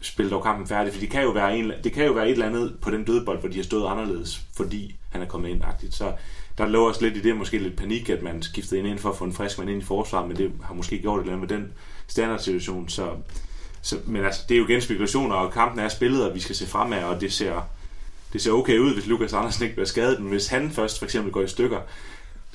[0.00, 2.32] spille dog kampen færdig, for det kan, jo være en, det kan jo være et
[2.32, 5.62] eller andet på den dødbold, hvor de har stået anderledes, fordi han er kommet ind
[5.62, 5.96] -agtigt.
[5.96, 6.12] Så
[6.58, 9.10] der lå også lidt i det, måske lidt panik, at man skiftede ind, ind for
[9.10, 11.36] at få en frisk mand ind i forsvaret, men det har måske gjort et eller
[11.36, 11.72] andet med den
[12.06, 12.88] standardsituation.
[12.88, 13.10] Så,
[13.82, 16.56] så, men altså, det er jo igen spekulationer, og kampen er spillet, og vi skal
[16.56, 17.68] se fremad, og det ser,
[18.32, 21.04] det ser okay ud, hvis Lukas Andersen ikke bliver skadet, men hvis han først for
[21.04, 21.80] eksempel går i stykker,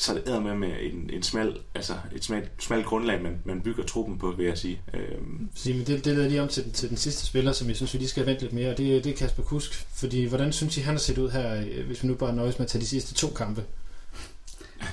[0.02, 3.62] så er det med med en, en smal, altså et smalt, smalt grundlag, man, man
[3.62, 4.82] bygger truppen på, vil jeg sige.
[4.94, 5.48] Øhm.
[5.56, 7.94] Sige, men det, det leder lige om til, til den sidste spiller, som jeg synes,
[7.94, 9.86] vi lige skal vente lidt mere, og det, det er Kasper Kusk.
[9.96, 12.66] Fordi hvordan synes I, han har set ud her, hvis vi nu bare nøjes med
[12.66, 13.64] at tage de sidste to kampe?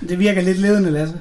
[0.09, 1.15] Det virker lidt ledende, Lasse.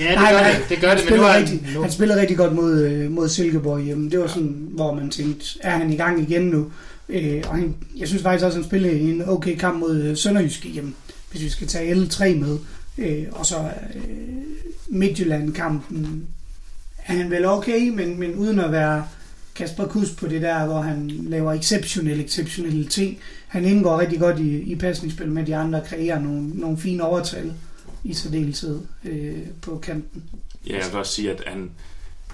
[0.00, 0.68] Ja, det Nej, gør det.
[0.68, 1.82] Det gør Han det, men nu er rigtig, nu.
[1.82, 4.10] han spiller rigtig godt mod, øh, mod Silkeborg hjemme.
[4.10, 6.72] Det var sådan, hvor man tænkte, er han i gang igen nu?
[7.08, 10.16] Øh, og han, jeg synes faktisk også, at han spillede en okay kamp mod øh,
[10.16, 10.94] Sønderjysk hjemme,
[11.32, 12.58] hvis vi skal tage L3 med.
[12.98, 14.02] Øh, og så øh,
[14.88, 16.28] Midtjylland-kampen
[17.06, 19.04] er han vel okay, men, men uden at være
[19.54, 23.18] Kasper Kus på det der, hvor han laver exceptionelle, exceptionelle ting.
[23.48, 27.04] Han indgår rigtig godt i, i pasningsspil med de andre, og kreerer nogle, nogle fine
[27.04, 27.52] overtal
[28.04, 30.22] i særdeleshed øh, på kanten.
[30.66, 31.70] Ja, jeg vil også sige, at han,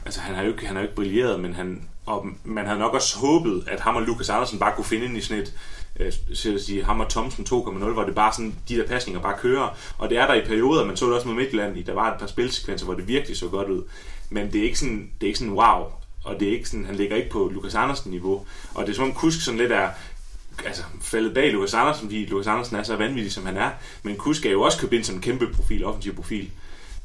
[0.05, 2.79] altså, han har jo ikke, han har jo ikke brilleret, men han, og man havde
[2.79, 5.55] nok også håbet, at ham og Lukas Andersen bare kunne finde ind i sådan et,
[5.99, 9.23] øh, så at sige, ham og Thomsen 2.0, hvor det bare sådan, de der pasninger
[9.23, 9.77] bare kører.
[9.99, 12.13] Og det er der i perioder, man så det også med Midtjylland, i, der var
[12.13, 13.83] et par spilsekvenser, hvor det virkelig så godt ud.
[14.31, 15.85] Men det er ikke sådan, det er ikke sådan wow,
[16.25, 18.47] og det er ikke sådan, han ligger ikke på Lukas Andersen niveau.
[18.75, 19.91] Og det er som om Kusk sådan lidt er,
[20.67, 23.71] altså faldet bag Lukas Andersen, fordi Lukas Andersen er så vanvittig, som han er.
[24.03, 26.51] Men Kusk er jo også købt ind som en kæmpe profil, offensiv profil.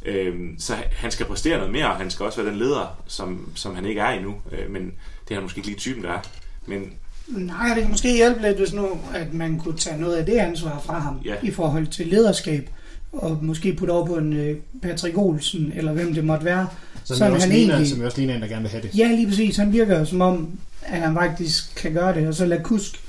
[0.05, 3.51] Øhm, så han skal præstere noget mere, og han skal også være den leder, som,
[3.55, 4.41] som han ikke er endnu.
[4.51, 4.85] Øh, men
[5.27, 6.19] det er han måske ikke lige typen, der er.
[6.65, 6.93] Men
[7.27, 10.33] Nej, det kan måske hjælpe lidt, hvis nu, at man kunne tage noget af det
[10.33, 11.33] ansvar fra ham Ja.
[11.43, 12.69] i forhold til lederskab,
[13.11, 16.67] og måske putte over på en øh, Patrick Olsen, eller hvem det måtte være.
[17.03, 18.97] Som, sådan han ligner, egentlig- som jeg også ligner en, der gerne vil have det.
[18.97, 19.57] Ja, lige præcis.
[19.57, 22.99] Han virker som om, at han faktisk kan gøre det, og så lade Kusk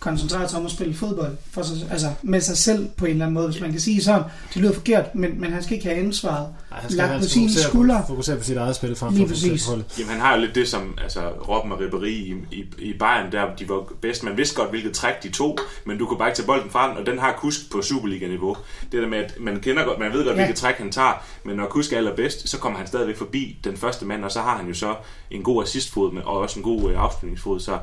[0.00, 3.24] koncentrere sig om at spille fodbold for sig, altså med sig selv på en eller
[3.24, 4.22] anden måde, hvis man kan sige sådan.
[4.54, 6.48] Det lyder forkert, men, men han skal ikke have ansvaret.
[6.72, 8.00] Ej, han Lagt han på skal sine skuldre.
[8.00, 9.66] På, fokusere på sit eget spil frem for præcis.
[9.66, 9.84] holdet.
[9.98, 13.32] Jamen, han har jo lidt det som altså, Robben og Ribéry i, i, i Bayern,
[13.32, 14.24] der de var bedst.
[14.24, 16.88] Man vidste godt, hvilket træk de tog, men du kunne bare ikke tage bolden fra
[16.88, 18.56] den, og den har Kusk på Superliga-niveau.
[18.92, 20.30] Det der med, at man, kender godt, man ved godt, Ja.
[20.30, 20.36] ja.
[20.46, 23.76] hvilket træk han tager, men når Kusk er allerbedst, så kommer han stadigvæk forbi den
[23.76, 24.94] første mand, og så har han jo så
[25.30, 27.78] en god assistfod med, og også en god øh, afslutningsfod, så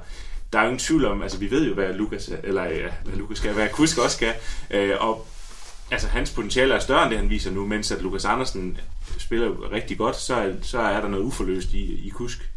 [0.55, 3.15] der er jo ingen tvivl om, altså vi ved jo, hvad Lukas, eller ja, hvad
[3.15, 4.33] Lukas skal, hvad Kusk også skal,
[4.71, 5.27] øh, og
[5.91, 8.77] altså hans potentiale er større end det, han viser nu, mens at Lukas Andersen
[9.17, 12.49] spiller rigtig godt, så er, så er der noget uforløst i, i Kusk.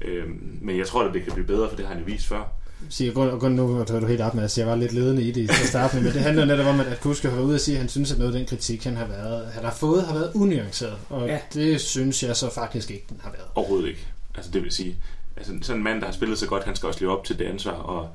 [0.00, 2.26] Øhm, men jeg tror, at det kan blive bedre, for det har han jo vist
[2.26, 2.52] før.
[2.88, 5.32] siger, grund, grund nu var du helt op med at jeg var lidt ledende i
[5.32, 7.46] det til at starte med, men det handler netop om, at, at Kuske har været
[7.46, 9.64] ude og sige, at han synes, at noget af den kritik, han har, været, han
[9.64, 10.96] har fået, har været unuanceret.
[11.10, 11.32] Og Ja.
[11.32, 11.40] ja.
[11.54, 13.46] det synes jeg så faktisk ikke, den har været.
[13.54, 14.06] Overhovedet ikke.
[14.34, 14.96] Altså det vil sige,
[15.38, 17.38] altså sådan en mand, der har spillet så godt, han skal også leve op til
[17.38, 18.08] det ansvar, og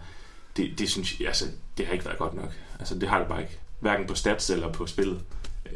[0.58, 1.46] det, det synes jeg, altså,
[1.78, 2.52] det har ikke været godt nok.
[2.80, 3.58] Altså det har det bare ikke.
[3.80, 5.20] Hverken på stats eller på spillet.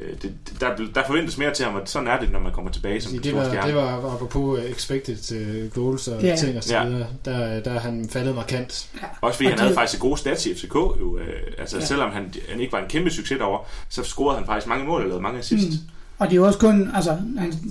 [0.01, 2.71] Øh, Det, der, der forventes mere til ham, og sådan er det, når man kommer
[2.71, 3.67] tilbage som Det, en det, stor var, stjerne.
[3.67, 5.17] det var apropos uh, expected
[5.65, 6.27] uh, goals og Ja.
[6.27, 6.35] ja.
[6.35, 6.85] ting og så Ja.
[6.85, 7.07] videre.
[7.25, 8.89] Der, der er han faldet markant.
[9.21, 10.75] Også fordi Og han det- havde faktisk gode stats i FCK.
[10.75, 11.27] Jo, øh,
[11.57, 11.81] altså Ja.
[11.81, 11.87] ja.
[11.87, 15.01] selvom han, han ikke var en kæmpe succes derovre, så scorede han faktisk mange mål
[15.01, 15.69] og lavede mange assist.
[15.69, 15.89] Mm.
[16.19, 17.17] Og det er jo også kun, altså,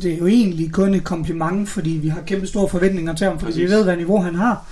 [0.02, 3.38] det er jo egentlig kun et kompliment, fordi vi har kæmpe store forventninger til ham,
[3.38, 3.62] fordi Præcis.
[3.68, 4.64] vi ved, hvad niveau han har.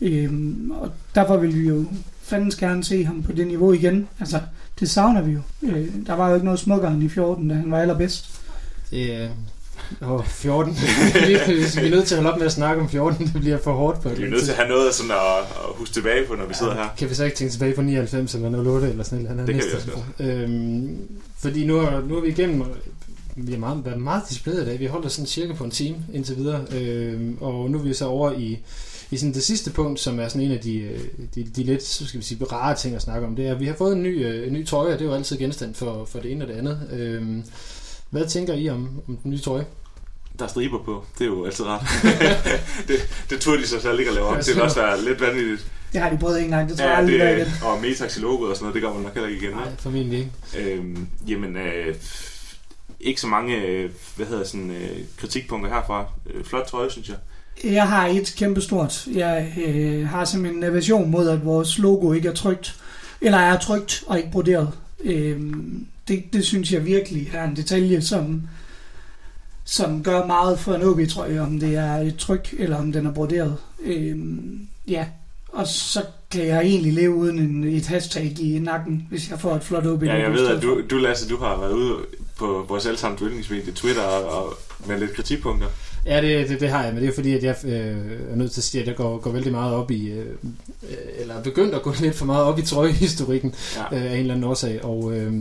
[0.00, 1.84] Øhm, og derfor vil vi jo
[2.22, 4.08] fandens gerne se ham på det niveau igen.
[4.20, 4.40] Altså,
[4.80, 5.40] det savner vi jo.
[5.62, 8.40] Øh, der var jo ikke noget smukkere end i 14, da han var allerbedst.
[8.90, 9.28] Det er
[10.02, 10.72] oh, 14.
[10.74, 10.80] vi,
[11.80, 13.26] vi er nødt til at holde op med at snakke om 14.
[13.26, 15.16] Det bliver for hårdt på et Vi er nødt til at have noget sådan at,
[15.50, 16.84] at huske tilbage på, når vi sidder her.
[16.98, 19.46] Kan vi så ikke tænke tilbage på 99 eller 08 eller sådan noget?
[19.46, 19.90] Det kan vi også.
[20.20, 20.98] Øhm,
[21.38, 22.62] fordi nu, er- nu er vi igennem,
[23.46, 24.80] vi har meget, været meget disciplineret i dag.
[24.80, 26.64] Vi holder sådan cirka på en time indtil videre.
[26.74, 28.58] Øhm, og nu er vi så over i,
[29.10, 31.00] i sådan det sidste punkt, som er sådan en af de, øh,
[31.34, 33.36] de, de lidt så skal vi sige, rare ting at snakke om.
[33.36, 35.08] Det er, at vi har fået en ny, øh, en ny trøje, og det er
[35.08, 36.80] jo altid genstand for, for det ene og det andet.
[36.92, 37.42] Øhm,
[38.10, 39.64] hvad tænker I om, om den nye trøje?
[40.38, 41.04] Der er striber på.
[41.18, 41.86] Det er jo altid rart.
[42.88, 42.96] det,
[43.30, 44.44] det turde de sig selv ikke at lave om til.
[44.46, 45.66] Det så- også være lidt vanvittigt.
[45.92, 47.46] Det har de prøvet en gang, det tror jeg Ja, aldrig, det, igen.
[47.62, 49.56] og Metax i logoet og sådan noget, det gør man nok heller ikke igen.
[49.56, 50.70] Nej, formentlig ikke.
[50.72, 51.94] Øhm, jamen, øh,
[53.00, 56.06] ikke så mange øh, hvad hedder sådan, øh, kritikpunkter herfra.
[56.30, 57.16] Øh, flot trøje, synes jeg.
[57.64, 59.06] Jeg har et kæmpe stort.
[59.06, 62.80] Jeg øh, har simpelthen en aversion mod, at vores logo ikke er trygt.
[63.20, 64.72] Eller er trygt og ikke broderet.
[65.04, 65.40] Øh,
[66.08, 68.42] det, det synes jeg virkelig er en detalje, som,
[69.64, 72.92] som gør meget for en OB, tror jeg, om det er et tryk, eller om
[72.92, 73.56] den er broderet.
[73.82, 74.18] Øh,
[74.88, 75.06] ja,
[75.48, 79.56] og så kan jeg egentlig leve uden en, et hashtag i nakken, hvis jeg får
[79.56, 80.02] et flot OB.
[80.02, 81.96] Ja, jeg ved, at du, du, Lasse, du har været ude
[82.38, 84.54] på vores allesammens yndlingsmedie, Twitter, og, og
[84.86, 85.68] med lidt kritikpunkter.
[86.06, 88.52] Ja, det, det, det har jeg, men det er fordi, at jeg øh, er nødt
[88.52, 90.26] til at sige, at jeg går, går vældig meget op i, øh,
[90.90, 93.96] øh, eller er begyndt at gå lidt for meget op i trøjehistorikken Ja.
[93.96, 94.84] øh, af en eller anden årsag.
[94.84, 95.32] Og, øh,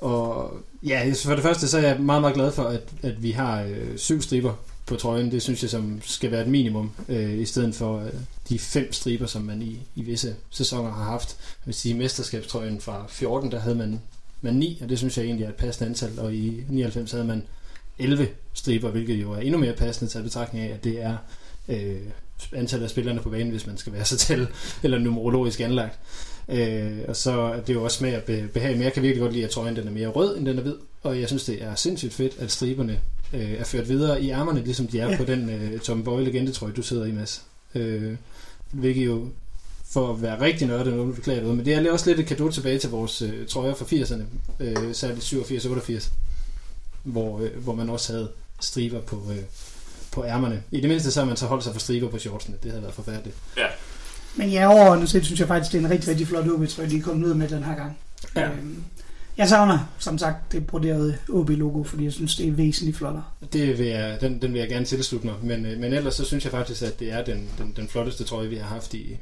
[0.00, 3.30] og ja, for det første, så er jeg meget, meget glad for, at, at vi
[3.30, 4.52] har øh, syv striber
[4.86, 5.30] på trøjen.
[5.32, 8.06] Det synes jeg, som skal være et minimum, øh, i stedet for øh,
[8.48, 11.36] de fem striber, som man i, i visse sæsoner har haft.
[11.38, 14.00] Jeg vil sige, mesterskabstrøjen fra 14, der havde man,
[14.42, 17.24] man 9, og det synes jeg egentlig er et passende antal, og i 99 havde
[17.24, 17.42] man
[17.98, 21.16] 11 striber, hvilket jo er endnu mere passende til betragtning af, at det er
[21.68, 21.96] øh,
[22.52, 24.46] antallet af spillerne på banen, hvis man skal være så tal
[24.82, 25.98] eller numerologisk anlagt.
[26.48, 29.20] Øh, og så er det jo også smag at be- behage, men jeg kan virkelig
[29.22, 30.74] godt lide, at trøjen den er mere rød, end den er hvid.
[31.02, 33.00] Og jeg synes, det er sindssygt fedt, at striberne
[33.32, 35.16] øh, er ført videre i ærmerne, ligesom de er Ja.
[35.16, 37.42] på den øh, Tom Boy legendetrøje, du sidder i, Mads.
[37.74, 38.16] Øh,
[38.70, 39.28] hvilket jo
[39.92, 42.26] for at være rigtig nørdet, nu beklager jeg det, men det er også lidt et
[42.26, 44.22] kado tilbage til vores øh, trøjer fra 80'erne,
[44.60, 46.12] øh, særligt 87 og 88,
[47.02, 48.30] hvor, øh, hvor man også havde
[48.60, 49.42] striber på, øh,
[50.12, 50.62] på ærmerne.
[50.70, 52.56] I det mindste så har man så holdt sig for striber på shortsene.
[52.62, 53.36] Det havde været forfærdeligt.
[54.36, 56.98] Men ja, overordnet set synes jeg faktisk, det er en rigtig, rigtig flot OB-trøje, de
[56.98, 57.98] er kommet ud med den her gang.
[58.36, 58.48] Ja.
[58.48, 58.84] Øhm,
[59.36, 63.24] jeg savner, som sagt, det broderede OB-logo, fordi jeg synes, det er væsentligt flottere.
[63.52, 66.24] Det vil jeg, den, den vil jeg gerne tilslutte mig, men, øh, men ellers så
[66.24, 69.16] synes jeg faktisk, at det er den, den, den flotteste trøje, vi har haft i,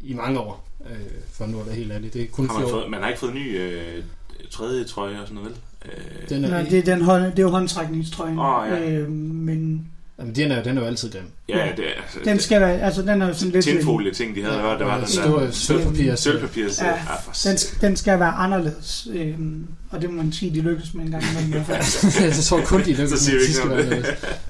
[0.00, 0.96] i mange år, øh,
[1.32, 2.14] for nu at være helt ærlig.
[2.14, 4.02] Det er kun Har man, fået, man har ikke fået ny øh,
[4.50, 5.92] tredje trøje og sådan noget, vel?
[5.92, 8.38] Øh, Den Nej, er, det, er den hånd, det er jo håndtrækningstrøjen.
[8.38, 8.90] Åh, ja.
[8.90, 9.86] øhm, men
[10.18, 11.22] jamen, den, er, den er jo altid grim.
[11.48, 13.64] ja, det er altså, den skal være, altså den er jo sådan lidt...
[13.64, 16.14] tinfolie ting, de havde, Ja, ja, det var den store der sølvpapir.
[16.14, 16.64] sølvpapir.
[16.80, 16.94] Ja, Ja,
[17.24, 21.04] for Den, den skal være anderledes, øhm, og det må man sige, de lykkes med
[21.04, 21.22] en gang.
[21.22, 22.22] fald.
[22.26, 24.02] jeg tror kun, de lykkes med de skal være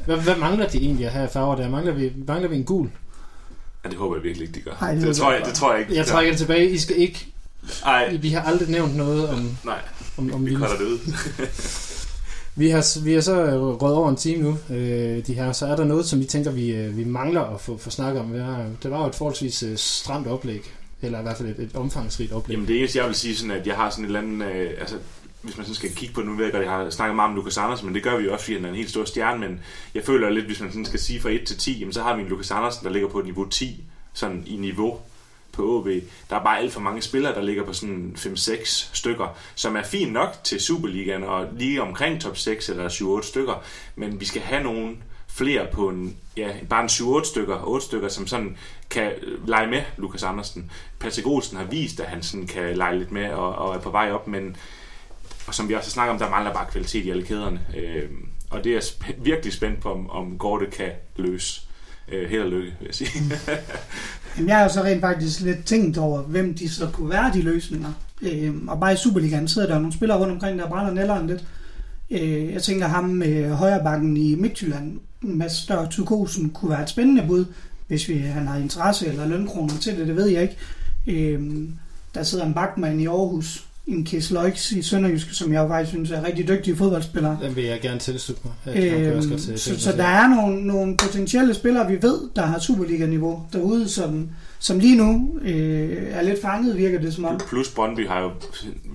[0.06, 1.68] hvad, hvad mangler de egentlig at have af farver der?
[1.70, 2.88] Mangler vi, mangler vi en gul?
[3.84, 4.76] Ja, det håber jeg virkelig ikke, de gør.
[4.80, 5.94] Nej, det det, det, tror jeg det tror jeg ikke.
[5.94, 6.70] Jeg trækker det tilbage.
[6.70, 7.26] I skal ikke...
[7.84, 9.80] Nej, Vi har aldrig nævnt noget om, nej,
[10.16, 10.98] om, om vi cutter det ud.
[12.56, 14.58] Vi har, vi har så øh, røget over en time nu.
[14.76, 17.60] Øh, de her, så er der noget, som vi tænker, vi, øh, vi mangler at
[17.60, 18.40] få, få snakket om.
[18.40, 20.72] Har, det var jo et forholdsvis øh, stramt oplæg.
[21.02, 22.54] Eller i hvert fald et, et omfangsrigt oplæg.
[22.54, 24.46] Jamen det eneste, jeg vil sige, sådan, at jeg har sådan et eller andet...
[24.46, 24.96] Øh, altså,
[25.42, 27.36] hvis man sådan skal kigge på nu ved jeg godt, jeg har snakket meget om
[27.36, 29.40] Lukas Andersen, men det gør vi jo også, fordi han er en helt stor stjerne,
[29.40, 29.60] men
[29.94, 32.16] jeg føler lidt, hvis man sådan skal sige fra 1 til 10, jamen, så har
[32.16, 35.00] vi en Lukas Andersen, der ligger på niveau 10, sådan i niveau
[35.52, 35.86] på OB.
[36.30, 39.82] Der er bare alt for mange spillere, der ligger på sådan 5-6 stykker, som er
[39.82, 42.88] fint nok til Superligaen og lige omkring top 6 eller
[43.22, 43.62] 7-8 stykker,
[43.96, 48.08] men vi skal have nogen flere på en, ja, bare en 7-8 stykker, 8 stykker,
[48.08, 48.56] som sådan
[48.90, 49.12] kan
[49.46, 50.70] lege med Lukas Andersen.
[50.98, 53.90] Patrick Olsen har vist, at han sådan kan lege lidt med og, og er på
[53.90, 54.56] vej op, men
[55.50, 57.60] og som vi også har snakket om, der mangler bare kvalitet i alle kæderne.
[57.76, 58.10] Øh,
[58.50, 61.60] og det er jeg spæ- virkelig spændt på, om, om Gorte kan løse.
[62.12, 63.10] Øh, held og lykke, vil jeg sige.
[64.36, 67.32] Jamen, jeg har jo så rent faktisk lidt tænkt over, hvem de så kunne være,
[67.34, 67.92] de løsninger.
[68.22, 71.44] Øh, og bare i Superligaen sidder der nogle spillere rundt omkring, der brænder nælderen lidt.
[72.10, 76.90] Øh, jeg tænker ham øh, med højrebakken i Midtjylland, Mads Stør Tukosen, kunne være et
[76.90, 77.44] spændende bud,
[77.88, 80.56] hvis vi, han har interesse eller lønkroner til det, det ved jeg ikke.
[81.06, 81.68] Øh,
[82.14, 84.32] der sidder en bakmand i Aarhus, en Kies
[84.72, 87.36] i Sønderjysk, som jeg faktisk synes er rigtig dygtig fodboldspiller.
[87.38, 88.76] Den vil jeg gerne tilslutte mig.
[88.76, 93.42] Jeg Øhm, så, så der er nogle, nogle potentielle spillere, vi ved, der har Superliga-niveau
[93.52, 94.28] derude, som,
[94.58, 97.40] som lige nu øh, er lidt fanget, virker det som om.
[97.48, 98.30] Plus Brøndby har jo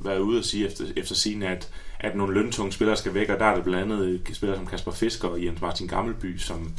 [0.03, 1.67] været ude og sige efter, efter sine, at,
[1.99, 4.91] at nogle løntunge spillere skal væk, og der er det blandt andet spillere som Kasper
[4.91, 6.71] Fisker og Jens Martin Gammelby, som,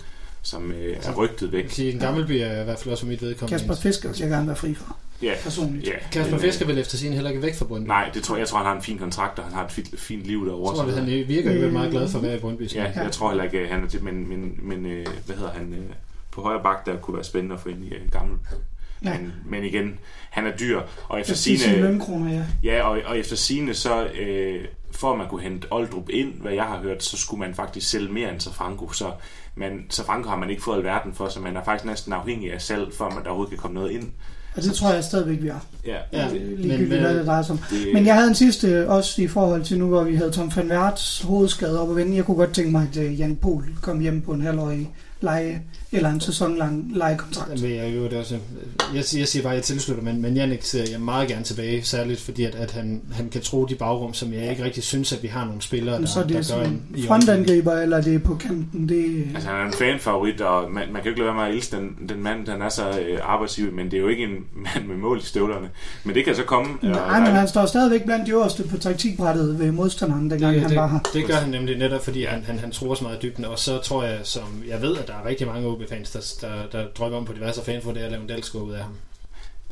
[0.43, 1.65] som øh, er rygtet Jeg væk.
[1.65, 3.59] vil sige, en gammel by er i hvert fald også mit vedkommende.
[3.59, 5.87] Kasper Fisker vil jeg gerne være fri for, Ja, personligt.
[5.87, 5.93] ja.
[6.13, 7.89] Kasper øh, Fisker vil efter sin heller ikke væk fra Brøndby.
[7.89, 9.73] Nej, det tror jeg, jeg tror, han har en fin kontrakt, og han har et
[9.73, 10.75] fint, fint liv Jeg derovre.
[10.77, 12.75] tror, at så- han virker jo meget glad for at være i Brøndby.
[12.75, 15.73] Ja, jeg tror heller ikke, han er til, men, men, men øh, hvad hedder han,
[15.73, 15.95] øh,
[16.31, 18.39] på højre bak, der kunne være spændende at få ind i øh, gammel.
[19.05, 19.19] Ja.
[19.19, 19.99] Men, men igen,
[20.31, 22.43] han er dyr, og efter Efter sine sine, lønkroner, ja.
[22.73, 26.53] ja, og, og efter sine så, øh, for at man kunne hente Oldrup ind, hvad
[26.53, 29.11] jeg har hørt, så skulle man faktisk sælge mere end Safranco, så
[29.55, 32.63] men Safranco har man ikke fået alverden for, så man er faktisk næsten afhængig af
[32.63, 34.13] salg, for at man der overhovedet kan komme noget ind.
[34.57, 35.65] Og det tror jeg stadigvæk, vi har.
[35.87, 37.61] Ja, Ja, Øh, men, Ligegyldigt, hvad det drejer sig om.
[37.71, 40.53] det, Men jeg havde en sidste også i forhold til nu, hvor vi havde Tom
[40.57, 42.17] van Werts hovedskade op at vende.
[42.17, 44.91] Jeg kunne godt tænke mig, at øh, Jan Pohl kom hjem på en halvårig
[45.21, 45.63] leje,
[45.97, 47.63] eller en sæsonlang lejekontrakt.
[47.63, 48.39] Vil jeg jo det også.
[48.95, 51.45] Jeg, siger- jeg siger bare, at jeg tilslutter, men, men Jannik ser jeg meget gerne
[51.45, 54.83] tilbage, særligt fordi, at, at han, han kan tro de bagrum, som jeg ikke rigtig
[54.83, 56.83] synes, at vi har nogle spillere, der, Men så er der det gør som en,
[56.97, 60.83] i frontangriber, eller det er på kanten, det Altså han er en fanfavorit, og man,
[60.93, 62.89] man kan jo ikke lade være med at elske den, den mand, han er så
[63.01, 64.31] øh, arbejdsgiver, men det er jo ikke en
[64.75, 65.69] mand med mål i støvlerne.
[66.05, 66.69] Men det kan så komme.
[66.83, 70.71] Nej, men han står stadigvæk blandt de øverste på taktikbrættet ved modstanderen, dengang det, han
[70.71, 70.99] det, var her.
[71.13, 73.59] det gør han nemlig netop, fordi han, han, han tror så meget i dybden, og
[73.59, 76.89] så tror jeg, som jeg ved, at der er rigtig mange OB-fans, der, der, der
[76.89, 78.93] drømmer om på diverse fanfor, det er at lave en dalskår ud af ham.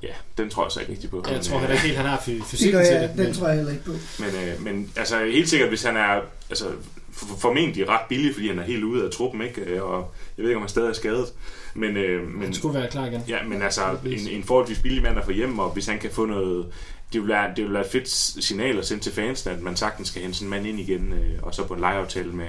[0.03, 0.09] Ja,
[0.39, 1.23] den tror jeg så ikke rigtig på.
[1.27, 3.11] Jeg Men, tror øh, heller ikke helt, han har fysikken til det.
[3.17, 3.93] den men- tror jeg heller ikke på.
[4.19, 6.65] Men, øh, men altså helt sikkert, hvis han er altså,
[7.13, 9.61] for- formentlig ret billig, fordi han er helt ude af truppen, ikke?
[9.61, 11.27] Øh, og jeg ved ikke, om han stadig er skadet.
[11.75, 13.23] Men, øh, men, Han skulle være klar igen.
[13.29, 16.11] ja, men altså, en, en forholdsvis billig mand at få hjem, og hvis han kan
[16.11, 16.67] få noget...
[17.13, 18.09] Det vil, være, det vil være et fedt
[18.45, 21.13] signal at sende til fansene, at man sagtens skal hente sådan en mand ind igen,
[21.13, 22.47] øh, og så på en lejeaftale med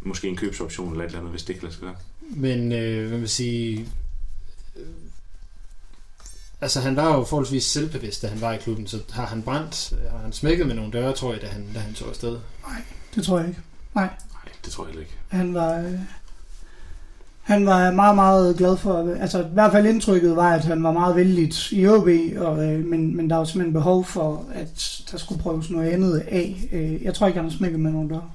[0.00, 1.94] måske en købsoption eller et eller andet, hvis det kan lade sig gøre.
[2.30, 3.86] Men øh, hvad vil sige...
[4.76, 4.86] Øh,
[6.60, 9.92] altså han var jo forholdsvis selvbevidst, da han var i klubben, så har han brændt,
[10.10, 12.38] har han smækket med nogle døre, tror jeg, da han, da han tog afsted.
[13.14, 13.60] Det tror jeg ikke.
[13.94, 14.08] Nej,
[14.64, 15.16] det tror jeg ikke.
[15.28, 15.78] Han var...
[15.78, 15.98] Øh,
[17.42, 20.92] Han var meget, meget glad for, altså i hvert fald indtrykket var, at han var
[20.92, 22.08] meget vældigt i OB,
[22.38, 26.18] og, øh, men, men der var simpelthen behov for, at der skulle prøves noget andet
[26.18, 26.68] af.
[26.72, 28.30] Øh, jeg tror ikke, han har smækket med nogen dør.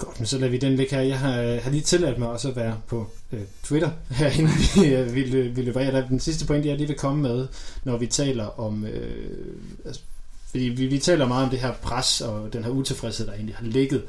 [0.00, 1.02] Godt, men så lader vi den ligge her.
[1.02, 4.50] Jeg har, øh, har lige tilladt mig også at være på øh, Twitter herinde.
[4.74, 6.04] vi, øh, vi, vi løber af.
[6.08, 7.46] Den sidste point, jeg lige vil komme med,
[7.84, 8.84] når vi taler om...
[8.84, 10.02] Øh, altså,
[10.50, 13.56] fordi vi, vi taler meget om det her pres og den her utilfredshed, der egentlig
[13.56, 14.02] har ligget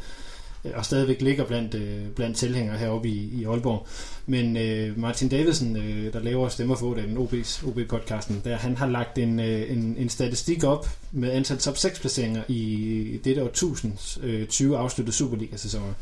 [0.66, 3.88] Øh, og stadigvæk ligger blandt, øh, blandt tilhængere heroppe i, i Aalborg.
[4.26, 8.88] Men øh, Martin Davidsen, øh, der laver Stemmer for den OB's, OB-podcasten, der han har
[8.88, 14.20] lagt en, øh, en, en statistik op med antal top 6 placeringer i dette årtusinds
[14.24, 15.94] øh, 20 afsluttede Superliga-sæsoner.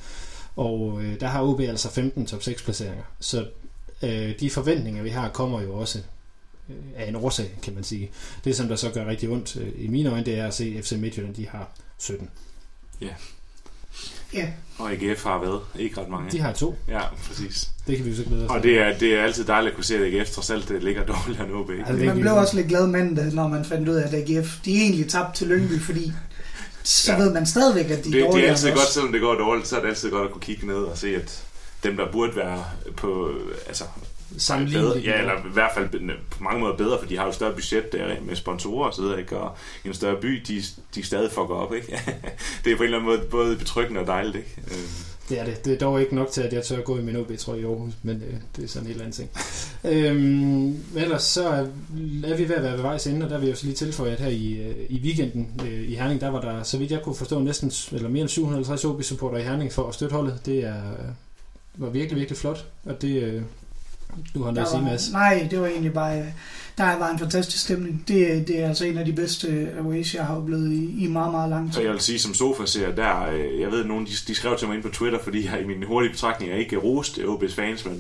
[0.56, 3.04] Og øh, der har OB altså 15 top 6 placeringer.
[3.20, 3.46] Så
[4.04, 6.00] øh, de forventninger, vi har, kommer jo også
[6.70, 8.10] øh, af en årsag, kan man sige.
[8.44, 10.82] Det, som der så gør rigtig ondt øh, i mine øjne, det er at se
[10.82, 12.30] FC Midtjylland, de har 17.
[13.02, 13.14] Ja,
[14.78, 16.32] og AGF har været ikke ret mange.
[16.32, 16.76] De har to.
[16.88, 17.70] Ja, præcis.
[17.88, 19.76] Det kan vi jo så glæde os Og det er, det er altid dejligt at
[19.76, 21.70] kunne se, at AGF trods alt det ligger dårligere end OB.
[21.70, 24.14] Altså, det er man blev også lidt glad mandag, når man fandt ud af, at
[24.30, 26.12] AGF de egentlig tabte til Lyngby, fordi
[26.84, 27.18] så Ja.
[27.18, 29.34] ved man stadigvæk, at de er Det, det dårligere er altid godt, selvom det går
[29.36, 31.44] dårligt, så er det altid godt at kunne kigge ned og se, at
[31.84, 32.64] dem, der burde være
[32.98, 33.32] på,
[33.68, 33.84] altså,
[34.38, 35.06] Sammenligneligt.
[35.06, 35.90] ja, eller i hvert fald
[36.30, 39.02] på mange måder bedre, for de har jo større budget der med sponsorer og så
[39.02, 39.38] videre, ikke?
[39.38, 40.62] og en større by, de,
[40.96, 41.88] de stadig fucker op, ikke?
[42.64, 44.62] det er på en eller anden måde både betryggende og dejligt, ikke?
[45.30, 45.66] Det er det.
[45.66, 47.54] Det er dog ikke nok til, at jeg tør at gå i min OB, tror
[47.54, 49.30] jeg, i Aarhus, men øh, det er sådan en helt anden ting.
[49.84, 51.66] øhm, ellers så er,
[52.24, 53.76] er vi ved at være ved vejs ende, og der vil jeg jo så lige
[53.76, 56.92] tilføje, at her i, øh, i weekenden øh, i Herning, der var der, så vidt
[56.92, 60.40] jeg kunne forstå, næsten eller mere end 750 OB-supporter i Herning for at støtte holdet.
[60.46, 60.82] Det er,
[61.76, 63.42] var virkelig, virkelig flot, og det, øh,
[64.36, 65.12] du har noget at sige, Mads.
[65.12, 66.20] nej, det var egentlig bare...
[66.20, 66.26] øh,
[66.78, 68.04] Der var en fantastisk stemning.
[68.08, 71.32] Det, det er altså en af de bedste aways, jeg har oplevet i, i meget,
[71.32, 71.84] meget lang Så tid.
[71.84, 74.58] jeg vil sige, som sofa ser der, øh, jeg ved, at nogen de, de skrev
[74.58, 77.56] til mig ind på Twitter, fordi jeg i min hurtige betragtning er ikke rost OB's
[77.56, 77.94] fans, men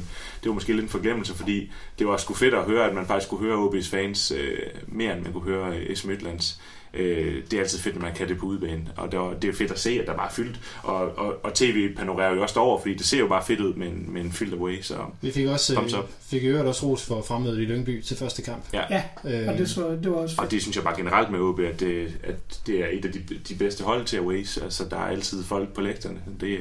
[0.43, 3.05] det var måske lidt en forglemmelse, fordi det var sgu fedt at høre, at man
[3.05, 4.57] faktisk kunne høre OB's fans øh,
[4.87, 6.05] mere, end man kunne høre øh, S.
[6.05, 6.59] Midtlands.
[6.93, 9.49] Øh, det er altid fedt, når man kan det på udebane, og det, var, det
[9.49, 12.41] er fedt at se, at der bare er fyldt, og, og, og tv panorerer jo
[12.41, 14.81] også over, fordi det ser jo bare fedt ud med en, med en fyldt away,
[14.81, 16.09] så Vi fik også Thumbs øh, up.
[16.21, 18.63] fik i øvrigt også ros for fremmødet i Lyngby til første kamp.
[18.73, 18.81] ja.
[18.89, 19.03] Ja,
[19.41, 20.51] Øh, og det, så, det var også Og fedt.
[20.51, 22.35] det synes jeg bare generelt med OB, at det, at
[22.67, 23.19] det er et af de,
[23.49, 24.57] de bedste hold til aways.
[24.57, 26.19] Altså, der er altid folk på lægterne.
[26.41, 26.57] Det, er-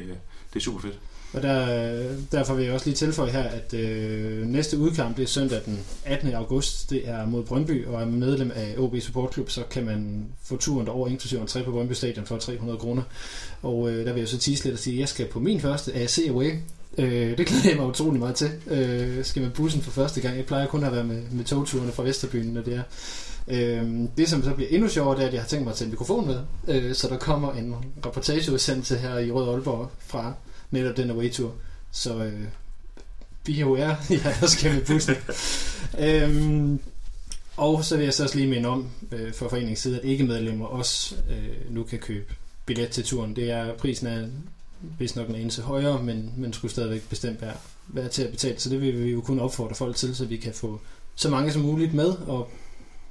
[0.53, 0.99] det er super fedt.
[1.33, 5.27] Og der, derfor vil jeg også lige tilføje her, at øh, næste udkamp det er
[5.27, 6.33] søndag den 18.
[6.33, 6.89] august.
[6.89, 10.57] Det er mod Brøndby, og er medlem af OB Support Club, så kan man få
[10.57, 13.03] turen derover, inklusive entré på Brøndby Stadion for 300 kroner.
[13.61, 15.61] Og øh, der vil jeg så tease lidt og sige, at jeg skal på min
[15.61, 16.51] første AC Away.
[16.97, 18.51] Øh, det glæder jeg mig utrolig meget til.
[18.67, 20.37] Øh, skal med bussen for første gang.
[20.37, 22.83] Jeg plejer kun at være med, med togturene fra Vesterbyen, når det er.
[23.47, 25.77] Øh, det, som så bliver endnu sjovere, det er, at jeg har tænkt mig at
[25.77, 26.39] tage en mikrofon med.
[26.67, 27.75] Øh, så der kommer en
[28.05, 30.33] reportageudsendelse her i Rød Aalborg fra
[30.71, 31.55] netop den away-tur.
[31.91, 32.43] Så øh,
[33.45, 33.77] BOR,
[34.23, 35.15] ja, der skal med bussen.
[35.99, 36.79] øhm,
[37.57, 40.65] og så vil jeg så også lige minde om, øh, for foreningens side, at ikke-medlemmer
[40.65, 42.33] også øh, nu kan købe
[42.65, 43.35] billet til turen.
[43.35, 44.27] Det er, prisen er
[44.97, 47.55] hvis nok en eneste højere, men, men skulle stadigvæk bestemt være,
[47.87, 48.59] være til at betale.
[48.59, 50.79] Så det vil vi jo kun opfordre folk til, så vi kan få
[51.15, 52.49] så mange som muligt med, og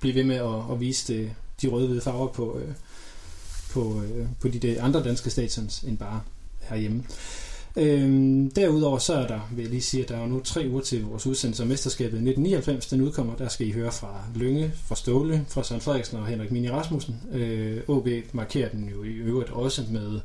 [0.00, 1.30] blive ved med at, at vise det,
[1.62, 2.74] de røde-hvide farver på, øh,
[3.70, 6.20] på, øh, på de andre danske stations, end bare
[6.61, 7.04] herhjemme.
[7.77, 10.66] Øhm, derudover så er der, vil jeg lige sige, at der er jo nu tre
[10.71, 13.37] uger til vores udsendelse af mesterskabet 1999, den udkommer.
[13.37, 17.21] Der skal I høre fra Lønge, fra Ståle, fra Søren Frederiksen og Henrik Mini Rasmussen.
[17.33, 20.21] Øh, OB markerer den jo i øvrigt også med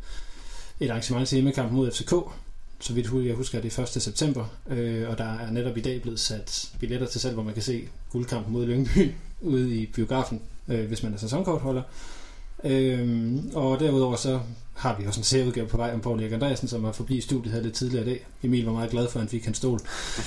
[0.80, 2.14] et arrangement til hjemmekamp mod FCK.
[2.80, 3.88] Så vidt jeg husker, er det 1.
[3.89, 7.54] september, øh, og der er netop i dag blevet sat billetter til salg, hvor man
[7.54, 11.82] kan se guldkampen mod Lyngby ude i biografen, øh, hvis man er sæsonkortholder.
[12.64, 14.39] Øhm, og derudover så
[14.74, 17.22] har vi også en serieudgave på vej om Paul Erik Andreasen, som var forbi i
[17.22, 18.26] studiet her lidt tidligere i dag.
[18.44, 19.80] Emil var meget glad for, at han fik hans stol.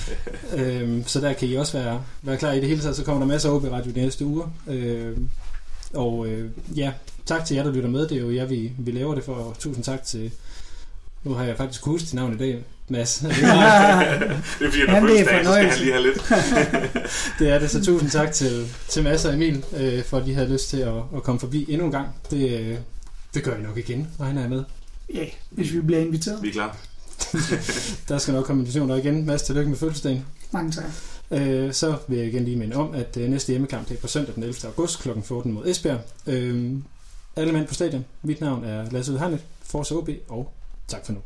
[0.57, 2.95] øhm, så der kan I også være, være klar i det hele taget.
[2.95, 4.47] Så kommer der masser af OB Radio de næste uger.
[4.67, 5.29] Øhm,
[5.93, 6.93] og øh, ja,
[7.25, 8.07] tak til jer, der lytter med.
[8.07, 9.33] Det er jo jer, vi, vi laver det for.
[9.33, 10.31] Og tusind tak til...
[11.23, 13.17] Nu har jeg faktisk husket dit navn i dag, Mads.
[13.19, 16.33] Det er fordi, det er fødselsdag, så skal han lige have lidt.
[17.39, 20.33] Det er det, så tusind tak til, til Mads og Emil, øh, for at de
[20.33, 22.07] havde lyst til at, at komme forbi endnu en gang.
[22.31, 22.77] Det, øh,
[23.33, 24.63] det gør vi nok igen, regner jeg med.
[25.13, 26.43] Ja, hvis vi bliver inviteret.
[26.43, 26.77] Vi er klar.
[28.09, 29.25] Der skal nok komme invitationer igen.
[29.25, 30.25] Mads, tillykke med fødselsdagen.
[30.51, 30.85] Mange tak.
[31.31, 34.07] Øh, så vil jeg igen lige minde om, at øh, næste hjemmekamp det er på
[34.07, 34.55] søndag den 11.
[34.65, 35.09] august kl.
[35.23, 35.99] 14 mod Esbjerg.
[36.27, 36.71] Øh,
[37.35, 38.05] alle mand på stadion.
[38.23, 40.51] Mit navn er Lasse Udhannet, Forza OB, og
[40.87, 41.19] tak for nu.